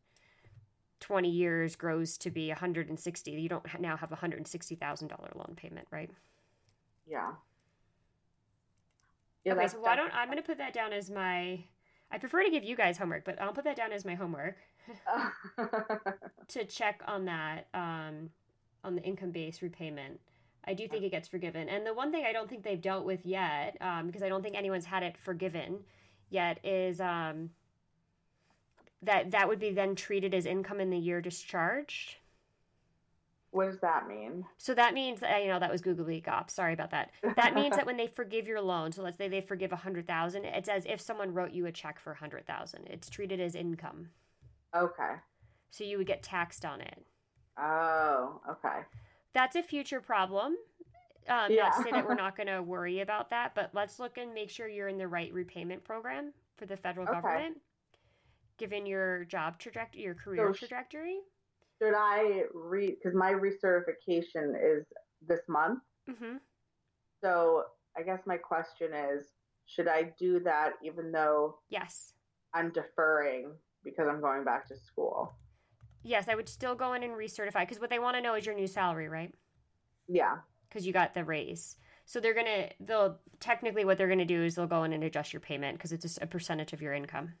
20 1.01 1.29
years 1.29 1.75
grows 1.75 2.17
to 2.19 2.31
be 2.31 2.47
160 2.49 3.31
you 3.31 3.49
don't 3.49 3.65
now 3.79 3.95
have 3.97 4.11
a 4.11 4.15
$160000 4.15 5.35
loan 5.35 5.53
payment 5.55 5.87
right 5.91 6.09
Yeah. 7.07 7.31
Yeah, 9.43 9.53
okay, 9.53 9.67
so 9.67 9.79
why 9.79 9.95
don't 9.95 10.11
I'm 10.15 10.27
going 10.27 10.39
to 10.39 10.43
put 10.43 10.57
that 10.57 10.73
down 10.73 10.91
as 10.91 11.11
my. 11.11 11.59
I 12.11 12.17
prefer 12.17 12.43
to 12.43 12.49
give 12.49 12.63
you 12.63 12.75
guys 12.75 12.97
homework, 12.97 13.25
but 13.25 13.41
I'll 13.41 13.51
put 13.51 13.63
that 13.65 13.75
down 13.75 13.91
as 13.91 14.05
my 14.05 14.15
homework 14.15 14.57
to 16.47 16.65
check 16.65 17.01
on 17.07 17.25
that 17.25 17.67
um, 17.73 18.29
on 18.83 18.95
the 18.95 19.01
income 19.01 19.31
based 19.31 19.61
repayment. 19.61 20.19
I 20.67 20.73
do 20.73 20.87
think 20.87 21.03
it 21.03 21.11
gets 21.11 21.27
forgiven, 21.27 21.69
and 21.69 21.85
the 21.85 21.93
one 21.93 22.11
thing 22.11 22.25
I 22.25 22.33
don't 22.33 22.49
think 22.49 22.63
they've 22.63 22.81
dealt 22.81 23.05
with 23.05 23.25
yet, 23.25 23.77
um, 23.81 24.07
because 24.07 24.23
I 24.23 24.29
don't 24.29 24.41
think 24.41 24.55
anyone's 24.55 24.85
had 24.85 25.03
it 25.03 25.15
forgiven 25.17 25.79
yet, 26.29 26.59
is 26.63 26.99
um, 26.99 27.51
that 29.03 29.31
that 29.31 29.47
would 29.47 29.59
be 29.59 29.71
then 29.71 29.95
treated 29.95 30.33
as 30.33 30.45
income 30.45 30.79
in 30.79 30.89
the 30.89 30.97
year 30.97 31.21
discharged. 31.21 32.15
What 33.55 33.71
does 33.71 33.79
that 33.79 34.07
mean? 34.07 34.45
So 34.57 34.73
that 34.75 34.93
means 34.93 35.21
that 35.21 35.41
you 35.41 35.47
know 35.47 35.59
that 35.59 35.71
was 35.71 35.81
googly 35.81 36.21
gop. 36.21 36.49
Sorry 36.49 36.73
about 36.73 36.91
that. 36.91 37.11
That 37.35 37.55
means 37.55 37.75
that 37.75 37.85
when 37.87 37.97
they 37.97 38.07
forgive 38.07 38.47
your 38.47 38.61
loan, 38.61 38.91
so 38.91 39.01
let's 39.01 39.17
say 39.17 39.27
they 39.27 39.41
forgive 39.41 39.71
a 39.71 39.77
hundred 39.77 40.07
thousand, 40.07 40.45
it's 40.45 40.67
as 40.69 40.85
if 40.85 40.99
someone 40.99 41.33
wrote 41.33 41.51
you 41.51 41.65
a 41.65 41.71
check 41.71 41.99
for 41.99 42.11
a 42.11 42.15
hundred 42.17 42.45
thousand. 42.45 42.87
It's 42.87 43.09
treated 43.09 43.39
as 43.39 43.55
income, 43.55 44.09
Okay. 44.75 45.13
so 45.71 45.83
you 45.83 45.97
would 45.97 46.07
get 46.07 46.21
taxed 46.21 46.65
on 46.65 46.81
it. 46.81 47.05
Oh, 47.57 48.41
okay. 48.49 48.81
That's 49.33 49.55
a 49.55 49.63
future 49.63 50.01
problem. 50.01 50.55
Um, 51.27 51.37
Not 51.37 51.49
Yeah. 51.49 51.69
to 51.69 51.81
say 51.83 51.91
that 51.91 52.05
we're 52.05 52.15
not 52.25 52.35
going 52.35 52.47
to 52.47 52.61
worry 52.61 52.99
about 52.99 53.29
that, 53.29 53.55
but 53.55 53.69
let's 53.73 53.99
look 53.99 54.17
and 54.17 54.33
make 54.33 54.49
sure 54.49 54.67
you're 54.67 54.89
in 54.89 54.97
the 54.97 55.07
right 55.07 55.31
repayment 55.33 55.83
program 55.83 56.33
for 56.57 56.65
the 56.65 56.75
federal 56.77 57.05
Okay. 57.07 57.15
government, 57.21 57.57
given 58.57 58.85
your 58.85 59.23
job 59.25 59.57
trajectory, 59.59 60.01
your 60.03 60.13
career 60.15 60.51
So 60.51 60.53
trajectory. 60.53 61.19
Should 61.81 61.93
I 61.95 62.43
read? 62.53 62.95
Because 63.01 63.15
my 63.15 63.31
recertification 63.33 64.53
is 64.61 64.85
this 65.27 65.41
month. 65.47 65.79
hmm 66.07 66.37
So 67.21 67.63
I 67.97 68.03
guess 68.03 68.19
my 68.25 68.37
question 68.37 68.91
is, 68.93 69.27
should 69.65 69.87
I 69.87 70.13
do 70.19 70.39
that 70.41 70.73
even 70.83 71.11
though 71.11 71.59
Yes. 71.69 72.13
I'm 72.53 72.71
deferring 72.71 73.51
because 73.83 74.07
I'm 74.07 74.21
going 74.21 74.43
back 74.43 74.67
to 74.67 74.77
school? 74.77 75.33
Yes, 76.03 76.27
I 76.29 76.35
would 76.35 76.47
still 76.47 76.75
go 76.75 76.93
in 76.93 77.03
and 77.03 77.13
recertify 77.13 77.61
because 77.61 77.79
what 77.79 77.89
they 77.89 77.99
want 77.99 78.15
to 78.15 78.21
know 78.21 78.35
is 78.35 78.45
your 78.45 78.53
new 78.55 78.67
salary, 78.67 79.09
right? 79.09 79.33
Yeah. 80.07 80.37
because 80.69 80.85
you 80.85 80.93
got 80.93 81.13
the 81.15 81.23
raise. 81.23 81.77
So 82.05 82.19
they're 82.19 82.35
gonna 82.35 82.69
they'll 82.79 83.17
technically 83.39 83.85
what 83.85 83.97
they're 83.97 84.07
gonna 84.07 84.23
do 84.25 84.43
is 84.43 84.53
they'll 84.53 84.67
go 84.67 84.83
in 84.83 84.93
and 84.93 85.03
adjust 85.03 85.33
your 85.33 85.39
payment 85.39 85.77
because 85.77 85.91
it's 85.91 86.03
just 86.03 86.21
a 86.21 86.27
percentage 86.27 86.73
of 86.73 86.81
your 86.81 86.93
income. 86.93 87.33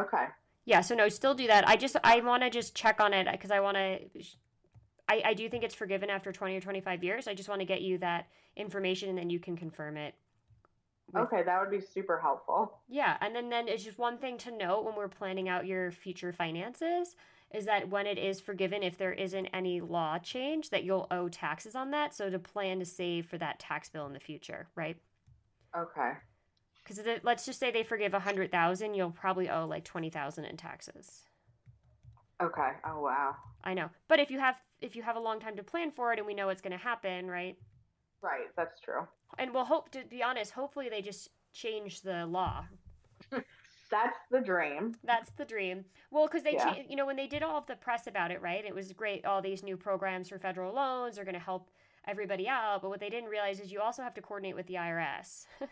Okay. 0.00 0.24
Yeah, 0.64 0.80
so 0.80 0.94
no, 0.94 1.08
still 1.08 1.34
do 1.34 1.46
that. 1.46 1.68
I 1.68 1.76
just 1.76 1.96
I 2.02 2.20
want 2.20 2.42
to 2.42 2.50
just 2.50 2.74
check 2.74 3.00
on 3.00 3.12
it 3.12 3.28
because 3.30 3.50
I 3.50 3.60
want 3.60 3.76
to. 3.76 3.98
I, 5.08 5.22
I 5.26 5.34
do 5.34 5.48
think 5.50 5.64
it's 5.64 5.74
forgiven 5.74 6.08
after 6.08 6.32
20 6.32 6.56
or 6.56 6.60
25 6.60 7.04
years. 7.04 7.28
I 7.28 7.34
just 7.34 7.48
want 7.48 7.60
to 7.60 7.66
get 7.66 7.82
you 7.82 7.98
that 7.98 8.26
information 8.56 9.10
and 9.10 9.18
then 9.18 9.28
you 9.28 9.38
can 9.38 9.54
confirm 9.56 9.98
it. 9.98 10.14
with- 11.12 11.24
Okay, 11.24 11.42
that 11.42 11.60
would 11.60 11.70
be 11.70 11.80
super 11.84 12.18
helpful. 12.18 12.78
Yeah, 12.88 13.18
and 13.20 13.36
then 13.36 13.50
then 13.50 13.68
it's 13.68 13.84
just 13.84 13.98
one 13.98 14.16
thing 14.16 14.38
to 14.38 14.50
note 14.50 14.84
when 14.86 14.94
we're 14.96 15.08
planning 15.08 15.48
out 15.50 15.66
your 15.66 15.90
future 15.90 16.32
finances 16.32 17.16
is 17.52 17.66
that 17.66 17.88
when 17.90 18.06
it 18.06 18.16
is 18.18 18.40
forgiven, 18.40 18.82
if 18.82 18.96
there 18.96 19.12
isn't 19.12 19.46
any 19.52 19.80
law 19.82 20.18
change, 20.18 20.70
that 20.70 20.82
you'll 20.84 21.06
owe 21.10 21.28
taxes 21.28 21.76
on 21.76 21.90
that. 21.90 22.14
So 22.14 22.30
to 22.30 22.38
plan 22.38 22.78
to 22.78 22.84
save 22.86 23.26
for 23.26 23.36
that 23.38 23.58
tax 23.60 23.90
bill 23.90 24.06
in 24.06 24.12
the 24.14 24.18
future, 24.20 24.66
right? 24.74 24.96
Okay. 25.76 26.12
Because 26.84 27.00
let's 27.22 27.46
just 27.46 27.58
say 27.58 27.70
they 27.70 27.82
forgive 27.82 28.12
a 28.14 28.20
hundred 28.20 28.50
thousand, 28.52 28.94
you'll 28.94 29.10
probably 29.10 29.48
owe 29.48 29.66
like 29.66 29.84
twenty 29.84 30.10
thousand 30.10 30.44
in 30.44 30.56
taxes. 30.56 31.22
Okay. 32.42 32.70
Oh 32.86 33.00
wow. 33.00 33.36
I 33.62 33.72
know, 33.74 33.88
but 34.08 34.20
if 34.20 34.30
you 34.30 34.38
have 34.38 34.56
if 34.80 34.94
you 34.94 35.02
have 35.02 35.16
a 35.16 35.20
long 35.20 35.40
time 35.40 35.56
to 35.56 35.62
plan 35.62 35.90
for 35.90 36.12
it, 36.12 36.18
and 36.18 36.26
we 36.26 36.34
know 36.34 36.50
it's 36.50 36.60
going 36.60 36.72
to 36.72 36.76
happen, 36.78 37.26
right? 37.28 37.56
Right. 38.22 38.48
That's 38.56 38.80
true. 38.80 39.06
And 39.38 39.52
we'll 39.54 39.64
hope 39.64 39.90
to 39.92 40.02
be 40.10 40.22
honest. 40.22 40.52
Hopefully, 40.52 40.88
they 40.90 41.00
just 41.00 41.30
change 41.52 42.02
the 42.02 42.26
law. 42.26 42.66
That's 43.90 44.18
the 44.30 44.40
dream. 44.40 44.96
That's 45.04 45.30
the 45.32 45.44
dream. 45.44 45.84
Well, 46.10 46.26
because 46.26 46.42
they, 46.42 46.54
Yeah. 46.54 46.64
cha- 46.74 46.82
you 46.88 46.96
know, 46.96 47.06
when 47.06 47.16
they 47.16 47.28
did 47.28 47.42
all 47.42 47.58
of 47.58 47.66
the 47.66 47.76
press 47.76 48.06
about 48.08 48.30
it, 48.32 48.42
right? 48.42 48.64
It 48.64 48.74
was 48.74 48.92
great. 48.92 49.24
All 49.24 49.40
these 49.40 49.62
new 49.62 49.76
programs 49.76 50.28
for 50.30 50.38
federal 50.38 50.74
loans 50.74 51.18
are 51.18 51.24
going 51.24 51.34
to 51.34 51.40
help 51.40 51.70
everybody 52.06 52.48
out. 52.48 52.82
But 52.82 52.88
what 52.88 52.98
they 52.98 53.10
didn't 53.10 53.28
realize 53.30 53.60
is 53.60 53.70
you 53.70 53.80
also 53.80 54.02
have 54.02 54.14
to 54.14 54.20
coordinate 54.22 54.56
with 54.56 54.66
the 54.66 54.74
IRS. 54.74 55.46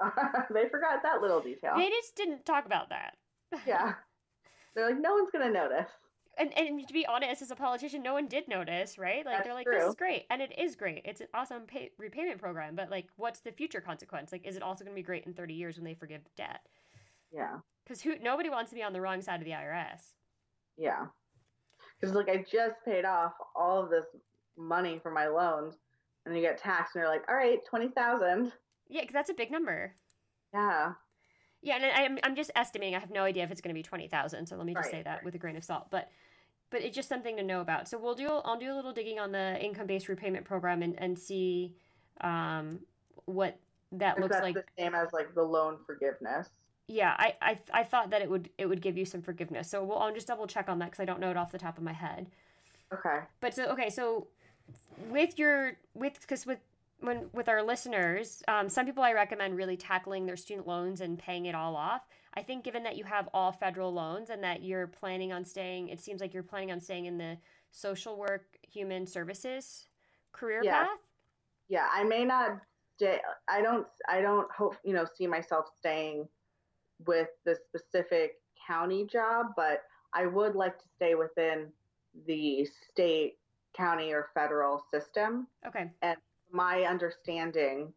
they 0.54 0.68
forgot 0.68 1.02
that 1.02 1.20
little 1.22 1.40
detail. 1.40 1.74
They 1.76 1.88
just 1.88 2.16
didn't 2.16 2.44
talk 2.44 2.66
about 2.66 2.90
that. 2.90 3.16
yeah. 3.66 3.94
They're 4.74 4.90
like, 4.90 5.00
no 5.00 5.14
one's 5.14 5.30
gonna 5.30 5.50
notice. 5.50 5.90
And, 6.38 6.52
and 6.58 6.86
to 6.86 6.92
be 6.92 7.06
honest, 7.06 7.40
as 7.40 7.50
a 7.50 7.56
politician, 7.56 8.02
no 8.02 8.12
one 8.12 8.26
did 8.26 8.46
notice, 8.46 8.98
right? 8.98 9.24
Like 9.24 9.36
That's 9.36 9.44
they're 9.46 9.54
like, 9.54 9.66
this 9.66 9.88
is 9.88 9.94
great, 9.94 10.26
and 10.28 10.42
it 10.42 10.52
is 10.58 10.76
great. 10.76 11.00
It's 11.06 11.22
an 11.22 11.28
awesome 11.32 11.62
pay- 11.62 11.92
repayment 11.98 12.38
program, 12.38 12.76
but 12.76 12.90
like, 12.90 13.06
what's 13.16 13.40
the 13.40 13.52
future 13.52 13.80
consequence? 13.80 14.32
Like, 14.32 14.46
is 14.46 14.54
it 14.54 14.62
also 14.62 14.84
going 14.84 14.94
to 14.94 15.00
be 15.00 15.04
great 15.04 15.24
in 15.24 15.32
thirty 15.32 15.54
years 15.54 15.76
when 15.76 15.84
they 15.84 15.94
forgive 15.94 16.20
debt? 16.36 16.60
Yeah. 17.32 17.56
Because 17.84 18.02
who 18.02 18.18
nobody 18.18 18.50
wants 18.50 18.70
to 18.70 18.76
be 18.76 18.82
on 18.82 18.92
the 18.92 19.00
wrong 19.00 19.22
side 19.22 19.40
of 19.40 19.46
the 19.46 19.52
IRS. 19.52 20.12
Yeah. 20.76 21.06
Because 21.98 22.14
like 22.14 22.28
I 22.28 22.44
just 22.50 22.74
paid 22.84 23.06
off 23.06 23.32
all 23.54 23.82
of 23.82 23.88
this 23.88 24.04
money 24.58 25.00
for 25.02 25.10
my 25.10 25.28
loans, 25.28 25.76
and 26.26 26.36
you 26.36 26.42
get 26.42 26.58
taxed, 26.58 26.96
and 26.96 27.00
you're 27.02 27.10
like, 27.10 27.22
all 27.28 27.36
right, 27.36 27.60
twenty 27.68 27.88
thousand. 27.88 28.52
Yeah, 28.88 29.02
because 29.02 29.14
that's 29.14 29.30
a 29.30 29.34
big 29.34 29.50
number. 29.50 29.94
Yeah. 30.54 30.92
Yeah, 31.62 31.76
and 31.76 31.84
I'm 31.84 32.18
I'm 32.22 32.36
just 32.36 32.50
estimating. 32.54 32.94
I 32.94 33.00
have 33.00 33.10
no 33.10 33.22
idea 33.24 33.42
if 33.44 33.50
it's 33.50 33.60
going 33.60 33.74
to 33.74 33.78
be 33.78 33.82
twenty 33.82 34.08
thousand. 34.08 34.46
So 34.46 34.56
let 34.56 34.66
me 34.66 34.74
just 34.74 34.84
Right, 34.86 34.92
say 34.92 35.02
that 35.02 35.24
with 35.24 35.34
a 35.34 35.38
grain 35.38 35.56
of 35.56 35.64
salt. 35.64 35.90
But 35.90 36.10
but 36.70 36.82
it's 36.82 36.94
just 36.94 37.08
something 37.08 37.36
to 37.36 37.42
know 37.42 37.60
about. 37.60 37.88
So 37.88 37.98
we'll 37.98 38.14
do 38.14 38.28
I'll 38.28 38.58
do 38.58 38.72
a 38.72 38.76
little 38.76 38.92
digging 38.92 39.18
on 39.18 39.32
the 39.32 39.58
income 39.62 39.86
based 39.86 40.08
repayment 40.08 40.44
program 40.44 40.82
and 40.82 40.94
and 40.98 41.18
see 41.18 41.74
um, 42.20 42.80
what 43.24 43.58
that 43.92 44.20
looks 44.20 44.32
that's 44.34 44.42
like. 44.42 44.54
the 44.54 44.64
same 44.78 44.94
as 44.94 45.12
like 45.12 45.34
the 45.34 45.42
loan 45.42 45.78
forgiveness. 45.86 46.48
Yeah, 46.88 47.14
I, 47.18 47.34
I 47.42 47.58
I 47.72 47.82
thought 47.84 48.10
that 48.10 48.22
it 48.22 48.30
would 48.30 48.50
it 48.58 48.66
would 48.66 48.80
give 48.80 48.96
you 48.96 49.04
some 49.04 49.22
forgiveness. 49.22 49.68
So 49.68 49.82
we'll 49.82 49.98
I'll 49.98 50.14
just 50.14 50.28
double 50.28 50.46
check 50.46 50.68
on 50.68 50.78
that 50.80 50.86
because 50.86 51.00
I 51.00 51.04
don't 51.04 51.20
know 51.20 51.30
it 51.30 51.36
off 51.36 51.50
the 51.50 51.58
top 51.58 51.78
of 51.78 51.84
my 51.84 51.92
head. 51.92 52.28
Okay. 52.92 53.20
But 53.40 53.54
so 53.54 53.66
okay, 53.70 53.90
so 53.90 54.28
with 55.10 55.38
your 55.38 55.72
with 55.94 56.20
because 56.20 56.46
with 56.46 56.60
when 57.00 57.28
with 57.32 57.48
our 57.48 57.62
listeners, 57.62 58.42
um, 58.48 58.68
some 58.68 58.86
people 58.86 59.02
I 59.02 59.12
recommend 59.12 59.56
really 59.56 59.76
tackling 59.76 60.26
their 60.26 60.36
student 60.36 60.66
loans 60.66 61.00
and 61.00 61.18
paying 61.18 61.46
it 61.46 61.54
all 61.54 61.76
off. 61.76 62.02
I 62.34 62.42
think 62.42 62.64
given 62.64 62.82
that 62.82 62.96
you 62.96 63.04
have 63.04 63.28
all 63.32 63.52
federal 63.52 63.92
loans 63.92 64.30
and 64.30 64.42
that 64.44 64.62
you're 64.62 64.86
planning 64.86 65.32
on 65.32 65.44
staying, 65.44 65.88
it 65.88 66.00
seems 66.00 66.20
like 66.20 66.34
you're 66.34 66.42
planning 66.42 66.70
on 66.70 66.80
staying 66.80 67.06
in 67.06 67.18
the 67.18 67.38
social 67.70 68.16
work, 68.16 68.56
human 68.62 69.06
services 69.06 69.88
career 70.32 70.62
Yes. 70.62 70.86
path. 70.86 70.98
Yeah, 71.68 71.88
I 71.92 72.04
may 72.04 72.24
not 72.24 72.60
stay. 72.96 73.20
I 73.48 73.60
don't. 73.62 73.86
I 74.08 74.20
don't 74.20 74.50
hope 74.52 74.76
you 74.84 74.92
know 74.92 75.06
see 75.16 75.26
myself 75.26 75.66
staying 75.78 76.28
with 77.06 77.28
the 77.44 77.56
specific 77.68 78.40
county 78.66 79.06
job, 79.06 79.48
but 79.56 79.82
I 80.12 80.26
would 80.26 80.54
like 80.54 80.78
to 80.78 80.84
stay 80.96 81.14
within 81.14 81.72
the 82.26 82.66
state, 82.90 83.38
county, 83.76 84.12
or 84.12 84.30
federal 84.34 84.82
system. 84.90 85.46
Okay. 85.66 85.90
My 86.52 86.82
understanding 86.82 87.92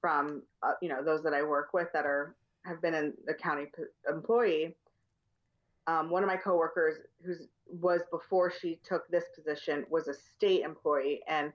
from 0.00 0.42
uh, 0.62 0.72
you 0.82 0.88
know 0.88 1.02
those 1.02 1.22
that 1.22 1.32
I 1.34 1.42
work 1.42 1.72
with 1.72 1.88
that 1.92 2.04
are 2.06 2.34
have 2.64 2.80
been 2.82 2.94
in 2.94 3.12
the 3.26 3.34
county 3.34 3.66
p- 3.76 3.82
employee. 4.08 4.74
Um, 5.86 6.08
one 6.10 6.22
of 6.22 6.28
my 6.28 6.36
coworkers, 6.36 6.96
who's 7.24 7.48
was 7.66 8.00
before 8.10 8.50
she 8.50 8.78
took 8.84 9.06
this 9.08 9.24
position, 9.34 9.84
was 9.90 10.08
a 10.08 10.14
state 10.14 10.62
employee, 10.62 11.20
and 11.28 11.52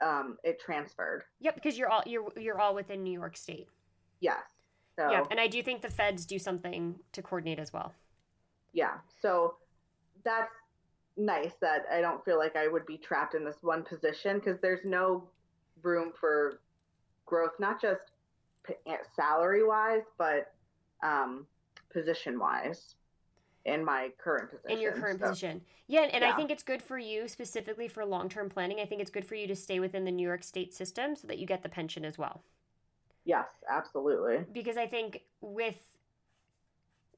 um, 0.00 0.36
it 0.44 0.60
transferred. 0.60 1.24
Yep, 1.40 1.54
because 1.56 1.76
you're 1.78 1.88
all 1.88 2.02
you're 2.06 2.28
you're 2.36 2.60
all 2.60 2.74
within 2.74 3.02
New 3.02 3.12
York 3.12 3.36
State. 3.36 3.68
Yes. 4.20 4.42
So 4.96 5.10
Yep, 5.10 5.28
and 5.30 5.38
I 5.40 5.46
do 5.46 5.62
think 5.62 5.82
the 5.82 5.90
feds 5.90 6.26
do 6.26 6.38
something 6.40 6.96
to 7.12 7.22
coordinate 7.22 7.58
as 7.60 7.72
well. 7.72 7.94
yeah, 8.72 8.98
so 9.22 9.54
that's 10.24 10.52
nice 11.16 11.52
that 11.60 11.84
I 11.92 12.00
don't 12.00 12.24
feel 12.24 12.36
like 12.38 12.56
I 12.56 12.66
would 12.68 12.84
be 12.86 12.96
trapped 12.98 13.34
in 13.34 13.44
this 13.44 13.56
one 13.62 13.82
position 13.84 14.38
because 14.38 14.60
there's 14.60 14.84
no 14.84 15.28
room 15.82 16.12
for 16.18 16.60
growth, 17.26 17.52
not 17.58 17.80
just 17.80 18.00
salary 19.16 19.64
wise, 19.64 20.02
but 20.18 20.52
um, 21.02 21.46
position 21.92 22.38
wise 22.38 22.94
in 23.64 23.84
my 23.84 24.10
current 24.22 24.50
position. 24.50 24.70
in 24.70 24.80
your 24.80 24.92
current 24.92 25.20
So, 25.20 25.28
position. 25.28 25.60
Yeah, 25.86 26.02
and 26.12 26.24
I 26.24 26.34
think 26.36 26.50
it's 26.50 26.62
good 26.62 26.82
for 26.82 26.98
you 26.98 27.28
specifically 27.28 27.88
for 27.88 28.04
long 28.04 28.28
term 28.28 28.48
planning. 28.48 28.80
I 28.80 28.84
think 28.86 29.00
it's 29.00 29.10
good 29.10 29.24
for 29.24 29.34
you 29.34 29.46
to 29.46 29.56
stay 29.56 29.80
within 29.80 30.04
the 30.04 30.12
New 30.12 30.26
York 30.26 30.42
State 30.42 30.74
system 30.74 31.16
so 31.16 31.26
that 31.28 31.38
you 31.38 31.46
get 31.46 31.62
the 31.62 31.68
pension 31.68 32.04
as 32.04 32.18
well. 32.18 32.42
Yes, 33.24 33.46
absolutely. 33.70 34.44
Because 34.52 34.76
I 34.76 34.86
think 34.86 35.22
with 35.40 35.76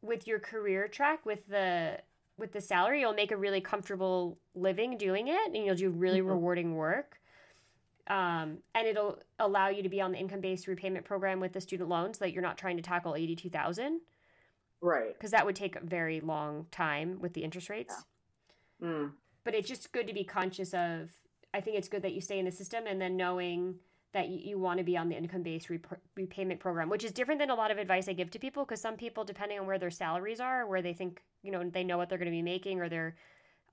with 0.02 0.26
your 0.26 0.38
career 0.38 0.88
track, 0.88 1.24
with 1.26 1.46
the 1.48 2.00
with 2.38 2.52
the 2.52 2.60
salary, 2.60 3.00
you'll 3.00 3.12
make 3.12 3.32
a 3.32 3.36
really 3.36 3.60
comfortable 3.60 4.38
living 4.54 4.96
doing 4.96 5.28
it, 5.28 5.52
and 5.54 5.64
you'll 5.64 5.74
do 5.74 5.90
really 5.90 6.20
Mhm. 6.20 6.28
rewarding 6.28 6.74
work. 6.74 7.19
Um, 8.10 8.58
and 8.74 8.86
it'll 8.88 9.18
allow 9.38 9.68
you 9.68 9.82
to 9.84 9.88
be 9.88 10.00
on 10.00 10.10
the 10.12 10.18
income 10.18 10.40
based 10.40 10.66
repayment 10.66 11.04
program 11.04 11.38
with 11.40 11.52
the 11.52 11.60
student 11.60 11.88
loans 11.88 12.18
so 12.18 12.24
that 12.24 12.32
you're 12.32 12.42
not 12.42 12.58
trying 12.58 12.76
to 12.76 12.82
tackle 12.82 13.14
eighty 13.14 13.36
two 13.36 13.48
thousand 13.50 14.00
Right. 14.82 15.12
because 15.12 15.30
that 15.30 15.46
would 15.46 15.54
take 15.56 15.76
a 15.76 15.80
very 15.80 16.20
long 16.20 16.66
time 16.72 17.20
with 17.20 17.34
the 17.34 17.44
interest 17.44 17.68
rates. 17.70 17.94
Mm. 18.82 19.12
but 19.44 19.54
it's 19.54 19.68
just 19.68 19.92
good 19.92 20.06
to 20.06 20.14
be 20.14 20.24
conscious 20.24 20.72
of 20.72 21.10
i 21.52 21.60
think 21.60 21.76
it's 21.76 21.86
good 21.88 22.00
that 22.02 22.14
you 22.14 22.22
stay 22.22 22.38
in 22.38 22.46
the 22.46 22.50
system 22.50 22.84
and 22.86 22.98
then 22.98 23.14
knowing 23.14 23.74
that 24.14 24.28
you, 24.30 24.38
you 24.38 24.58
want 24.58 24.78
to 24.78 24.84
be 24.84 24.96
on 24.96 25.10
the 25.10 25.16
income 25.16 25.42
based 25.42 25.68
rep- 25.68 26.00
repayment 26.16 26.58
program 26.60 26.88
which 26.88 27.04
is 27.04 27.12
different 27.12 27.38
than 27.40 27.50
a 27.50 27.54
lot 27.54 27.70
of 27.70 27.76
advice 27.76 28.08
i 28.08 28.14
give 28.14 28.30
to 28.30 28.38
people 28.38 28.64
because 28.64 28.80
some 28.80 28.96
people 28.96 29.22
depending 29.22 29.58
on 29.60 29.66
where 29.66 29.78
their 29.78 29.90
salaries 29.90 30.40
are 30.40 30.66
where 30.66 30.80
they 30.80 30.94
think 30.94 31.22
you 31.42 31.50
know 31.52 31.62
they 31.68 31.84
know 31.84 31.98
what 31.98 32.08
they're 32.08 32.16
going 32.16 32.24
to 32.24 32.30
be 32.32 32.40
making 32.42 32.80
or 32.80 32.88
they're 32.88 33.14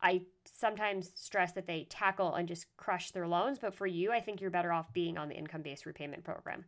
i 0.01 0.21
sometimes 0.45 1.11
stress 1.15 1.51
that 1.53 1.67
they 1.67 1.85
tackle 1.89 2.33
and 2.35 2.47
just 2.47 2.65
crush 2.77 3.11
their 3.11 3.27
loans 3.27 3.59
but 3.59 3.73
for 3.73 3.87
you 3.87 4.11
i 4.11 4.19
think 4.19 4.39
you're 4.41 4.49
better 4.49 4.71
off 4.71 4.91
being 4.93 5.17
on 5.17 5.29
the 5.29 5.35
income 5.35 5.61
based 5.61 5.85
repayment 5.85 6.23
program 6.23 6.65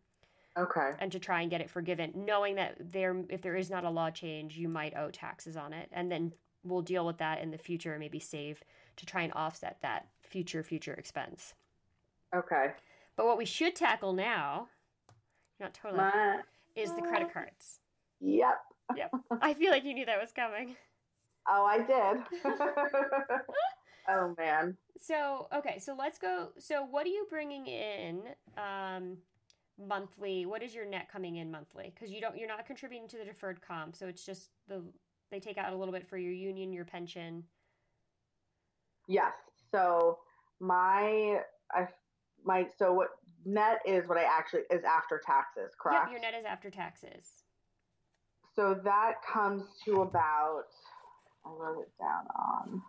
Okay. 0.58 0.92
and 1.00 1.12
to 1.12 1.20
try 1.20 1.42
and 1.42 1.50
get 1.52 1.62
it 1.62 1.70
forgiven 1.70 2.12
knowing 2.16 2.56
that 2.56 2.76
there 2.80 3.16
if 3.30 3.42
there 3.42 3.56
is 3.56 3.70
not 3.70 3.86
a 3.86 3.90
law 3.90 4.10
change 4.10 4.58
you 4.58 4.68
might 4.68 4.96
owe 4.98 5.10
taxes 5.12 5.56
on 5.56 5.72
it 5.74 5.88
and 5.92 6.12
then 6.12 6.34
we'll 6.64 6.82
deal 6.82 7.06
with 7.06 7.20
that 7.20 7.40
in 7.42 7.52
the 7.52 7.58
future 7.58 7.92
and 7.94 8.00
maybe 8.02 8.20
save 8.20 8.62
to 8.98 9.06
try 9.06 9.22
and 9.22 9.32
offset 9.34 9.78
that 9.82 10.08
future 10.22 10.64
future 10.64 10.94
expense 10.94 11.54
Okay. 12.36 12.72
but 13.16 13.26
what 13.26 13.38
we 13.38 13.46
should 13.46 13.76
tackle 13.76 14.12
now 14.14 14.68
not 15.60 15.74
totally 15.74 16.00
My, 16.02 16.40
is 16.76 16.94
the 16.96 17.02
credit 17.02 17.32
cards 17.34 17.80
yep. 18.20 18.60
yep 18.98 19.12
i 19.42 19.54
feel 19.54 19.72
like 19.72 19.86
you 19.86 19.94
knew 19.94 20.06
that 20.08 20.20
was 20.20 20.32
coming 20.32 20.76
Oh, 21.50 21.66
I 21.66 21.80
did. 21.80 22.44
oh 24.10 24.36
man. 24.38 24.76
so 25.00 25.48
okay 25.54 25.78
so 25.78 25.96
let's 25.98 26.18
go 26.18 26.50
so 26.58 26.84
what 26.84 27.06
are 27.06 27.10
you 27.10 27.28
bringing 27.30 27.68
in 27.68 28.22
um 28.58 29.18
monthly 29.78 30.46
what 30.46 30.64
is 30.64 30.74
your 30.74 30.86
net 30.86 31.08
coming 31.12 31.36
in 31.36 31.52
monthly 31.52 31.92
because 31.94 32.12
you 32.12 32.20
don't 32.20 32.38
you're 32.38 32.48
not 32.48 32.66
contributing 32.66 33.08
to 33.08 33.18
the 33.18 33.24
deferred 33.26 33.62
comp 33.62 33.96
so 33.96 34.08
it's 34.08 34.26
just 34.26 34.50
the 34.68 34.82
they 35.32 35.40
take 35.40 35.58
out 35.60 35.74
a 35.74 35.76
little 35.76 35.94
bit 35.94 36.08
for 36.08 36.18
your 36.18 36.34
union 36.34 36.74
your 36.74 36.86
pension 36.86 37.44
Yes. 39.10 39.34
So 39.72 40.20
my 40.60 41.40
I 41.74 41.88
my 42.46 42.68
so 42.78 42.94
what 42.94 43.10
net 43.44 43.80
is 43.86 44.08
what 44.08 44.18
I 44.20 44.24
actually 44.24 44.62
is 44.72 44.84
after 44.84 45.20
taxes, 45.26 45.74
correct? 45.82 46.06
Yep, 46.06 46.12
your 46.12 46.22
net 46.22 46.40
is 46.40 46.46
after 46.46 46.70
taxes. 46.70 47.44
So 48.56 48.80
that 48.84 49.16
comes 49.28 49.64
to 49.86 50.02
about 50.04 50.66
I 51.46 51.50
wrote 51.50 51.82
it 51.82 51.92
down 52.00 52.26
on 52.36 52.82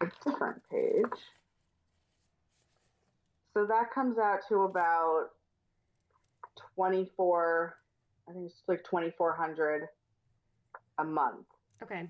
a 0.00 0.06
different 0.24 0.62
page. 0.70 1.20
So 3.54 3.66
that 3.66 3.92
comes 3.92 4.18
out 4.18 4.40
to 4.48 4.62
about 4.62 5.30
24 6.76 7.74
I 8.28 8.32
think 8.32 8.46
it's 8.46 8.62
like 8.66 8.84
2400 8.84 9.88
a 10.98 11.04
month. 11.04 11.46
Okay. 11.82 12.08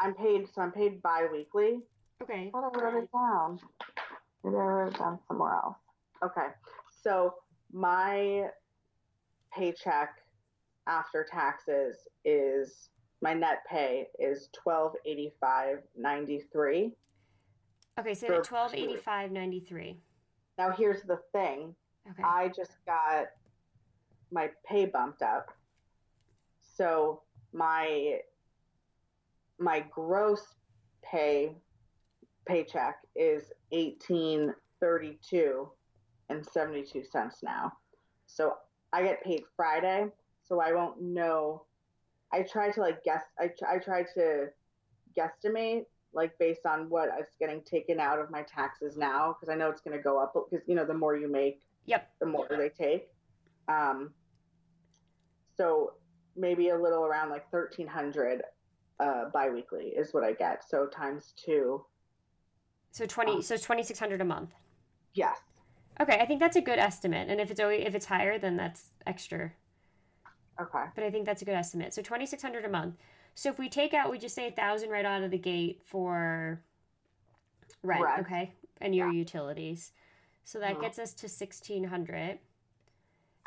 I'm 0.00 0.14
paid 0.14 0.46
so 0.54 0.62
I'm 0.62 0.72
paid 0.72 1.02
bi-weekly. 1.02 1.80
Okay. 2.22 2.48
I 2.48 2.50
thought 2.50 2.76
I 2.76 2.82
wrote 2.82 3.02
it 3.02 3.12
down. 3.12 3.58
Maybe 4.44 4.56
I 4.56 4.58
wrote 4.58 4.94
it 4.94 4.98
down 4.98 5.18
somewhere 5.28 5.52
else. 5.52 5.76
Okay. 6.24 6.48
So 7.02 7.34
my 7.72 8.48
paycheck 9.54 10.16
after 10.86 11.26
taxes 11.30 11.96
is 12.24 12.88
my 13.20 13.34
net 13.34 13.64
pay 13.68 14.08
is 14.18 14.48
twelve 14.52 14.94
eighty 15.04 15.32
five 15.40 15.78
ninety 15.96 16.40
three. 16.52 16.94
Okay, 17.98 18.14
so 18.14 18.32
at 18.32 18.44
twelve 18.44 18.74
eighty 18.74 18.96
five 18.96 19.32
ninety 19.32 19.60
three. 19.60 19.96
Now 20.56 20.70
here's 20.70 21.02
the 21.02 21.18
thing. 21.32 21.74
Okay. 22.10 22.22
I 22.24 22.50
just 22.54 22.72
got 22.86 23.26
my 24.30 24.50
pay 24.66 24.86
bumped 24.86 25.22
up 25.22 25.50
So 26.78 27.22
my 27.52 28.20
my 29.58 29.84
gross 29.90 30.42
pay 31.02 31.56
paycheck 32.46 32.98
is 33.16 33.52
eighteen 33.72 34.54
thirty 34.80 35.18
two 35.28 35.68
and 36.28 36.46
seventy 36.46 36.84
two 36.84 37.02
cents 37.02 37.38
now. 37.42 37.72
So 38.26 38.54
I 38.92 39.02
get 39.02 39.24
paid 39.24 39.42
Friday, 39.56 40.06
so 40.44 40.60
I 40.60 40.72
won't 40.72 41.02
know. 41.02 41.64
I 42.32 42.42
try 42.42 42.70
to 42.70 42.80
like 42.80 43.02
guess. 43.04 43.22
I 43.38 43.50
I 43.68 43.78
try 43.78 44.02
to 44.14 44.48
guesstimate 45.16 45.84
like 46.14 46.38
based 46.38 46.64
on 46.66 46.88
what 46.88 47.08
is 47.20 47.26
getting 47.38 47.62
taken 47.62 48.00
out 48.00 48.18
of 48.18 48.30
my 48.30 48.42
taxes 48.42 48.96
now 48.96 49.34
because 49.38 49.52
I 49.52 49.56
know 49.56 49.68
it's 49.70 49.80
going 49.82 49.96
to 49.96 50.02
go 50.02 50.18
up 50.18 50.32
because 50.50 50.66
you 50.68 50.74
know 50.74 50.84
the 50.84 50.94
more 50.94 51.16
you 51.16 51.30
make, 51.30 51.60
Yep. 51.86 52.08
the 52.20 52.26
more 52.26 52.46
they 52.50 52.68
take. 52.70 53.08
Um, 53.68 54.10
so 55.56 55.92
maybe 56.36 56.68
a 56.70 56.76
little 56.80 57.04
around 57.04 57.30
like 57.30 57.50
thirteen 57.50 57.86
hundred 57.86 58.42
uh, 59.00 59.26
biweekly 59.32 59.86
is 59.96 60.12
what 60.14 60.24
I 60.24 60.32
get. 60.32 60.64
So 60.68 60.86
times 60.86 61.32
two, 61.36 61.84
So 62.90 63.06
20 63.06 63.32
Um, 63.36 63.42
so 63.42 63.56
2600 63.56 64.20
a 64.20 64.24
month. 64.24 64.50
yes, 65.14 65.38
Okay, 66.00 66.18
I 66.20 66.26
think 66.26 66.40
that's 66.40 66.56
a 66.56 66.60
good 66.60 66.78
estimate. 66.78 67.28
And 67.28 67.40
if 67.40 67.50
it's 67.50 67.60
always, 67.60 67.84
if 67.86 67.94
it's 67.94 68.06
higher, 68.06 68.38
then 68.38 68.56
that's 68.56 68.90
extra. 69.06 69.52
Okay, 70.60 70.84
But 70.94 71.04
I 71.04 71.10
think 71.10 71.26
that's 71.26 71.42
a 71.42 71.44
good 71.44 71.54
estimate. 71.54 71.94
So 71.94 72.02
2600 72.02 72.64
a 72.64 72.68
month. 72.68 72.96
So 73.34 73.50
if 73.50 73.58
we 73.58 73.68
take 73.68 73.94
out 73.94 74.10
we 74.10 74.18
just 74.18 74.34
say 74.34 74.48
1000 74.50 74.90
right 74.90 75.04
out 75.04 75.22
of 75.22 75.30
the 75.30 75.38
gate 75.38 75.80
for 75.84 76.60
rent, 77.82 78.02
Rent. 78.04 78.26
okay? 78.26 78.52
And 78.80 78.94
your 78.94 79.08
utilities. 79.08 79.92
So 80.44 80.58
that 80.60 80.74
Mhm. 80.76 80.80
gets 80.80 80.98
us 80.98 81.14
to 81.14 81.28
1600. 81.28 82.38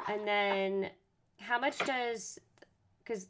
And 0.07 0.28
then 0.28 0.89
how 1.39 1.59
much 1.59 1.84
does 1.84 2.39
cuz 3.05 3.28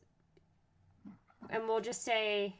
and 1.49 1.67
we'll 1.67 1.81
just 1.81 2.03
say 2.03 2.55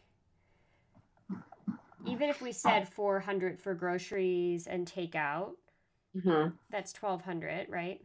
even 2.03 2.30
if 2.30 2.41
we 2.41 2.51
said 2.51 2.88
400 2.89 3.59
for 3.59 3.74
groceries 3.76 4.67
and 4.67 4.88
takeout, 4.88 5.51
hmm 6.13 6.47
that's 6.69 6.93
1200 6.93 7.69
right 7.69 8.01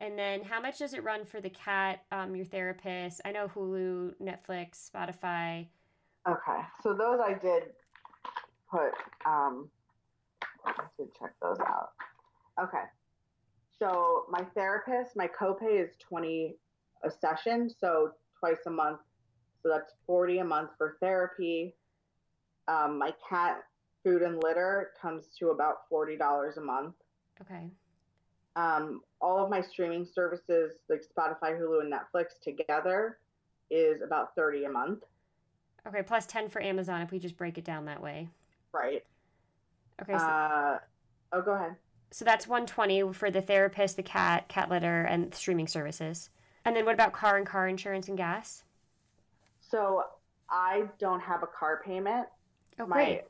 and 0.00 0.18
then 0.18 0.42
how 0.42 0.60
much 0.60 0.78
does 0.78 0.94
it 0.94 1.04
run 1.04 1.24
for 1.24 1.40
the 1.40 1.50
cat 1.50 2.04
um, 2.12 2.34
your 2.34 2.46
therapist 2.46 3.20
i 3.24 3.30
know 3.30 3.48
hulu 3.54 4.12
netflix 4.22 4.90
spotify 4.90 5.66
okay. 6.28 6.60
So 6.82 6.92
those 6.92 7.20
I 7.20 7.34
did 7.34 7.64
put. 8.70 8.92
Um, 9.26 9.68
I 10.66 10.72
did 10.98 11.08
check 11.18 11.32
those 11.42 11.58
out. 11.60 11.90
Okay, 12.62 12.84
so 13.78 14.24
my 14.30 14.44
therapist, 14.54 15.16
my 15.16 15.28
copay 15.28 15.82
is 15.82 15.90
twenty 15.98 16.56
a 17.04 17.10
session, 17.10 17.70
so 17.70 18.10
twice 18.38 18.58
a 18.66 18.70
month. 18.70 19.00
So 19.62 19.70
that's 19.70 19.92
forty 20.06 20.38
a 20.38 20.44
month 20.44 20.70
for 20.76 20.96
therapy. 21.00 21.74
Um, 22.68 22.98
my 22.98 23.12
cat 23.28 23.62
food 24.04 24.22
and 24.22 24.42
litter 24.42 24.90
comes 25.00 25.28
to 25.38 25.48
about 25.50 25.88
forty 25.88 26.16
dollars 26.16 26.56
a 26.56 26.60
month. 26.60 26.94
okay 27.40 27.70
um, 28.56 29.00
all 29.20 29.42
of 29.42 29.50
my 29.50 29.60
streaming 29.60 30.06
services 30.12 30.72
like 30.88 31.02
spotify 31.02 31.58
hulu 31.58 31.80
and 31.80 31.92
netflix 31.92 32.40
together 32.42 33.18
is 33.70 34.02
about 34.02 34.34
30 34.34 34.64
a 34.64 34.70
month. 34.70 35.04
Okay 35.86 36.02
plus 36.02 36.26
10 36.26 36.48
for 36.48 36.60
amazon 36.60 37.02
if 37.02 37.10
we 37.10 37.18
just 37.18 37.36
break 37.36 37.58
it 37.58 37.64
down 37.64 37.84
that 37.86 38.02
way. 38.02 38.28
Right. 38.72 39.04
Okay 40.02 40.16
so, 40.18 40.24
uh, 40.24 40.78
oh 41.32 41.42
go 41.42 41.52
ahead. 41.52 41.76
So 42.10 42.24
that's 42.24 42.48
120 42.48 43.12
for 43.12 43.30
the 43.30 43.40
therapist 43.40 43.96
the 43.96 44.02
cat 44.02 44.48
cat 44.48 44.68
litter 44.68 45.02
and 45.02 45.34
streaming 45.34 45.68
services. 45.68 46.30
And 46.64 46.76
then 46.76 46.84
what 46.84 46.94
about 46.94 47.12
car 47.12 47.36
and 47.36 47.46
car 47.46 47.68
insurance 47.68 48.08
and 48.08 48.16
gas? 48.16 48.64
So 49.60 50.04
i 50.50 50.84
don't 50.98 51.20
have 51.20 51.44
a 51.44 51.46
car 51.46 51.80
payment. 51.84 52.26
Oh 52.78 52.86
My- 52.86 53.04
great. 53.04 53.22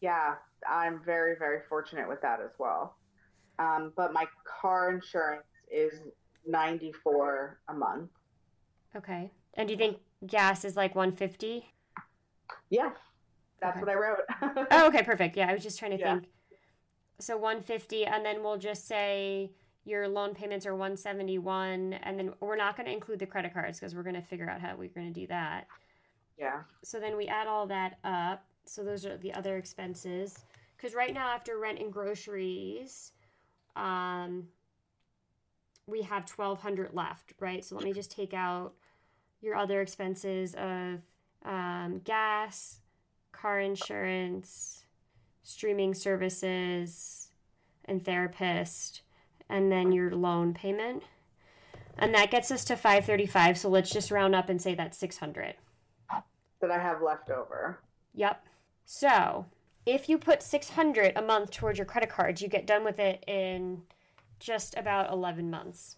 Yeah 0.00 0.34
i'm 0.68 1.00
very 1.04 1.36
very 1.38 1.60
fortunate 1.68 2.08
with 2.08 2.20
that 2.22 2.40
as 2.40 2.50
well 2.58 2.95
um, 3.58 3.92
but 3.96 4.12
my 4.12 4.26
car 4.44 4.90
insurance 4.90 5.44
is 5.70 5.92
94 6.46 7.58
a 7.68 7.74
month 7.74 8.10
okay 8.94 9.30
and 9.54 9.68
do 9.68 9.72
you 9.74 9.78
think 9.78 9.98
gas 10.26 10.64
is 10.64 10.76
like 10.76 10.94
150 10.94 11.64
yeah 12.70 12.90
that's 13.60 13.76
Okay. 13.76 13.80
what 13.80 13.88
i 13.88 13.94
wrote 13.94 14.66
Oh, 14.70 14.86
okay, 14.88 15.02
perfect. 15.02 15.36
Yeah, 15.36 15.48
I 15.50 15.54
was 15.54 15.62
just 15.62 15.78
trying 15.78 15.92
to 15.92 15.98
Yeah. 15.98 16.14
think. 16.14 16.24
So 17.20 17.36
150 17.36 18.04
and 18.06 18.24
then 18.24 18.42
we'll 18.42 18.58
just 18.58 18.86
say 18.86 19.52
your 19.84 20.08
loan 20.08 20.34
payments 20.34 20.66
are 20.66 20.74
171 20.74 21.94
and 21.94 22.18
then 22.18 22.32
we're 22.40 22.56
not 22.56 22.76
going 22.76 22.86
to 22.86 22.92
include 22.92 23.18
the 23.20 23.26
credit 23.26 23.52
cards 23.54 23.78
because 23.78 23.94
we're 23.94 24.02
going 24.02 24.14
to 24.16 24.22
figure 24.22 24.48
out 24.50 24.60
how 24.60 24.74
we're 24.76 24.88
going 24.88 25.12
to 25.12 25.20
do 25.20 25.26
that. 25.28 25.66
yeah 26.38 26.62
So 26.84 26.98
then 27.00 27.16
we 27.16 27.26
add 27.28 27.46
all 27.46 27.66
that 27.68 27.98
up. 28.04 28.44
So 28.66 28.82
those 28.84 29.06
are 29.06 29.16
the 29.16 29.32
other 29.34 29.56
expenses 29.56 30.44
cuz 30.78 30.94
right 30.94 31.14
now 31.14 31.28
after 31.28 31.58
rent 31.58 31.78
and 31.78 31.92
groceries 31.92 33.12
um 33.76 34.48
we 35.86 36.02
have 36.02 36.28
1200 36.28 36.94
left, 36.94 37.32
right? 37.38 37.64
So 37.64 37.76
let 37.76 37.84
me 37.84 37.92
just 37.92 38.10
take 38.10 38.34
out 38.34 38.72
your 39.40 39.54
other 39.54 39.80
expenses 39.80 40.54
of 40.54 41.00
um, 41.44 42.00
gas, 42.02 42.80
car 43.30 43.60
insurance, 43.60 44.84
streaming 45.44 45.94
services, 45.94 47.28
and 47.84 48.04
therapist, 48.04 49.02
and 49.48 49.70
then 49.70 49.92
your 49.92 50.10
loan 50.10 50.54
payment. 50.54 51.04
And 51.96 52.14
that 52.14 52.32
gets 52.32 52.50
us 52.50 52.64
to 52.64 52.76
535. 52.76 53.56
So 53.56 53.68
let's 53.68 53.90
just 53.90 54.10
round 54.10 54.34
up 54.34 54.48
and 54.48 54.60
say 54.60 54.74
that's 54.74 54.98
600. 54.98 55.54
that 56.60 56.70
i 56.70 56.78
have 56.78 57.00
left 57.02 57.30
over 57.30 57.78
Yep. 58.14 58.46
So 58.86 59.46
if 59.86 60.08
you 60.08 60.18
put 60.18 60.42
600 60.42 61.12
a 61.16 61.22
month 61.22 61.52
towards 61.52 61.78
your 61.78 61.86
credit 61.86 62.10
cards, 62.10 62.42
you 62.42 62.48
get 62.48 62.66
done 62.66 62.84
with 62.84 62.98
it 62.98 63.22
in 63.26 63.82
just 64.40 64.76
about 64.76 65.10
11 65.12 65.48
months. 65.50 65.96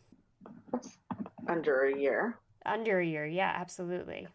under 1.48 1.84
a 1.86 1.98
year 1.98 2.38
Under 2.66 3.00
a 3.00 3.06
year. 3.06 3.26
Yeah, 3.26 3.52
absolutely. 3.56 4.28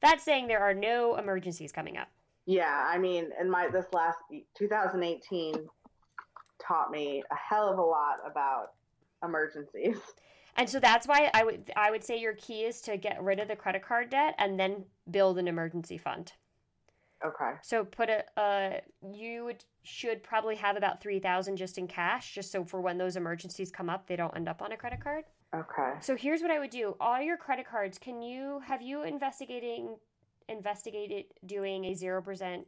That's 0.00 0.24
saying 0.24 0.48
there 0.48 0.60
are 0.62 0.74
no 0.74 1.16
emergencies 1.16 1.72
coming 1.72 1.96
up. 1.96 2.08
Yeah, 2.46 2.86
I 2.88 2.98
mean, 2.98 3.30
and 3.38 3.50
my 3.50 3.68
this 3.68 3.86
last 3.92 4.18
2018 4.56 5.54
taught 6.60 6.90
me 6.90 7.22
a 7.30 7.34
hell 7.34 7.68
of 7.70 7.78
a 7.78 7.82
lot 7.82 8.16
about 8.26 8.72
emergencies. 9.22 9.98
And 10.56 10.68
so 10.68 10.80
that's 10.80 11.06
why 11.06 11.30
I 11.32 11.44
would 11.44 11.70
I 11.76 11.92
would 11.92 12.02
say 12.02 12.18
your 12.18 12.32
key 12.32 12.64
is 12.64 12.80
to 12.80 12.96
get 12.96 13.22
rid 13.22 13.38
of 13.38 13.46
the 13.46 13.54
credit 13.54 13.80
card 13.84 14.10
debt 14.10 14.34
and 14.38 14.58
then 14.58 14.86
build 15.08 15.38
an 15.38 15.46
emergency 15.46 15.98
fund. 15.98 16.32
Okay. 17.24 17.52
So 17.62 17.84
put 17.84 18.08
a 18.10 18.24
uh 18.40 18.80
you 19.12 19.44
would 19.44 19.64
should 19.82 20.22
probably 20.22 20.54
have 20.56 20.76
about 20.76 21.00
3000 21.02 21.56
just 21.56 21.78
in 21.78 21.86
cash 21.88 22.34
just 22.34 22.52
so 22.52 22.64
for 22.64 22.80
when 22.80 22.98
those 22.98 23.16
emergencies 23.16 23.70
come 23.72 23.88
up 23.90 24.06
they 24.06 24.16
don't 24.16 24.36
end 24.36 24.48
up 24.48 24.62
on 24.62 24.72
a 24.72 24.76
credit 24.76 25.00
card. 25.02 25.24
Okay. 25.54 25.94
So 26.00 26.14
here's 26.16 26.42
what 26.42 26.50
I 26.50 26.58
would 26.58 26.70
do. 26.70 26.94
All 27.00 27.20
your 27.20 27.36
credit 27.36 27.66
cards, 27.66 27.98
can 27.98 28.22
you 28.22 28.60
have 28.66 28.82
you 28.82 29.02
investigating 29.02 29.96
investigated 30.48 31.24
doing 31.46 31.84
a 31.86 31.92
0% 31.94 32.64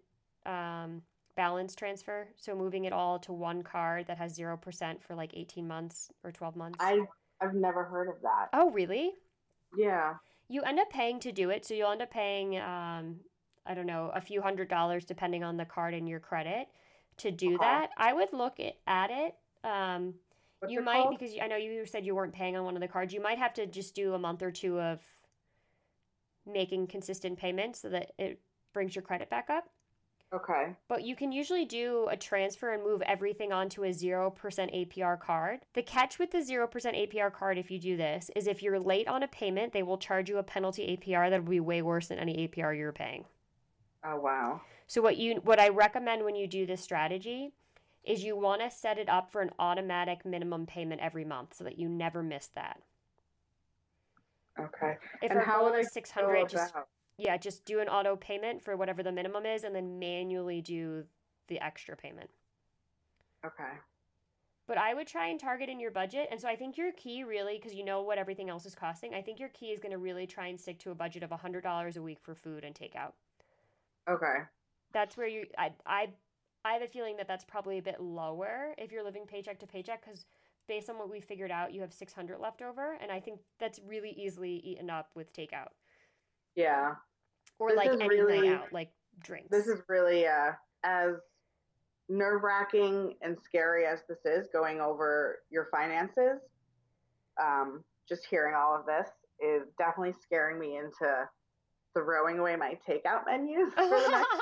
um 0.47 1.03
balance 1.37 1.75
transfer? 1.77 2.29
So 2.37 2.55
moving 2.57 2.85
it 2.87 2.93
all 2.93 3.19
to 3.21 3.33
one 3.33 3.63
card 3.63 4.07
that 4.09 4.19
has 4.19 4.37
0% 4.39 5.01
for 5.03 5.15
like 5.15 5.31
18 5.35 5.67
months 5.69 6.11
or 6.25 6.33
12 6.33 6.57
months? 6.57 6.79
I 6.81 7.01
I've 7.41 7.55
never 7.55 7.85
heard 7.85 8.09
of 8.09 8.21
that. 8.23 8.49
Oh, 8.53 8.71
really? 8.71 9.13
Yeah. 9.77 10.15
you 10.49 10.63
end 10.63 10.81
up 10.81 10.91
paying 10.91 11.21
to 11.21 11.33
do 11.33 11.51
it 11.51 11.65
so 11.65 11.75
you'll 11.75 11.93
end 11.93 12.03
up 12.03 12.11
paying 12.11 12.59
um, 12.59 13.21
i 13.71 13.75
don't 13.75 13.87
know 13.87 14.11
a 14.15 14.21
few 14.21 14.43
hundred 14.43 14.69
dollars 14.69 15.05
depending 15.05 15.45
on 15.45 15.57
the 15.57 15.65
card 15.65 15.95
and 15.95 16.09
your 16.09 16.19
credit 16.21 16.67
to 17.17 17.31
do 17.31 17.55
Okay. 17.55 17.65
that 17.65 17.91
i 17.97 18.13
would 18.13 18.33
look 18.33 18.59
at, 18.87 19.11
it 19.11 19.35
um, 19.63 20.15
you 20.69 20.83
might 20.83 21.03
called? 21.05 21.17
because 21.19 21.35
you- 21.35 21.41
i 21.41 21.47
know 21.47 21.57
you 21.57 21.87
said 21.87 22.05
you 22.05 22.15
weren't 22.15 22.33
paying 22.35 22.57
on 22.57 22.65
one 22.65 22.75
of 22.77 22.81
the 22.83 22.89
cards 22.89 23.15
you 23.15 23.23
might 23.23 23.39
have 23.39 23.55
to 23.55 23.67
just 23.67 23.95
do 23.95 24.15
a 24.15 24.19
month 24.19 24.43
or 24.43 24.51
two 24.51 24.81
of 24.81 25.01
making 26.47 26.87
consistent 26.87 27.39
payments 27.39 27.81
so 27.81 27.89
that 27.91 28.13
it 28.19 28.41
brings 28.73 28.95
your 28.97 29.03
credit 29.03 29.31
back 29.31 29.49
up 29.51 29.65
Okay. 30.33 30.77
but 30.89 31.03
you 31.03 31.17
can 31.17 31.33
usually 31.33 31.65
do 31.65 32.07
a 32.09 32.17
transfer 32.17 32.73
and 32.73 32.85
move 32.85 33.03
everything 33.03 33.53
onto 33.53 33.83
a 33.83 33.89
0% 33.89 34.33
APR 34.33 35.19
card. 35.19 35.59
The 35.75 35.83
catch 35.83 36.21
with 36.21 36.31
the 36.31 36.39
0% 36.39 36.69
APR 36.71 37.33
card, 37.33 37.59
if 37.59 37.69
you 37.69 37.81
do 37.81 37.97
this, 37.97 38.31
is 38.37 38.47
if 38.47 38.63
you're 38.63 38.79
late 38.79 39.09
on 39.09 39.25
a 39.25 39.29
payment, 39.29 39.73
they 39.73 39.83
will 39.83 39.99
charge 39.99 40.31
you 40.31 40.39
a 40.39 40.45
penalty 40.45 40.97
APR 40.97 41.31
that 41.31 41.43
will 41.43 41.51
be 41.51 41.59
way 41.59 41.83
worse 41.83 42.07
than 42.07 42.21
any 42.21 42.47
APR 42.47 42.79
you're 42.79 42.93
paying. 42.93 43.25
Oh 44.05 44.17
wow. 44.17 44.61
So 44.87 45.03
what 45.03 45.17
you 45.17 45.41
what 45.45 45.61
I 45.61 45.69
recommend 45.69 46.25
when 46.25 46.35
you 46.35 46.47
do 46.47 46.67
this 46.67 46.81
strategy 46.81 47.53
is 48.05 48.25
you 48.25 48.37
want 48.37 48.63
to 48.63 48.71
set 48.71 48.99
it 48.99 49.09
up 49.09 49.31
for 49.31 49.43
an 49.43 49.51
automatic 49.59 50.25
minimum 50.25 50.67
payment 50.67 51.01
every 51.03 51.25
month 51.25 51.55
so 51.55 51.65
that 51.65 51.79
you 51.79 51.89
never 51.89 52.23
miss 52.23 52.49
that. 52.55 52.81
Okay. 54.59 54.97
If 55.23 55.31
and 55.31 55.41
how 55.41 55.69
goal 55.69 55.75
is 55.75 55.93
600, 55.93 56.43
go 56.43 56.47
just 56.47 56.75
yeah, 57.19 57.37
just 57.37 57.65
do 57.67 57.81
an 57.81 57.89
auto 57.89 58.17
payment 58.17 58.63
for 58.63 58.77
whatever 58.77 59.03
the 59.03 59.13
minimum 59.13 59.45
is 59.45 59.65
and 59.65 59.75
then 59.75 59.99
manually 59.99 60.63
do 60.63 61.05
the 61.49 61.61
extra 61.61 61.95
payment. 61.95 62.31
Okay. 63.45 63.79
But 64.67 64.79
I 64.79 64.95
would 64.95 65.07
try 65.07 65.29
and 65.29 65.39
target 65.39 65.69
in 65.69 65.81
your 65.81 65.91
budget. 65.91 66.29
And 66.31 66.41
so 66.41 66.49
I 66.49 66.57
think 66.57 66.79
your 66.79 66.93
key 66.93 67.25
really, 67.25 67.59
because 67.59 67.75
you 67.75 67.85
know 67.85 68.03
what 68.03 68.19
everything 68.19 68.49
else 68.49 68.65
is 68.65 68.75
costing, 68.75 69.15
I 69.15 69.21
think 69.21 69.39
your 69.39 69.49
key 69.51 69.67
is 69.67 69.81
going 69.81 69.93
to 69.93 69.99
really 69.99 70.27
try 70.27 70.47
and 70.47 70.59
stick 70.59 70.79
to 70.81 70.93
a 70.93 70.95
budget 70.95 71.23
of 71.23 71.31
$100 71.31 71.97
a 71.97 72.03
week 72.03 72.19
for 72.23 72.35
food 72.35 72.65
and 72.65 72.75
takeout. 72.75 73.13
Okay. 74.09 74.37
That's 74.93 75.17
where 75.17 75.27
you, 75.29 75.47
I, 75.59 75.71
I, 75.87 76.09
I 76.65 76.73
have 76.73 76.83
a 76.83 76.87
feeling 76.87 77.17
that 77.17 77.29
that's 77.29 77.45
probably 77.45 77.79
a 77.79 77.83
bit 77.83 78.01
lower 78.01 78.75
if 78.79 78.93
you're 78.93 79.05
living 79.05 79.25
paycheck 79.27 79.59
to 79.61 79.67
paycheck 79.67 80.05
because 80.05 80.25
based 80.69 80.91
on 80.91 80.99
what 80.99 81.11
we 81.11 81.21
figured 81.21 81.51
out, 81.51 81.73
you 81.73 81.81
have 81.81 81.93
600 81.93 82.39
left 82.39 82.63
over. 82.63 82.97
And 83.01 83.11
I 83.11 83.21
think 83.21 83.41
that's 83.59 83.81
really 83.87 84.11
easily 84.11 84.57
eaten 84.65 84.91
up 84.91 85.11
with 85.15 85.33
takeout 85.33 85.69
Yeah. 86.57 86.93
or 87.59 87.71
This 87.71 87.77
like 87.77 87.91
any 87.91 88.09
really- 88.09 88.49
night 88.49 88.61
out, 88.61 88.73
like 88.73 88.91
drinks. 89.21 89.51
This 89.51 89.67
is 89.67 89.81
really 89.89 90.27
uh, 90.27 90.53
as 90.85 91.15
nerve 92.09 92.43
wracking 92.43 93.15
and 93.23 93.37
scary 93.41 93.87
as 93.87 94.01
this 94.09 94.19
is 94.25 94.49
going 94.53 94.81
over 94.81 95.39
your 95.51 95.69
finances. 95.71 96.41
Um, 97.41 97.85
just 98.09 98.27
hearing 98.29 98.55
all 98.57 98.75
of 98.77 98.85
this 98.87 99.09
is 99.41 99.69
definitely 99.79 100.15
scaring 100.21 100.59
me 100.59 100.77
into 100.77 101.29
throwing 101.95 102.39
away 102.39 102.57
my 102.57 102.79
takeout 102.89 103.27
menus 103.27 103.73
for 103.75 103.85
the 103.85 104.09
next 104.11 104.29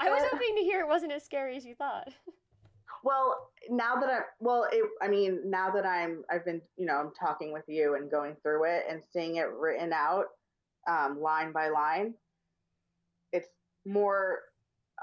I 0.00 0.08
was 0.08 0.22
hoping 0.30 0.56
to 0.56 0.62
hear 0.62 0.80
it 0.80 0.88
wasn't 0.88 1.12
as 1.12 1.22
scary 1.24 1.56
as 1.56 1.64
you 1.64 1.74
thought. 1.74 2.08
Well, 3.04 3.50
now 3.68 3.96
that 3.96 4.10
I'm 4.10 4.22
well, 4.40 4.66
it, 4.70 4.82
I 5.02 5.08
mean, 5.08 5.40
now 5.44 5.70
that 5.70 5.86
I'm, 5.86 6.22
I've 6.30 6.44
been, 6.44 6.60
you 6.76 6.86
know, 6.86 6.94
I'm 6.96 7.12
talking 7.18 7.52
with 7.52 7.64
you 7.66 7.94
and 7.94 8.10
going 8.10 8.36
through 8.42 8.64
it 8.64 8.84
and 8.90 9.02
seeing 9.12 9.36
it 9.36 9.48
written 9.58 9.92
out, 9.92 10.26
um, 10.88 11.20
line 11.20 11.52
by 11.52 11.68
line. 11.68 12.14
It's 13.32 13.48
more 13.86 14.40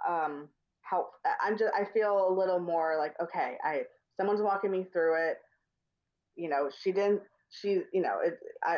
um, 0.08 0.48
help. 0.82 1.12
I'm 1.44 1.58
just, 1.58 1.72
I 1.74 1.86
feel 1.86 2.30
a 2.30 2.34
little 2.34 2.60
more 2.60 2.98
like, 2.98 3.16
okay, 3.22 3.58
I, 3.64 3.82
someone's 4.16 4.42
walking 4.42 4.72
me 4.72 4.86
through 4.92 5.30
it. 5.30 5.38
You 6.36 6.50
know, 6.50 6.70
she 6.84 6.92
didn't, 6.92 7.22
she, 7.50 7.82
you 7.94 8.02
know, 8.02 8.20
it, 8.24 8.38
I, 8.64 8.78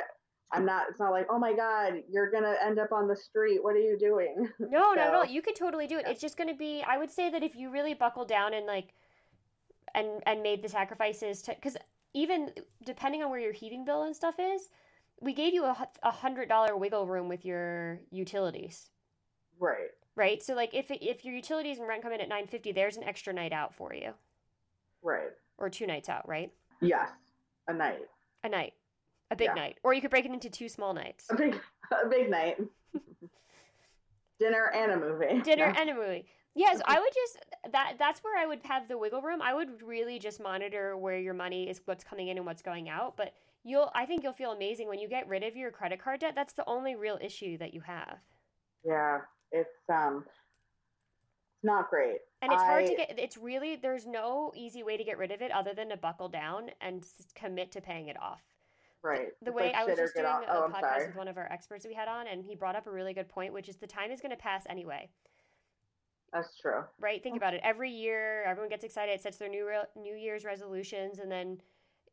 I'm 0.52 0.66
not. 0.66 0.86
It's 0.90 1.00
not 1.00 1.12
like, 1.12 1.28
oh 1.30 1.38
my 1.38 1.54
God, 1.54 2.02
you're 2.10 2.32
gonna 2.32 2.56
end 2.64 2.80
up 2.80 2.92
on 2.92 3.08
the 3.08 3.16
street. 3.16 3.64
What 3.64 3.76
are 3.76 3.80
you 3.80 3.98
doing? 3.98 4.50
No, 4.60 4.94
not 4.94 4.98
at 4.98 5.14
all. 5.14 5.26
So- 5.26 5.32
You 5.32 5.42
could 5.42 5.56
totally 5.56 5.88
do 5.88 5.98
it. 6.00 6.06
It's 6.08 6.22
just 6.22 6.38
going 6.38 6.50
to 6.50 6.56
be. 6.56 6.84
I 6.88 6.98
would 6.98 7.12
say 7.12 7.30
that 7.30 7.44
if 7.44 7.56
you 7.56 7.70
really 7.72 7.94
buckle 7.94 8.26
down 8.26 8.54
and 8.54 8.66
like, 8.66 8.94
and 9.94 10.22
and 10.26 10.42
made 10.42 10.64
the 10.64 10.70
sacrifices 10.70 11.42
to, 11.44 11.54
because 11.56 11.78
even 12.14 12.52
depending 12.84 13.22
on 13.24 13.30
where 13.30 13.40
your 13.40 13.54
heating 13.54 13.86
bill 13.86 14.04
and 14.04 14.16
stuff 14.16 14.36
is, 14.40 14.70
we 15.22 15.34
gave 15.34 15.54
you 15.54 15.66
a 15.66 15.88
a 16.04 16.12
hundred 16.12 16.50
dollar 16.50 16.76
wiggle 16.76 17.06
room 17.06 17.28
with 17.30 17.46
your 17.46 18.00
utilities, 18.12 18.90
right. 19.60 19.92
right? 20.16 20.42
So 20.42 20.56
like 20.56 20.74
if 20.74 20.90
it, 20.90 21.04
if 21.04 21.24
your 21.26 21.36
utilities 21.36 21.78
and 21.78 21.88
rent 21.88 22.02
come 22.02 22.12
in 22.12 22.22
at 22.22 22.30
nine 22.30 22.48
fifty, 22.48 22.72
there's 22.72 22.98
an 22.98 23.04
extra 23.04 23.34
night 23.34 23.54
out 23.54 23.76
for 23.76 23.94
you, 23.94 24.14
Right. 25.04 25.30
or 25.60 25.70
two 25.70 25.86
nights 25.86 26.10
out, 26.10 26.28
right? 26.28 26.52
Yes. 26.82 27.10
A 27.68 27.74
night. 27.74 28.00
A 28.44 28.50
night, 28.50 28.74
a 29.32 29.36
big 29.36 29.48
Yeah. 29.48 29.54
night, 29.54 29.78
or 29.84 29.94
you 29.94 30.02
could 30.02 30.10
break 30.12 30.26
it 30.26 30.32
into 30.32 30.50
two 30.50 30.70
small 30.70 30.94
nights. 30.94 31.26
A 31.30 31.36
big, 31.36 31.60
a 31.92 32.08
big 32.08 32.30
night. 32.30 32.58
Dinner 34.40 34.72
and 34.74 34.92
a 34.94 34.98
movie. 34.98 35.42
dinner 35.42 35.66
Yeah. 35.68 35.76
and 35.82 35.90
a 35.90 35.94
movie. 35.94 36.26
Yes, 36.56 36.82
I 36.86 37.00
would 37.00 37.14
just 37.14 37.46
that 37.72 37.96
that's 38.00 38.24
where 38.24 38.38
I 38.38 38.46
would 38.46 38.62
have 38.66 38.88
the 38.88 38.98
wiggle 38.98 39.22
room. 39.22 39.42
I 39.42 39.54
would 39.54 39.82
really 39.82 40.18
just 40.20 40.40
monitor 40.42 40.98
where 40.98 41.18
your 41.18 41.34
money 41.34 41.70
is 41.70 41.82
what's 41.86 42.04
coming 42.04 42.30
in 42.30 42.38
and 42.38 42.46
what's 42.46 42.62
going 42.62 42.90
out, 42.90 43.16
but 43.18 43.34
you'll 43.64 43.92
I 43.94 44.06
think 44.06 44.24
you'll 44.24 44.34
feel 44.34 44.52
amazing 44.52 44.88
when 44.88 45.00
you 45.00 45.08
get 45.08 45.28
rid 45.28 45.44
of 45.44 45.56
your 45.56 45.72
credit 45.72 46.02
card 46.02 46.22
debt. 46.22 46.34
That's 46.36 46.54
the 46.54 46.66
only 46.68 46.96
real 46.96 47.18
issue 47.22 47.58
that 47.60 47.74
you 47.74 47.82
have. 47.82 48.18
Yeah, 48.84 49.20
it's 49.52 49.70
um, 49.90 50.26
it's 50.26 51.64
not 51.64 51.90
great. 51.90 52.20
And 52.42 52.52
it's 52.52 52.64
hard 52.64 52.88
to 52.88 52.96
get 52.96 53.20
it's 53.20 53.38
really 53.38 53.76
there's 53.76 54.08
no 54.08 54.52
easy 54.56 54.82
way 54.84 54.98
to 54.98 55.04
get 55.04 55.18
rid 55.18 55.32
of 55.32 55.42
it 55.42 55.52
other 55.52 55.74
than 55.74 55.90
to 55.90 55.98
buckle 55.98 56.30
down 56.30 56.72
and 56.82 57.06
commit 57.36 57.72
to 57.74 57.82
paying 57.82 58.08
it 58.08 58.20
off. 58.20 58.42
Right. 59.02 59.28
The 59.42 59.48
It's 59.52 59.56
way 59.56 59.64
like 59.68 59.76
I 59.76 59.86
was 59.86 59.98
just 59.98 60.14
doing 60.14 60.26
off- 60.26 60.44
oh, 60.50 60.52
a 60.52 60.62
Oh, 60.62 60.64
I'm 60.66 60.72
podcast 60.74 60.82
sorry. 60.82 61.08
with 61.08 61.16
one 61.16 61.28
of 61.30 61.38
our 61.38 61.50
experts 61.52 61.86
we 61.88 61.94
had 61.94 62.08
on 62.10 62.28
and 62.28 62.44
he 62.44 62.56
brought 62.56 62.76
up 62.76 62.86
a 62.88 62.92
really 62.92 63.14
good 63.14 63.30
point, 63.30 63.54
which 63.54 63.70
is 63.70 63.78
the 63.78 63.88
time 63.88 64.12
is 64.12 64.20
going 64.20 64.32
to 64.32 64.38
pass 64.38 64.66
anyway. 64.70 65.10
That's 66.34 66.56
true. 66.60 66.84
right? 67.00 67.24
Think 67.24 67.38
about 67.38 67.54
it. 67.56 67.62
Every 67.64 67.90
year, 67.90 68.44
everyone 68.44 68.70
gets 68.70 68.84
excited, 68.84 69.20
sets 69.20 69.38
their 69.38 69.50
new 69.50 69.66
re- 69.68 69.88
New 69.96 70.16
Year's 70.16 70.46
resolutions, 70.46 71.18
and 71.20 71.32
then, 71.32 71.60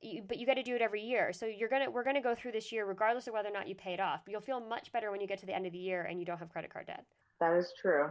you, 0.01 0.23
but 0.27 0.39
you 0.39 0.47
got 0.47 0.55
to 0.55 0.63
do 0.63 0.75
it 0.75 0.81
every 0.81 1.03
year. 1.03 1.33
So 1.35 1.45
you're 1.45 1.69
gonna 1.69 1.91
we're 1.91 2.05
gonna 2.05 2.23
go 2.23 2.35
through 2.35 2.53
this 2.53 2.73
year 2.73 2.87
regardless 2.87 3.27
of 3.27 3.35
whether 3.35 3.49
or 3.51 3.53
not 3.53 3.69
you 3.69 3.75
pay 3.75 3.93
it 3.93 4.01
off. 4.01 4.23
You'll 4.27 4.41
feel 4.41 4.59
much 4.61 4.91
better 4.91 5.11
when 5.11 5.21
you 5.21 5.27
get 5.27 5.39
to 5.41 5.47
the 5.47 5.55
end 5.55 5.67
of 5.67 5.73
the 5.73 5.79
year 5.79 6.05
and 6.05 6.19
you 6.19 6.25
don't 6.25 6.39
have 6.39 6.49
credit 6.49 6.73
card 6.73 6.87
debt. 6.87 7.05
That 7.41 7.53
is 7.59 7.75
true. 7.79 8.09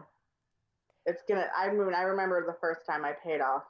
It's 1.08 1.24
gonna. 1.28 1.48
I 1.58 1.72
mean, 1.72 1.94
I 1.96 2.02
remember 2.04 2.46
the 2.46 2.58
first 2.62 2.82
time 2.88 3.04
I 3.04 3.14
paid 3.14 3.42
off 3.42 3.64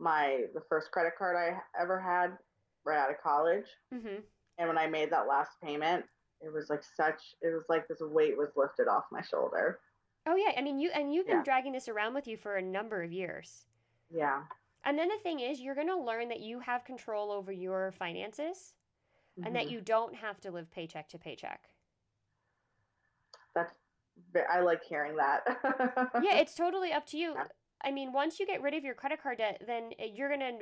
my 0.00 0.46
the 0.54 0.62
first 0.68 0.90
credit 0.90 1.12
card 1.16 1.36
I 1.36 1.60
ever 1.80 2.00
had 2.00 2.36
right 2.84 2.98
out 2.98 3.10
of 3.10 3.20
college, 3.22 3.66
Mm-hmm. 3.94 4.20
and 4.58 4.68
when 4.68 4.78
I 4.78 4.86
made 4.86 5.10
that 5.10 5.26
last 5.28 5.52
payment, 5.62 6.04
it 6.40 6.52
was 6.52 6.68
like 6.70 6.82
such. 6.96 7.34
It 7.40 7.48
was 7.54 7.64
like 7.68 7.86
this 7.88 8.00
weight 8.00 8.36
was 8.36 8.48
lifted 8.56 8.88
off 8.88 9.04
my 9.12 9.22
shoulder. 9.22 9.78
Oh 10.26 10.36
yeah, 10.36 10.52
I 10.56 10.62
mean 10.62 10.78
you 10.78 10.90
and 10.94 11.12
you've 11.12 11.26
been 11.26 11.38
Yeah. 11.38 11.42
dragging 11.44 11.72
this 11.72 11.88
around 11.88 12.14
with 12.14 12.26
you 12.26 12.36
for 12.36 12.56
a 12.56 12.62
number 12.62 13.02
of 13.02 13.12
years. 13.12 13.66
Yeah. 14.10 14.42
And 14.84 14.98
then 14.98 15.08
the 15.08 15.18
thing 15.22 15.38
is, 15.40 15.60
you're 15.60 15.74
gonna 15.76 15.98
learn 15.98 16.28
that 16.28 16.40
you 16.40 16.58
have 16.60 16.84
control 16.84 17.30
over 17.30 17.52
your 17.52 17.92
finances 17.92 18.74
and 19.44 19.54
that 19.56 19.66
Mhm. 19.66 19.70
you 19.70 19.80
don't 19.80 20.14
have 20.16 20.40
to 20.40 20.50
live 20.50 20.70
paycheck 20.70 21.08
to 21.10 21.18
paycheck. 21.18 21.68
That's. 23.54 23.72
I 24.50 24.60
like 24.60 24.82
hearing 24.84 25.16
that. 25.16 25.42
yeah, 26.22 26.34
it's 26.36 26.54
totally 26.54 26.92
up 26.92 27.06
to 27.06 27.16
you. 27.18 27.32
Yeah. 27.34 27.44
I 27.84 27.90
mean, 27.90 28.12
once 28.12 28.38
you 28.38 28.46
get 28.46 28.62
rid 28.62 28.74
of 28.74 28.84
your 28.84 28.94
credit 28.94 29.22
card 29.22 29.38
debt, 29.38 29.62
then 29.66 29.92
uh, 30.00 30.04
you're 30.04 30.28
gonna. 30.28 30.58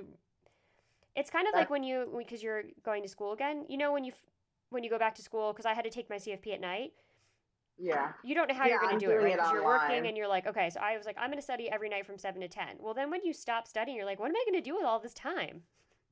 It's 1.17 1.31
kind 1.31 1.47
of 1.49 1.55
like 1.55 1.71
when 1.71 1.83
you 1.83 2.15
because 2.17 2.43
you're 2.43 2.65
going 2.85 3.03
to 3.03 3.09
school 3.09 3.33
again. 3.33 3.65
You 3.69 3.77
know 3.79 3.93
when 3.93 4.05
you 4.05 4.13
when 4.71 4.85
you 4.85 4.91
go 4.91 4.99
back 4.99 5.15
to 5.17 5.23
school 5.23 5.53
because 5.53 5.67
I 5.67 5.75
had 5.75 5.85
to 5.85 5.91
take 5.91 6.09
my 6.09 6.17
CFP 6.17 6.55
at 6.55 6.61
night. 6.61 6.93
yeah. 7.79 8.13
You 8.23 8.35
don't 8.35 8.49
know 8.49 8.55
how 8.55 8.67
you're 8.67 8.79
going 8.79 8.99
to 8.99 9.05
do 9.07 9.11
it, 9.11 9.17
right? 9.17 9.33
Because 9.35 9.51
you're 9.51 9.65
working 9.65 10.07
and 10.07 10.17
you're 10.17 10.29
like, 10.29 10.47
okay, 10.47 10.71
so 10.71 10.81
I 10.81 10.97
was 10.97 11.07
like, 11.07 11.17
I'm 11.19 11.29
going 11.31 11.39
to 11.39 11.43
study 11.43 11.71
every 11.71 11.89
night 11.89 12.07
from 12.07 12.19
seven 12.19 12.41
to 12.43 12.49
ten. 12.49 12.77
Well, 12.79 12.95
then 12.95 13.11
when 13.11 13.25
you 13.25 13.33
stop 13.33 13.67
studying, 13.67 13.97
you're 13.97 14.07
like, 14.07 14.21
what 14.21 14.29
am 14.29 14.37
I 14.37 14.45
going 14.51 14.63
to 14.63 14.69
do 14.71 14.77
with 14.77 14.85
all 14.85 15.01
this 15.01 15.15
time? 15.15 15.63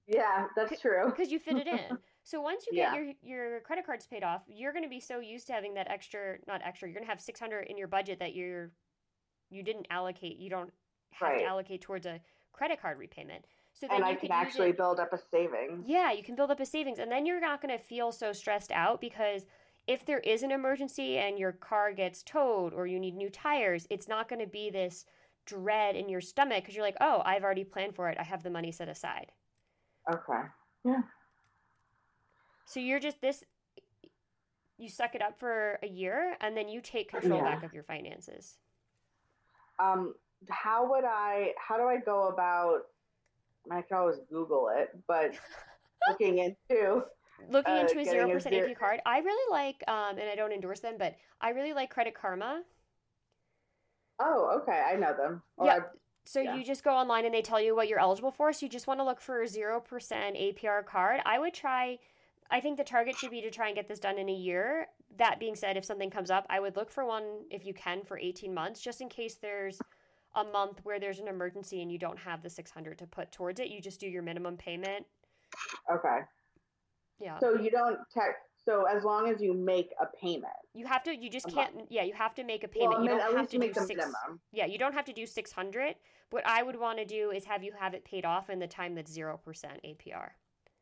Yeah, 0.07 0.47
that's 0.57 0.81
true. 0.81 1.11
Because 1.11 1.31
you 1.31 1.39
fit 1.39 1.59
it 1.59 1.67
in. 1.67 1.99
So 2.25 2.43
once 2.43 2.67
you 2.67 2.75
get 2.75 2.91
Yeah. 2.93 2.95
your 2.95 3.13
your 3.23 3.61
credit 3.61 3.87
cards 3.87 4.07
paid 4.07 4.23
off, 4.23 4.43
you're 4.49 4.73
going 4.73 4.83
to 4.85 4.89
be 4.91 5.01
so 5.01 5.19
used 5.19 5.47
to 5.47 5.55
having 5.55 5.73
that 5.75 5.91
extra, 5.91 6.37
not 6.47 6.61
extra. 6.63 6.87
You're 6.87 6.95
going 6.95 7.07
to 7.07 7.11
have 7.11 7.23
600 7.23 7.63
in 7.69 7.79
your 7.79 7.89
budget 7.89 8.19
that 8.19 8.35
you're 8.35 8.71
you 9.51 9.63
didn't 9.63 9.87
allocate. 9.91 10.39
You 10.39 10.51
don't 10.51 10.73
have 11.13 11.31
Right. 11.31 11.41
to 11.41 11.45
allocate 11.47 11.81
towards 11.81 12.07
a 12.07 12.21
credit 12.53 12.81
card 12.81 12.99
repayment. 12.99 13.45
So 13.75 13.87
then 13.87 13.97
And 13.97 14.05
I 14.05 14.11
you 14.13 14.17
can 14.17 14.33
actually 14.33 14.73
build 14.73 14.99
up 14.99 15.13
a 15.13 15.19
savings. 15.19 15.85
yeah, 15.87 16.13
you 16.13 16.23
can 16.23 16.35
build 16.35 16.51
up 16.51 16.61
a 16.61 16.67
savings 16.67 16.99
and 16.99 17.11
then 17.11 17.27
you're 17.27 17.41
not 17.41 17.61
going 17.63 17.77
to 17.77 17.83
feel 17.83 18.11
so 18.13 18.33
stressed 18.33 18.73
out 18.73 19.01
because 19.01 19.47
if 19.87 20.05
there 20.05 20.19
is 20.19 20.43
an 20.43 20.51
emergency 20.51 21.17
and 21.19 21.39
your 21.39 21.53
car 21.53 21.93
gets 21.93 22.23
towed 22.23 22.75
or 22.75 22.87
you 22.87 22.99
need 23.01 23.15
new 23.15 23.31
tires, 23.31 23.87
it's 23.91 24.09
not 24.09 24.29
going 24.29 24.41
to 24.41 24.47
be 24.47 24.71
this 24.71 25.07
dread 25.47 25.97
in 25.97 26.09
your 26.09 26.21
stomach 26.21 26.63
because 26.65 26.75
you're 26.75 26.85
like, 26.85 26.97
oh, 27.01 27.23
I've 27.25 27.45
already 27.45 27.65
planned 27.65 27.95
for 27.95 28.09
it. 28.11 28.19
I 28.19 28.25
have 28.25 28.43
the 28.43 28.51
money 28.51 28.73
set 28.73 28.89
aside. 28.89 29.33
Okay. 30.13 30.43
Yeah. 30.85 31.03
So 32.67 32.81
you're 32.81 33.01
just 33.01 33.21
this, 33.23 33.45
you 34.77 34.89
suck 34.91 35.15
it 35.15 35.23
up 35.23 35.39
for 35.39 35.79
a 35.83 35.87
year 35.87 36.37
and 36.41 36.57
then 36.57 36.69
you 36.69 36.81
take 36.83 37.11
control 37.11 37.39
Yeah. 37.39 37.55
back 37.55 37.63
of 37.63 37.73
your 37.73 37.83
finances. 37.85 38.59
Um, 39.79 40.15
how 40.51 40.89
would 40.91 41.05
I? 41.05 41.53
How 41.59 41.77
do 41.77 41.85
I 41.85 41.99
go 41.99 42.29
about? 42.29 42.83
I, 43.71 43.83
can 43.83 43.99
always 43.99 44.17
Google 44.31 44.71
it, 44.75 44.91
but 45.07 45.35
looking 46.09 46.39
into 46.39 47.03
Looking 47.51 47.75
Uh, 47.75 47.81
into 47.81 48.01
a 48.01 48.05
0% 48.05 48.43
zero- 48.51 48.71
AP 48.71 48.77
card, 48.79 49.01
I 49.07 49.19
really 49.19 49.53
like, 49.53 49.85
um, 49.87 50.19
and 50.19 50.29
I 50.29 50.35
don't 50.35 50.53
endorse 50.53 50.81
them, 50.81 50.95
but 50.99 51.15
I 51.41 51.51
really 51.51 51.73
like 51.73 51.89
Credit 51.91 52.15
Karma. 52.15 52.63
Oh, 54.19 54.61
okay. 54.63 54.83
I 54.91 54.97
know 54.97 55.15
them. 55.15 55.43
Or 55.57 55.67
Yeah. 55.67 55.77
I- 55.77 55.99
So 56.25 56.41
Yeah. 56.41 56.57
you 56.57 56.65
just 56.65 56.83
go 56.83 56.91
online 56.93 57.25
and 57.27 57.33
they 57.35 57.41
tell 57.43 57.61
you 57.61 57.75
what 57.77 57.89
you're 57.89 58.01
eligible 58.01 58.31
for. 58.33 58.53
So 58.53 58.67
you 58.67 58.71
just 58.71 58.87
want 58.87 59.01
to 59.01 59.05
look 59.05 59.21
for 59.21 59.41
a 59.43 59.47
0% 59.47 60.37
APR 60.37 60.83
card. 60.83 61.21
I 61.25 61.39
would 61.39 61.55
try, 61.55 61.99
I 62.51 62.61
think 62.61 62.77
the 62.77 62.85
target 62.85 63.17
should 63.17 63.31
be 63.31 63.41
to 63.43 63.51
try 63.51 63.69
and 63.69 63.75
get 63.77 63.87
this 63.89 63.99
done 64.01 64.19
in 64.19 64.29
a 64.29 64.35
year. 64.35 64.89
That 65.17 65.39
being 65.39 65.55
said, 65.55 65.77
if 65.79 65.85
something 65.85 66.11
comes 66.11 66.31
up, 66.31 66.45
I 66.51 66.59
would 66.61 66.77
look 66.77 66.91
for 66.91 67.05
one 67.05 67.47
if 67.51 67.65
you 67.65 67.73
can 67.73 68.03
for 68.03 68.19
18 68.19 68.53
months, 68.53 68.81
just 68.81 69.01
in 69.01 69.09
case 69.09 69.37
there's 69.37 69.79
a 70.35 70.45
month 70.45 70.81
where 70.83 71.01
there's 71.01 71.19
an 71.19 71.29
emergency 71.29 71.83
and 71.83 71.91
you 71.91 71.99
don't 71.99 72.19
have 72.19 72.43
the 72.43 72.51
600 72.51 72.99
to 72.99 73.07
put 73.07 73.33
towards 73.33 73.61
it. 73.61 73.69
You 73.69 73.81
just 73.81 74.01
do 74.01 74.07
your 74.09 74.23
minimum 74.23 74.57
payment. 74.57 75.07
okay. 75.93 76.19
Yeah. 77.21 77.39
So 77.39 77.55
you 77.61 77.71
don't 77.71 77.99
tech. 78.13 78.37
So 78.65 78.85
as 78.85 79.03
long 79.03 79.29
as 79.29 79.41
you 79.41 79.55
make 79.55 79.93
a 80.01 80.07
payment, 80.21 80.53
You 80.75 80.87
have 80.87 81.03
to, 81.05 81.17
you 81.17 81.31
just 81.31 81.49
can't, 81.53 81.73
yeah, 81.89 82.03
you 82.03 82.13
have 82.13 82.35
to 82.35 82.45
make 82.45 82.65
a 82.65 82.69
payment. 82.69 82.99
I 82.99 83.03
you 83.03 83.09
don't 83.09 83.21
at 83.21 83.31
have 83.31 83.39
least 83.41 83.51
to 83.53 83.57
do 83.57 83.61
make 83.61 83.75
six. 83.75 83.89
minimum. 83.89 84.41
Yeah, 84.53 84.67
you 84.67 84.79
don't 84.79 84.93
have 84.93 85.07
to 85.07 85.13
do 85.13 85.27
600. 85.27 85.95
What 86.31 86.47
I 86.47 86.63
would 86.63 86.79
want 86.79 86.99
to 86.99 87.07
do 87.07 87.31
is 87.31 87.45
have 87.47 87.65
you 87.65 87.73
have 87.79 87.95
it 87.95 88.05
paid 88.05 88.27
off 88.27 88.51
in 88.51 88.59
the 88.59 88.67
time 88.67 88.95
that's 88.95 89.17
0% 89.17 89.39
APR. 89.43 90.29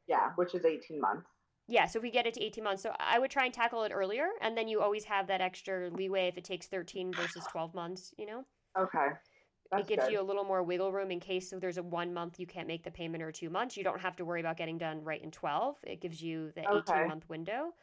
Yeah, 0.09 0.31
which 0.35 0.55
is 0.55 0.65
18 0.65 1.01
months. 1.01 1.29
Yeah, 1.69 1.87
so 1.87 1.99
if 1.99 2.03
we 2.03 2.11
get 2.11 2.27
it 2.27 2.35
to 2.35 2.43
18 2.43 2.63
months, 2.65 2.83
so 2.83 2.93
I 2.99 3.19
would 3.19 3.31
try 3.31 3.45
and 3.45 3.55
tackle 3.55 3.83
it 3.85 3.93
earlier, 3.93 4.29
and 4.41 4.57
then 4.57 4.69
you 4.69 4.81
always 4.81 5.05
have 5.05 5.27
that 5.29 5.41
extra 5.41 5.89
leeway 5.91 6.29
if 6.29 6.37
it 6.37 6.45
takes 6.45 6.67
13 6.67 7.13
versus 7.13 7.45
12 7.51 7.75
months, 7.75 8.13
you 8.19 8.27
know? 8.27 8.45
Okay. 8.79 9.09
That's 9.71 9.83
it 9.83 9.89
gives 9.89 10.05
good. 10.05 10.13
you 10.13 10.21
a 10.21 10.23
little 10.23 10.45
more 10.45 10.63
wiggle 10.63 10.93
room 10.93 11.11
in 11.11 11.21
case 11.21 11.53
if 11.53 11.61
there's 11.61 11.79
a 11.79 11.83
one 11.83 12.13
month 12.15 12.39
you 12.39 12.47
can't 12.47 12.69
make 12.69 12.85
the 12.85 12.91
payment 12.91 13.23
or 13.23 13.33
two 13.33 13.51
months. 13.51 13.77
You 13.77 13.85
don't 13.85 14.01
have 14.01 14.17
to 14.17 14.25
worry 14.25 14.41
about 14.41 14.57
getting 14.57 14.79
done 14.79 15.03
right 15.03 15.23
in 15.23 15.31
12. 15.31 15.77
It 15.85 16.01
gives 16.01 16.23
you 16.23 16.53
the 16.55 16.69
Okay. 16.69 16.95
18 16.95 17.09
month 17.09 17.29
window. 17.29 17.75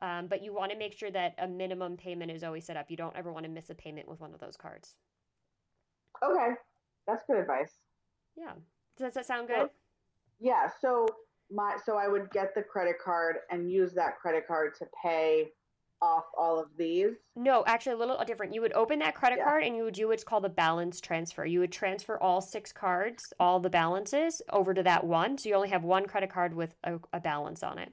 Um, 0.00 0.26
but 0.26 0.42
you 0.42 0.52
want 0.52 0.72
to 0.72 0.78
make 0.78 0.92
sure 0.92 1.10
that 1.10 1.34
a 1.38 1.46
minimum 1.46 1.96
payment 1.96 2.30
is 2.30 2.42
always 2.42 2.64
set 2.64 2.76
up. 2.76 2.90
You 2.90 2.96
don't 2.96 3.16
ever 3.16 3.32
want 3.32 3.44
to 3.44 3.50
miss 3.50 3.70
a 3.70 3.74
payment 3.74 4.08
with 4.08 4.20
one 4.20 4.34
of 4.34 4.40
those 4.40 4.56
cards. 4.56 4.96
Okay, 6.24 6.50
that's 7.06 7.22
good 7.26 7.38
advice. 7.38 7.78
Yeah. 8.36 8.52
Does 8.96 9.14
that 9.14 9.26
sound 9.26 9.48
good? 9.48 9.68
Yeah, 10.40 10.68
so 10.80 11.06
my 11.50 11.76
so 11.84 11.96
I 11.96 12.08
would 12.08 12.30
get 12.30 12.54
the 12.54 12.62
credit 12.62 12.96
card 13.02 13.36
and 13.50 13.70
use 13.70 13.92
that 13.94 14.18
credit 14.18 14.46
card 14.46 14.74
to 14.78 14.86
pay 15.02 15.50
off 16.02 16.24
all 16.36 16.58
of 16.60 16.66
these. 16.76 17.12
No, 17.36 17.62
actually, 17.66 17.92
a 17.92 17.96
little 17.96 18.22
different. 18.26 18.52
You 18.52 18.60
would 18.60 18.72
open 18.74 18.98
that 18.98 19.14
credit 19.14 19.38
Yeah. 19.38 19.44
card 19.44 19.62
and 19.62 19.76
you 19.76 19.84
would 19.84 19.94
do 19.94 20.08
what's 20.08 20.24
called 20.24 20.44
a 20.44 20.48
balance 20.50 21.00
transfer. 21.00 21.46
You 21.46 21.60
would 21.60 21.72
transfer 21.72 22.20
all 22.20 22.40
six 22.40 22.72
cards, 22.72 23.32
all 23.38 23.60
the 23.60 23.70
balances, 23.70 24.42
over 24.50 24.74
to 24.74 24.82
that 24.82 25.04
one. 25.04 25.38
So 25.38 25.48
you 25.48 25.54
only 25.54 25.68
have 25.70 25.84
one 25.84 26.06
credit 26.06 26.28
card 26.30 26.52
with 26.54 26.74
a, 26.84 26.98
a 27.12 27.20
balance 27.20 27.62
on 27.62 27.78
it. 27.78 27.92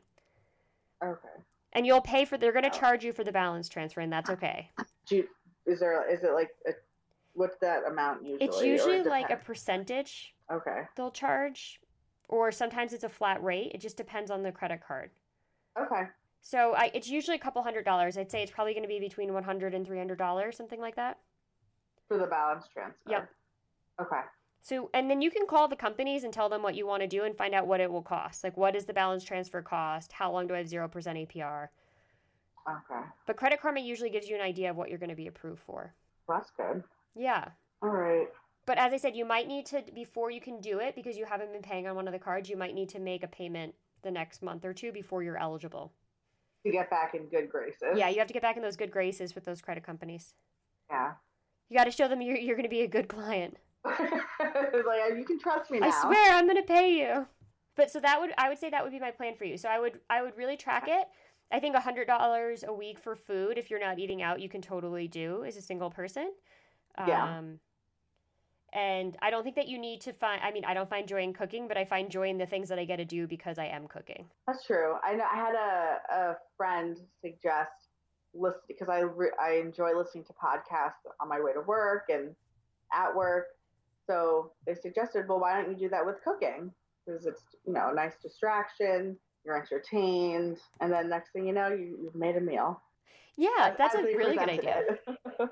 Okay. 1.03 1.27
And 1.73 1.85
you'll 1.85 2.01
pay 2.01 2.25
for, 2.25 2.37
they're 2.37 2.51
going 2.51 2.63
to 2.63 2.71
Oh. 2.75 2.79
charge 2.79 3.05
you 3.05 3.13
for 3.13 3.23
the 3.23 3.31
balance 3.31 3.69
transfer, 3.69 4.01
and 4.01 4.11
that's 4.11 4.31
okay. 4.31 4.71
Do 5.05 5.17
you, 5.17 5.27
is 5.67 5.79
there 5.79 6.09
is 6.11 6.23
it 6.23 6.33
like 6.33 6.49
a, 6.67 6.71
what's 7.33 7.57
that 7.61 7.83
amount 7.87 8.25
usually? 8.25 8.45
It's 8.45 8.57
or 8.57 8.63
it 8.63 8.67
usually 8.67 9.03
like 9.03 9.29
a 9.29 9.37
percentage 9.37 10.33
Okay. 10.51 10.81
they'll 10.95 11.11
charge, 11.11 11.79
or 12.27 12.51
sometimes 12.51 12.91
it's 12.91 13.03
a 13.03 13.09
flat 13.09 13.41
rate. 13.43 13.71
It 13.75 13.81
just 13.81 13.97
depends 13.97 14.31
on 14.31 14.41
the 14.41 14.51
credit 14.51 14.81
card. 14.85 15.11
Okay. 15.79 16.05
So 16.41 16.73
I, 16.75 16.91
it's 16.93 17.09
usually 17.09 17.35
a 17.35 17.39
couple 17.39 17.61
hundred 17.61 17.85
dollars. 17.85 18.17
I'd 18.17 18.31
say 18.31 18.41
it's 18.41 18.51
probably 18.51 18.73
going 18.73 18.83
to 18.83 18.89
be 18.89 18.99
between 18.99 19.33
100 19.33 19.73
and 19.73 19.85
300 19.85 20.17
dollars, 20.17 20.57
something 20.57 20.79
like 20.79 20.95
that. 20.95 21.17
For 22.07 22.17
the 22.17 22.25
balance 22.25 22.65
transfer. 22.73 23.09
Yep. 23.09 23.29
Okay. 24.01 24.21
So, 24.61 24.89
and 24.93 25.09
then 25.09 25.21
you 25.21 25.31
can 25.31 25.47
call 25.47 25.67
the 25.67 25.75
companies 25.75 26.23
and 26.23 26.33
tell 26.33 26.49
them 26.49 26.61
what 26.61 26.75
you 26.75 26.85
want 26.85 27.01
to 27.01 27.07
do 27.07 27.23
and 27.23 27.37
find 27.37 27.53
out 27.53 27.67
what 27.67 27.79
it 27.79 27.91
will 27.91 28.01
cost. 28.01 28.43
Like, 28.43 28.57
what 28.57 28.75
is 28.75 28.85
the 28.85 28.93
balance 28.93 29.23
transfer 29.23 29.61
cost? 29.61 30.11
How 30.11 30.31
long 30.31 30.47
do 30.47 30.53
I 30.53 30.57
have 30.57 30.67
0% 30.67 30.89
APR? 30.91 31.67
Okay. 32.67 33.01
But 33.25 33.37
Credit 33.37 33.61
Karma 33.61 33.79
usually 33.79 34.09
gives 34.09 34.27
you 34.27 34.35
an 34.35 34.41
idea 34.41 34.69
of 34.69 34.75
what 34.75 34.89
you're 34.89 34.99
going 34.99 35.09
to 35.09 35.15
be 35.15 35.27
approved 35.27 35.61
for. 35.61 35.93
That's 36.27 36.51
good. 36.51 36.83
Yeah. 37.15 37.45
All 37.81 37.89
right. 37.89 38.27
But 38.65 38.77
as 38.77 38.93
I 38.93 38.97
said, 38.97 39.15
you 39.15 39.25
might 39.25 39.47
need 39.47 39.65
to, 39.67 39.83
before 39.95 40.29
you 40.29 40.41
can 40.41 40.59
do 40.61 40.79
it, 40.79 40.93
because 40.95 41.17
you 41.17 41.25
haven't 41.25 41.51
been 41.51 41.61
paying 41.61 41.87
on 41.87 41.95
one 41.95 42.07
of 42.07 42.13
the 42.13 42.19
cards, 42.19 42.49
you 42.49 42.57
might 42.57 42.75
need 42.75 42.89
to 42.89 42.99
make 42.99 43.23
a 43.23 43.27
payment 43.27 43.73
the 44.03 44.11
next 44.11 44.43
month 44.43 44.65
or 44.65 44.73
two 44.73 44.91
before 44.91 45.23
you're 45.23 45.37
eligible. 45.37 45.91
To 46.65 46.71
get 46.71 46.89
back 46.89 47.15
in 47.15 47.25
good 47.27 47.49
graces. 47.49 47.95
Yeah, 47.95 48.09
you 48.09 48.19
have 48.19 48.27
to 48.27 48.33
get 48.33 48.41
back 48.41 48.57
in 48.57 48.61
those 48.61 48.75
good 48.75 48.91
graces 48.91 49.33
with 49.33 49.45
those 49.45 49.61
credit 49.61 49.83
companies. 49.83 50.33
Yeah. 50.89 51.13
You 51.69 51.77
got 51.77 51.85
to 51.85 51.91
show 51.91 52.07
them 52.07 52.21
you're, 52.21 52.35
you're 52.35 52.55
going 52.55 52.63
to 52.63 52.69
be 52.69 52.81
a 52.81 52.87
good 52.87 53.07
client. 53.07 53.57
like 53.85 55.17
you 55.17 55.23
can 55.25 55.39
trust 55.39 55.71
me 55.71 55.79
now. 55.79 55.87
I 55.87 56.01
swear 56.01 56.35
I'm 56.35 56.47
gonna 56.47 56.63
pay 56.63 56.99
you. 56.99 57.25
But 57.75 57.89
so 57.89 57.99
that 58.01 58.19
would 58.19 58.33
I 58.37 58.49
would 58.49 58.59
say 58.59 58.69
that 58.69 58.83
would 58.83 58.91
be 58.91 58.99
my 58.99 59.11
plan 59.11 59.35
for 59.35 59.45
you. 59.45 59.57
So 59.57 59.69
I 59.69 59.79
would 59.79 59.99
I 60.09 60.21
would 60.21 60.35
really 60.37 60.57
track 60.57 60.85
it. 60.87 61.07
I 61.51 61.59
think 61.59 61.75
hundred 61.75 62.05
dollars 62.05 62.63
a 62.67 62.73
week 62.73 62.99
for 62.99 63.15
food, 63.15 63.57
if 63.57 63.69
you're 63.69 63.79
not 63.79 63.97
eating 63.97 64.21
out, 64.21 64.41
you 64.41 64.49
can 64.49 64.61
totally 64.61 65.07
do 65.07 65.45
as 65.45 65.55
a 65.55 65.61
single 65.61 65.89
person. 65.89 66.33
Yeah. 67.07 67.37
Um, 67.37 67.59
And 68.73 69.17
I 69.21 69.29
don't 69.29 69.43
think 69.43 69.55
that 69.55 69.67
you 69.67 69.79
need 69.79 70.01
to 70.01 70.13
find. 70.13 70.41
I 70.43 70.51
mean, 70.51 70.65
I 70.65 70.73
don't 70.73 70.89
find 70.89 71.07
joy 71.07 71.21
in 71.23 71.33
cooking, 71.33 71.67
but 71.67 71.77
I 71.77 71.85
find 71.85 72.09
joy 72.09 72.29
in 72.29 72.37
the 72.37 72.45
things 72.45 72.69
that 72.69 72.79
I 72.79 72.85
get 72.85 72.97
to 72.97 73.05
do 73.05 73.27
because 73.27 73.57
I 73.57 73.65
am 73.65 73.87
cooking. 73.87 74.25
That's 74.47 74.65
true. 74.65 74.95
I 75.03 75.15
know. 75.15 75.25
I 75.31 75.35
had 75.35 75.55
a, 75.55 76.13
a 76.13 76.37
friend 76.57 76.97
suggest 77.21 77.89
listen 78.33 78.59
because 78.67 78.89
I 78.89 78.99
re- 78.99 79.31
I 79.41 79.53
enjoy 79.53 79.97
listening 79.97 80.25
to 80.25 80.33
podcasts 80.33 81.09
on 81.19 81.29
my 81.29 81.39
way 81.39 81.53
to 81.53 81.61
work 81.61 82.05
and 82.09 82.35
at 82.93 83.15
work. 83.15 83.45
So 84.07 84.51
they 84.65 84.75
suggested, 84.75 85.27
well, 85.27 85.39
why 85.39 85.53
don't 85.53 85.71
you 85.71 85.77
do 85.77 85.89
that 85.89 86.05
with 86.05 86.15
cooking? 86.23 86.71
Because 87.05 87.25
it's 87.25 87.43
you 87.65 87.73
know 87.73 87.89
a 87.91 87.95
nice 87.95 88.13
distraction. 88.21 89.17
You're 89.45 89.57
entertained, 89.57 90.57
and 90.81 90.91
then 90.91 91.09
next 91.09 91.31
thing 91.31 91.47
you 91.47 91.53
know, 91.53 91.69
you, 91.69 91.97
you've 92.03 92.15
made 92.15 92.35
a 92.35 92.41
meal. 92.41 92.81
Yeah, 93.35 93.49
As- 93.59 93.77
that's 93.77 93.95
as 93.95 94.01
a 94.01 94.05
really 94.07 94.37
good 94.37 94.49
idea. 94.49 94.83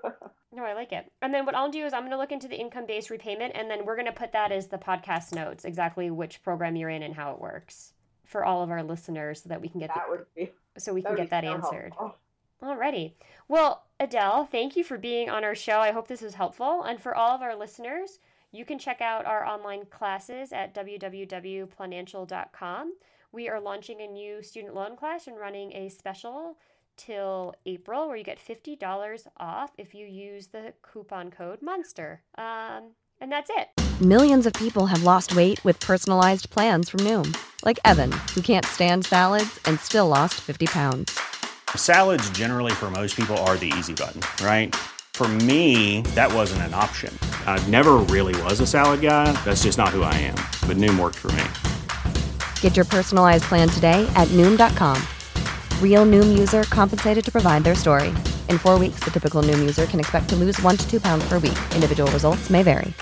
No, 0.54 0.64
I 0.64 0.74
like 0.74 0.92
it. 0.92 1.12
And 1.22 1.32
then 1.32 1.46
what 1.46 1.54
I'll 1.54 1.70
do 1.70 1.86
is 1.86 1.94
I'm 1.94 2.02
going 2.02 2.10
to 2.12 2.18
look 2.18 2.32
into 2.32 2.48
the 2.48 2.60
income 2.60 2.88
based 2.88 3.12
repayment, 3.12 3.52
and 3.54 3.70
then 3.70 3.86
we're 3.86 3.96
going 3.96 4.08
to 4.08 4.12
put 4.12 4.32
that 4.32 4.52
as 4.52 4.66
the 4.68 4.80
podcast 4.80 5.36
notes, 5.36 5.64
exactly 5.66 6.10
which 6.10 6.42
program 6.42 6.76
you're 6.76 6.90
in 6.90 7.04
and 7.04 7.14
how 7.14 7.34
it 7.34 7.40
works 7.40 7.94
for 8.26 8.44
all 8.44 8.64
of 8.64 8.72
our 8.72 8.82
listeners, 8.82 9.44
so 9.44 9.50
that 9.50 9.62
we 9.62 9.70
can 9.70 9.80
get 9.80 9.94
that 9.94 10.06
the, 10.08 10.12
would 10.18 10.26
be 10.36 10.52
so 10.78 10.94
we 10.94 11.04
can 11.04 11.16
get 11.16 11.30
that 11.30 11.44
so 11.44 11.52
answered. 11.52 11.94
helpful. 11.96 12.16
Alrighty. 12.64 13.14
Well, 13.48 13.84
Adele, 14.00 14.46
thank 14.46 14.76
you 14.76 14.84
for 14.84 14.98
being 14.98 15.30
on 15.30 15.44
our 15.44 15.54
show. 15.54 15.78
I 15.80 15.92
hope 15.92 16.08
this 16.08 16.24
was 16.24 16.34
helpful. 16.34 16.82
And 16.82 17.00
for 17.00 17.14
all 17.14 17.36
of 17.36 17.44
our 17.44 17.56
listeners, 17.56 18.18
you 18.52 18.66
can 18.66 18.80
check 18.80 19.00
out 19.00 19.28
our 19.28 19.46
online 19.46 19.86
classes 19.86 20.52
at 20.52 20.74
www.planancial.com. 20.74 22.94
We 23.32 23.50
are 23.50 23.60
launching 23.60 24.02
a 24.02 24.08
new 24.08 24.42
student 24.42 24.74
loan 24.74 24.96
class 24.96 25.28
and 25.28 25.38
running 25.38 25.72
a 25.74 25.90
special 25.90 26.58
till 26.98 27.54
April 27.66 28.08
where 28.08 28.18
you 28.18 28.24
get 28.24 28.40
$50 28.40 29.28
off 29.38 29.72
if 29.78 29.94
you 29.94 30.06
use 30.06 30.48
the 30.48 30.74
coupon 30.82 31.32
code 31.32 31.62
MONSTER. 31.62 32.22
Um, 32.38 32.92
and 33.22 33.32
that's 33.32 33.50
it. 33.52 33.70
Millions 34.02 34.46
of 34.46 34.54
people 34.54 34.86
have 34.86 35.04
lost 35.04 35.36
weight 35.36 35.64
with 35.66 35.80
personalized 35.80 36.50
plans 36.50 36.90
from 36.90 37.00
Noom, 37.00 37.36
like 37.66 37.80
Evan, 37.84 38.12
who 38.36 38.42
can't 38.42 38.66
stand 38.66 39.06
salads 39.06 39.60
and 39.66 39.80
still 39.80 40.08
lost 40.08 40.36
50 40.36 40.68
pounds. 40.68 41.20
Salads, 41.76 42.30
generally, 42.30 42.72
for 42.72 42.92
most 42.92 43.16
people, 43.16 43.36
are 43.40 43.58
the 43.58 43.74
easy 43.78 43.94
button, 43.94 44.22
right? 44.46 44.76
For 45.14 45.28
me, 45.28 46.02
that 46.14 46.32
wasn't 46.32 46.62
an 46.62 46.76
option. 46.76 47.12
I 47.48 47.58
never 47.70 47.94
really 47.96 48.40
was 48.44 48.60
a 48.60 48.68
salad 48.68 49.02
guy. 49.02 49.32
That's 49.44 49.64
just 49.64 49.80
not 49.80 49.90
who 49.90 50.04
I 50.04 50.14
am. 50.14 50.36
But 50.68 50.78
Noom 50.78 51.00
worked 51.00 51.16
for 51.16 51.32
me. 51.32 51.44
Get 52.62 52.76
your 52.76 52.86
personalized 52.86 53.46
plan 53.46 53.68
today 53.68 54.08
at 54.16 54.28
Noom.com. 54.28 55.02
Real 55.82 56.06
Noom 56.06 56.38
user 56.38 56.62
compensated 56.64 57.26
to 57.26 57.32
provide 57.32 57.64
their 57.64 57.74
story. 57.74 58.10
In 58.48 58.60
four 58.60 58.78
weeks, 58.78 59.00
the 59.04 59.10
typical 59.10 59.42
Noom 59.42 59.60
user 59.60 59.88
can 59.88 60.00
expect 60.00 60.30
to 60.30 60.36
lose 60.36 60.62
one 60.62 60.78
to 60.78 60.88
two 60.88 61.02
pounds 61.02 61.28
per 61.28 61.40
week. 61.40 61.58
Individual 61.74 62.12
results 62.12 62.52
may 62.52 62.62
vary. 62.62 62.94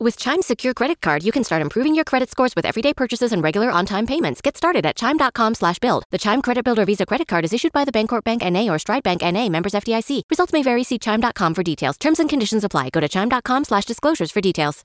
With 0.00 0.16
Chime's 0.16 0.46
secure 0.46 0.74
credit 0.74 1.00
card, 1.00 1.24
you 1.24 1.32
can 1.32 1.42
start 1.42 1.60
improving 1.60 1.92
your 1.96 2.04
credit 2.04 2.30
scores 2.30 2.54
with 2.54 2.64
everyday 2.64 2.94
purchases 2.94 3.32
and 3.32 3.42
regular 3.42 3.68
on-time 3.68 4.06
payments. 4.06 4.40
Get 4.40 4.56
started 4.56 4.86
at 4.86 4.94
chime.com 4.94 5.56
slash 5.56 5.80
build. 5.80 6.04
The 6.12 6.18
Chime 6.18 6.40
Credit 6.40 6.64
Builder 6.64 6.84
Visa 6.84 7.04
Credit 7.04 7.26
Card 7.26 7.44
is 7.44 7.52
issued 7.52 7.72
by 7.72 7.84
the 7.84 7.90
Bancorp 7.90 8.22
Bank 8.22 8.44
N.A. 8.44 8.70
or 8.70 8.78
Stride 8.78 9.02
Bank 9.02 9.24
N.A. 9.24 9.48
members 9.48 9.72
FDIC. 9.72 10.22
Results 10.30 10.52
may 10.52 10.62
vary. 10.62 10.84
See 10.84 11.00
chime.com 11.00 11.52
for 11.52 11.64
details. 11.64 11.98
Terms 11.98 12.20
and 12.20 12.30
conditions 12.30 12.62
apply. 12.62 12.90
Go 12.90 13.00
to 13.00 13.08
chime.com 13.08 13.64
slash 13.64 13.86
disclosures 13.86 14.30
for 14.30 14.40
details. 14.40 14.84